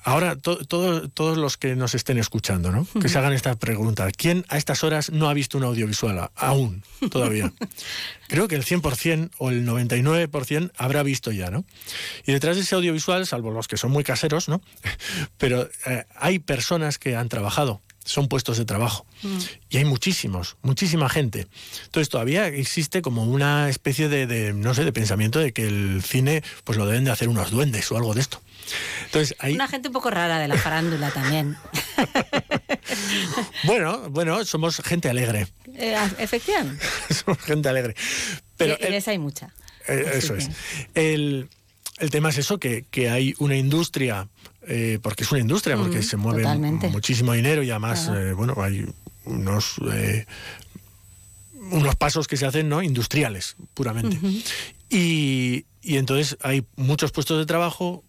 [0.03, 2.87] Ahora, to- todo- todos los que nos estén escuchando, ¿no?
[3.01, 4.09] Que se hagan esta pregunta.
[4.11, 7.53] ¿Quién a estas horas no ha visto un audiovisual aún, todavía?
[8.29, 11.65] Creo que el 100% o el 99% habrá visto ya, ¿no?
[12.27, 14.61] Y detrás de ese audiovisual, salvo los que son muy caseros, ¿no?
[15.39, 19.05] Pero eh, hay personas que han trabajado, son puestos de trabajo.
[19.69, 21.47] Y hay muchísimos, muchísima gente.
[21.85, 26.03] Entonces todavía existe como una especie de, de, no sé, de pensamiento de que el
[26.03, 28.41] cine pues lo deben de hacer unos duendes o algo de esto.
[29.05, 31.57] Entonces hay, Una gente un poco rara de la farándula también.
[33.65, 36.85] bueno, bueno, somos gente alegre, Eh, efectivamente.
[37.25, 37.95] somos gente alegre.
[38.57, 39.53] Pero y, les hay mucha.
[39.89, 40.51] Eh, eso que- es.
[40.95, 41.49] El,
[41.99, 44.29] el tema es eso, que, que hay una industria,
[44.67, 46.89] eh, porque es una industria, porque Mm, se mueve totalmente.
[46.89, 48.21] muchísimo dinero y además, Claro.
[48.21, 48.87] eh, bueno, hay
[49.25, 50.27] unos, eh,
[51.71, 52.83] unos pasos que se hacen, ¿no?
[52.83, 54.19] Industriales, puramente.
[54.89, 58.05] Y, y entonces hay muchos puestos de trabajo,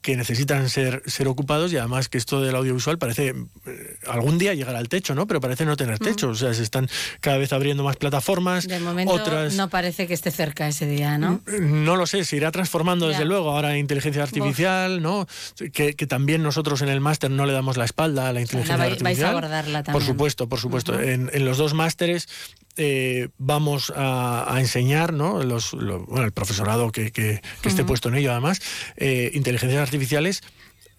[0.00, 3.34] que necesitan ser, ser ocupados y además que esto del audiovisual parece
[3.66, 5.26] eh, algún día llegar al techo, ¿no?
[5.26, 6.30] Pero parece no tener techo.
[6.30, 6.88] O sea, se están
[7.20, 8.66] cada vez abriendo más plataformas.
[8.66, 9.54] De momento otras...
[9.54, 11.40] no parece que esté cerca ese día, ¿no?
[11.60, 13.50] No lo sé, se irá transformando desde luego.
[13.50, 15.26] Ahora inteligencia artificial, ¿no?
[15.72, 18.74] Que, que, también nosotros en el máster no le damos la espalda a la inteligencia
[18.74, 19.04] artificial.
[19.04, 19.92] Vais a abordarla también.
[19.92, 21.00] Por supuesto, por supuesto.
[21.00, 22.28] en, en los dos másteres
[22.76, 25.42] eh, vamos a, a, enseñar, ¿no?
[25.42, 27.88] Los, lo, bueno, el profesorado que, que, que esté uh -huh.
[27.88, 28.60] puesto en ello, además,
[28.96, 30.42] eh, inteligencias artificiales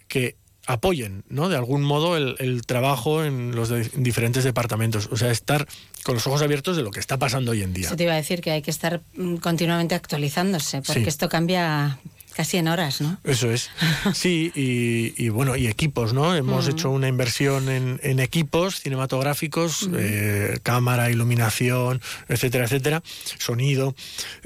[0.08, 0.36] que
[0.68, 1.48] apoyen, ¿no?
[1.50, 5.08] De algún modo el, el trabajo en los de, en diferentes departamentos.
[5.12, 5.66] O sea, estar
[6.04, 7.88] con los ojos abiertos de lo que está pasando hoy en día.
[7.88, 9.02] Eso te iba a decir que hay que estar
[9.42, 11.10] continuamente actualizándose, porque sí.
[11.10, 12.00] esto cambia
[12.38, 13.18] casi en horas, ¿no?
[13.24, 13.72] Eso es.
[14.14, 16.36] Sí, y, y bueno, y equipos, ¿no?
[16.36, 16.72] Hemos -huh.
[16.72, 19.96] hecho una inversión en, en equipos cinematográficos, -huh.
[19.98, 22.00] eh, cámara, iluminación,
[22.30, 23.02] etcétera, etcétera,
[23.40, 23.96] sonido,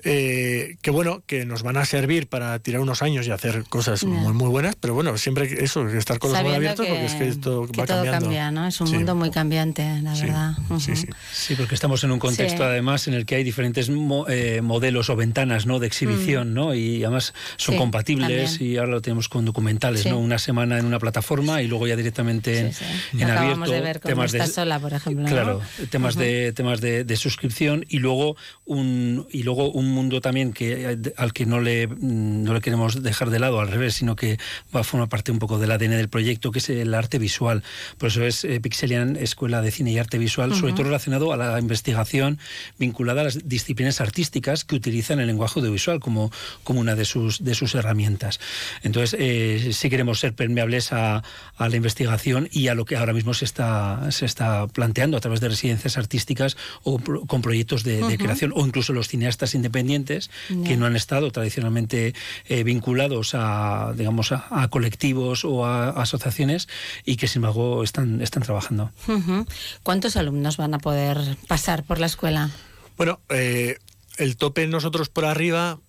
[0.05, 4.01] eh, que bueno, que nos van a servir para tirar unos años y hacer cosas
[4.01, 4.09] yeah.
[4.09, 7.15] muy, muy buenas, pero bueno, siempre eso, estar con los ojos abiertos que, porque es
[7.15, 8.26] que esto que va todo cambiando.
[8.26, 8.68] cambia, ¿no?
[8.68, 8.93] Es un sí.
[8.95, 10.22] mundo muy cambiante, la sí.
[10.23, 10.51] verdad.
[10.69, 10.80] Uh -huh.
[10.80, 11.07] sí, sí.
[11.34, 15.09] sí, porque estamos en un contexto además en el que hay diferentes mo eh, modelos
[15.09, 15.80] o ventanas, ¿no?
[15.80, 16.73] De exhibición, ¿no?
[16.73, 18.74] Y además son compatibles También.
[18.74, 20.10] y ahora lo tenemos con documentales, sí.
[20.10, 20.20] ¿no?
[20.20, 22.86] Una semana en una plataforma y luego ya directamente en, sí,
[23.18, 23.72] en abierto.
[23.72, 25.26] de ver temas de sola, por ejemplo.
[25.26, 25.88] Claro, ¿no?
[25.88, 26.22] temas uh -huh.
[26.22, 28.36] de temas de, de, suscripción y luego
[28.66, 33.30] un y luego un mundo también que al que no le no le queremos dejar
[33.30, 34.38] de lado al revés, sino que
[34.76, 37.64] va a formar parte un poco del ADN del proyecto, que es el arte visual.
[37.98, 40.60] Por eso es eh, Pixelian Escuela de Cine y Arte Visual, uh -huh.
[40.60, 42.40] sobre todo relacionado a la investigación
[42.78, 46.32] vinculada a las disciplinas artísticas que utilizan el lenguaje audiovisual como,
[46.64, 48.39] como una de sus de sus herramientas herramientas.
[48.84, 51.23] Entonces, eh, sí queremos ser permeables a,
[51.57, 55.19] a, la investigación y a lo que ahora mismo se está, se está planteando a
[55.19, 58.10] través de residencias artísticas o pro, con proyectos de, uh -huh.
[58.10, 60.64] de, creación, o incluso los cineastas independientes yeah.
[60.64, 62.14] que no han estado tradicionalmente
[62.48, 66.68] eh, vinculados a, digamos, a, a colectivos o a, asociaciones
[67.06, 68.91] y que, sin embargo, están, están trabajando.
[69.07, 69.48] Uh -huh.
[69.84, 71.18] ¿Cuántos alumnos van a poder
[71.48, 72.49] pasar por la escuela?
[72.98, 73.77] Bueno, eh,
[74.18, 75.80] el tope nosotros por arriba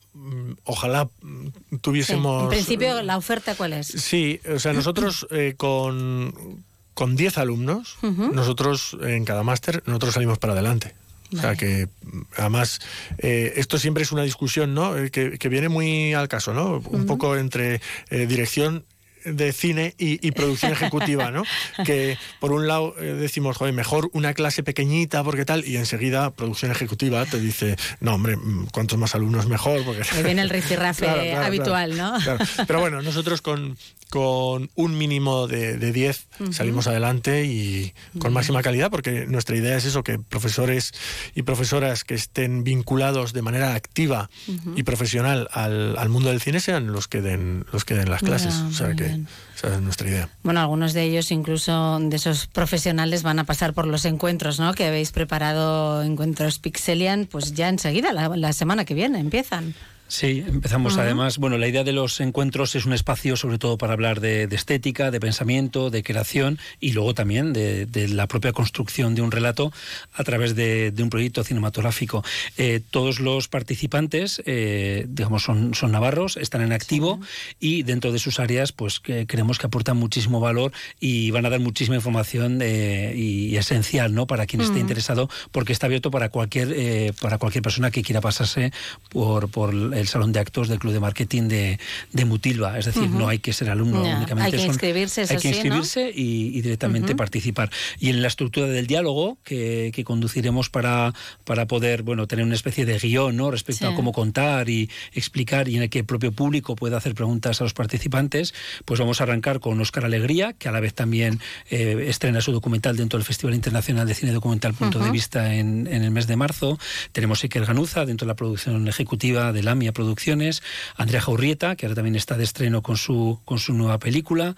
[0.64, 2.40] ojalá mm, tuviésemos...
[2.40, 2.44] Sí.
[2.44, 3.86] En principio, ¿la oferta cuál es?
[3.86, 6.62] Sí, o sea, nosotros eh, con,
[6.94, 8.32] con 10 alumnos, uh -huh.
[8.32, 10.94] nosotros en cada máster, nosotros salimos para adelante.
[11.32, 11.38] Vale.
[11.38, 11.88] O sea que,
[12.36, 12.80] además,
[13.18, 14.96] eh, esto siempre es una discusión, ¿no?
[14.98, 16.76] Eh, que, que, viene muy al caso, ¿no?
[16.76, 17.06] Un uh -huh.
[17.06, 17.80] poco entre
[18.10, 18.84] eh, dirección
[19.24, 21.44] de cine y, y, producción ejecutiva, ¿no?
[21.84, 26.30] que por un lado eh, decimos, joder, mejor una clase pequeñita porque tal, y enseguida
[26.30, 29.84] producción ejecutiva te dice, no, hombre, mm, cuantos más alumnos mejor.
[29.84, 30.02] Porque...
[30.12, 32.66] Ahí viene el rifirrafe claro, claro, habitual, claro, ¿no?
[32.66, 33.76] Pero bueno, nosotros con,
[34.12, 36.52] con un mínimo de 10 uh -huh.
[36.52, 38.34] salimos adelante y con uh -huh.
[38.34, 40.92] máxima calidad, porque nuestra idea es eso, que profesores
[41.34, 44.72] y profesoras que estén vinculados de manera activa uh -huh.
[44.76, 48.20] y profesional al, al, mundo del cine sean los que den, los que den las
[48.20, 48.54] clases.
[48.54, 49.24] o sea que
[49.56, 50.28] esa es nuestra idea.
[50.42, 54.74] Bueno, algunos de ellos, incluso de esos profesionales, van a pasar por los encuentros, ¿no?
[54.74, 59.74] Que habéis preparado, encuentros Pixelian, pues ya enseguida, la, la semana que viene, empiezan.
[60.12, 61.02] Sí, empezamos uh -huh.
[61.04, 61.38] además.
[61.38, 64.56] Bueno, la idea de los encuentros es un espacio sobre todo para hablar de, de
[64.56, 69.30] estética, de pensamiento, de creación y luego también de, de, la propia construcción de un
[69.30, 69.72] relato
[70.12, 72.22] a través de, de un proyecto cinematográfico.
[72.58, 77.18] Eh, todos los participantes, eh, digamos, son, son navarros, están en activo
[77.58, 77.78] sí.
[77.78, 81.48] y dentro de sus áreas, pues que creemos que aportan muchísimo valor y van a
[81.48, 84.26] dar muchísima información eh, y, y, esencial, ¿no?
[84.26, 84.68] Para quien uh -huh.
[84.68, 88.72] esté interesado, porque está abierto para cualquier eh, para cualquier persona que quiera pasarse
[89.08, 89.72] por por
[90.02, 91.78] el salón de actos del Club de Marketing de,
[92.12, 92.78] de Mutilva.
[92.78, 93.18] Es decir, uh -huh.
[93.18, 94.16] no hay que ser alumno yeah.
[94.16, 94.56] únicamente.
[94.56, 96.10] Hay que inscribirse, son, Hay que inscribirse ¿no?
[96.14, 97.18] y, y, directamente uh -huh.
[97.18, 97.70] participar.
[97.98, 101.14] Y en la estructura del diálogo que, que, conduciremos para,
[101.44, 103.50] para poder bueno, tener una especie de guion ¿no?
[103.50, 103.92] respecto sí.
[103.92, 107.60] a cómo contar y explicar y en el que el propio público pueda hacer preguntas
[107.60, 108.52] a los participantes,
[108.84, 112.52] pues vamos a arrancar con Óscar Alegría, que a la vez también eh, estrena su
[112.52, 115.04] documental dentro del Festival Internacional de Cine Documental Punto uh -huh.
[115.06, 116.78] de Vista en, en, el mes de marzo.
[117.12, 120.62] Tenemos Iker Ganuza dentro de la producción ejecutiva de Lamia Producciones,
[120.96, 124.56] Andrea Jaurrieta, que ahora también está de estreno con su, con su nueva película,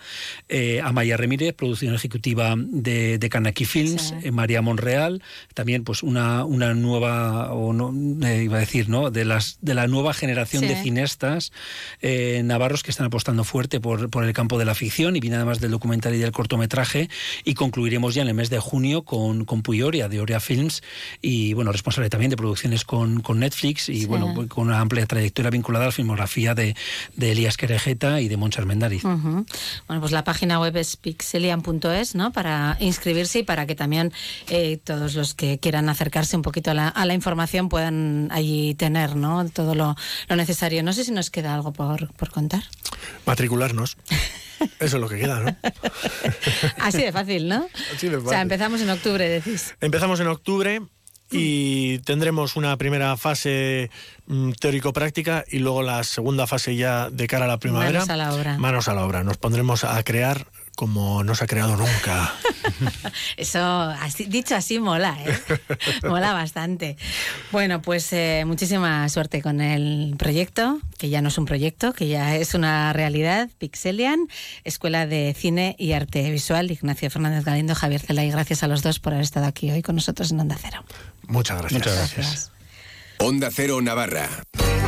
[0.48, 4.14] eh, Amaya Remírez, producción ejecutiva de, de Kanaki Films, sí.
[4.28, 5.22] eh, María Monreal,
[5.54, 7.92] también pues una, una nueva, o no,
[8.26, 9.10] eh, iba a decir, ¿no?
[9.10, 10.68] De, las, de la nueva generación sí.
[10.68, 11.52] de cineastas
[12.00, 15.36] eh, navarros que están apostando fuerte por, por el campo de la ficción y viene
[15.36, 17.08] además del documental y del cortometraje
[17.44, 20.82] y concluiremos ya en el mes de junio con, con Puyoria, de Oria Films
[21.20, 24.06] y bueno, responsable también de producciones con, con Netflix y sí.
[24.06, 26.76] bueno, con una amplia trayectoria vinculada a la filmografía de,
[27.16, 29.02] de Elías Querejeta y de Moncha Armendariz.
[29.04, 29.44] Bueno,
[30.00, 32.32] pues la página web es pixelian.es, ¿no?
[32.32, 34.12] Para inscribirse y para que también
[34.48, 38.74] eh, todos los que quieran acercarse un poquito a la, a la información puedan allí
[38.74, 39.48] tener, ¿no?
[39.48, 39.96] Todo lo,
[40.28, 40.82] lo necesario.
[40.82, 42.62] No sé si nos queda algo por, por contar.
[43.26, 43.96] Matricularnos.
[44.78, 45.56] Eso es lo que queda, ¿no?
[46.78, 47.66] Así de fácil, ¿no?
[47.94, 48.42] Así de O sea, fácil.
[48.42, 49.74] empezamos en octubre, decís.
[49.80, 50.80] Empezamos en octubre
[51.30, 53.90] y tendremos una primera fase
[54.26, 58.00] mm, teórico-práctica y luego la segunda fase ya de cara a la primavera.
[58.00, 58.58] Manos a la obra.
[58.58, 59.24] Manos a la obra.
[59.24, 60.46] Nos pondremos a crear
[60.76, 62.34] como no se ha creado nunca.
[63.36, 65.58] Eso, así, dicho así, mola, ¿eh?
[66.08, 66.96] mola bastante.
[67.52, 72.08] Bueno, pues eh, muchísima suerte con el proyecto, que ya no es un proyecto, que
[72.08, 73.48] ya es una realidad.
[73.58, 74.28] Pixelian,
[74.64, 78.30] Escuela de Cine y Arte Visual, Ignacio Fernández Galindo, Javier Celay.
[78.30, 80.84] Gracias a los dos por haber estado aquí hoy con nosotros en Onda Cero.
[81.28, 81.80] Muchas gracias.
[81.80, 82.52] Muchas gracias.
[83.18, 84.28] Onda Cero Navarra.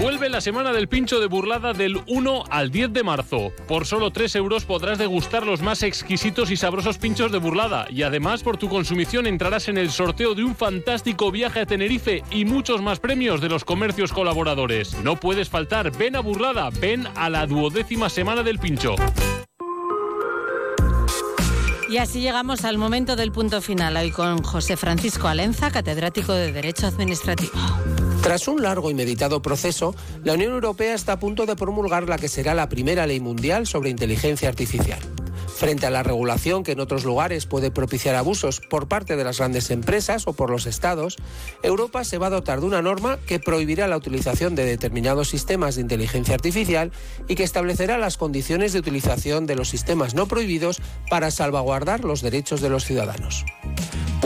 [0.01, 3.51] Vuelve la semana del pincho de burlada del 1 al 10 de marzo.
[3.67, 7.87] Por solo 3 euros podrás degustar los más exquisitos y sabrosos pinchos de burlada.
[7.89, 12.23] Y además, por tu consumición entrarás en el sorteo de un fantástico viaje a Tenerife
[12.31, 14.95] y muchos más premios de los comercios colaboradores.
[15.03, 15.91] No puedes faltar.
[15.97, 16.69] Ven a burlada.
[16.79, 18.97] Ven a la duodécima semana del pincho.
[21.89, 26.53] Y así llegamos al momento del punto final, hoy con José Francisco Alenza, catedrático de
[26.53, 27.53] Derecho Administrativo.
[28.23, 29.95] Tras un largo y meditado proceso,
[30.25, 33.69] la Unión Europea está a punto de promulgar la que será la primera ley mundial
[33.69, 34.99] sobre inteligencia artificial.
[35.49, 39.39] Frente a la regulación que en otros lugares puede propiciar abusos por parte de las
[39.39, 41.17] grandes empresas o por los estados,
[41.63, 45.77] Europa se va a dotar de una norma que prohibirá la utilización de determinados sistemas
[45.77, 46.93] de inteligencia artificial
[47.29, 52.23] y que establecerá las condiciones de utilización de los sistemas no prohibidos para salvaguardar los
[52.23, 53.45] derechos de los ciudadanos.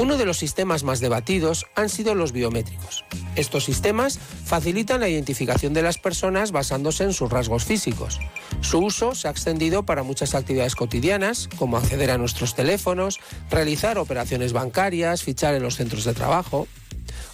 [0.01, 3.05] Uno de los sistemas más debatidos han sido los biométricos.
[3.36, 8.18] Estos sistemas facilitan la identificación de las personas basándose en sus rasgos físicos.
[8.62, 13.20] Su uso se ha extendido para muchas actividades cotidianas, como acceder a nuestros teléfonos,
[13.51, 16.66] realizar operaciones bancarias, fichar en los centros de trabajo.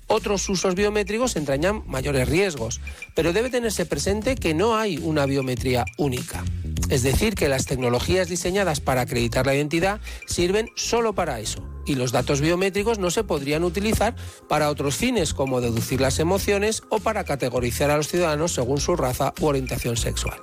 [0.07, 2.81] Otros usos biométricos entrañan mayores riesgos,
[3.15, 6.45] pero debe tenerse presente que no hay una biometría única.
[6.89, 11.95] Es decir, que las tecnologías diseñadas para acreditar la identidad sirven solo para eso, y
[11.97, 14.15] los datos biométricos no se podrían utilizar
[14.49, 18.95] para otros fines como deducir las emociones o para categorizar a los ciudadanos según su
[18.95, 20.39] raza u orientación sexual.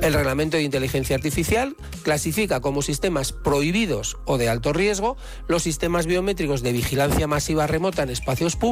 [0.00, 5.16] El Reglamento de Inteligencia Artificial clasifica como sistemas prohibidos o de alto riesgo
[5.48, 8.71] los sistemas biométricos de vigilancia masiva remota en espacios públicos,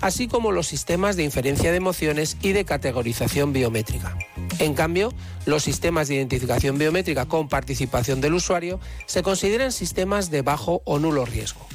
[0.00, 4.16] así como los sistemas de inferencia de emociones y de categorización biométrica.
[4.58, 5.12] En cambio,
[5.46, 10.98] los sistemas de identificación biométrica con participación del usuario se consideran sistemas de bajo o
[10.98, 11.66] nulo riesgo.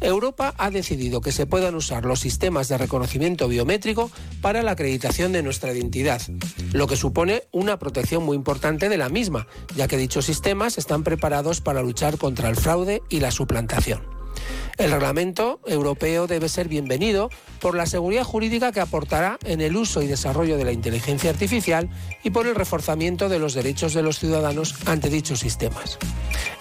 [0.00, 4.10] Europa ha decidido que se puedan usar los sistemas de reconocimiento biométrico
[4.42, 6.20] para la acreditación de nuestra identidad,
[6.72, 11.02] lo que supone una protección muy importante de la misma, ya que dichos sistemas están
[11.02, 14.02] preparados para luchar contra el fraude y la suplantación.
[14.78, 17.30] El reglamento europeo debe ser bienvenido
[17.60, 21.88] por la seguridad jurídica que aportará en el uso y desarrollo de la inteligencia artificial
[22.22, 25.98] y por el reforzamiento de los derechos de los ciudadanos ante dichos sistemas.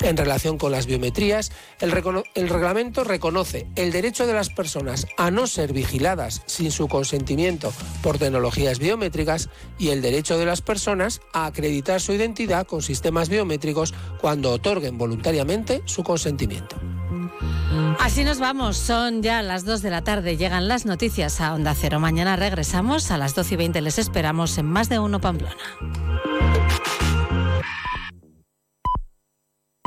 [0.01, 1.51] En relación con las biometrías,
[1.81, 7.73] el, reglamento reconoce el derecho de las personas a no ser vigiladas sin su consentimiento
[8.01, 13.27] por tecnologías biométricas y el derecho de las personas a acreditar su identidad con sistemas
[13.27, 16.77] biométricos cuando otorguen voluntariamente su consentimiento.
[18.05, 21.73] Así nos vamos, son ya las 2 de la tarde, llegan las noticias a Onda
[21.73, 21.99] Cero.
[21.99, 25.55] Mañana regresamos a las 12 y 20, les esperamos en Más de Uno Pamplona.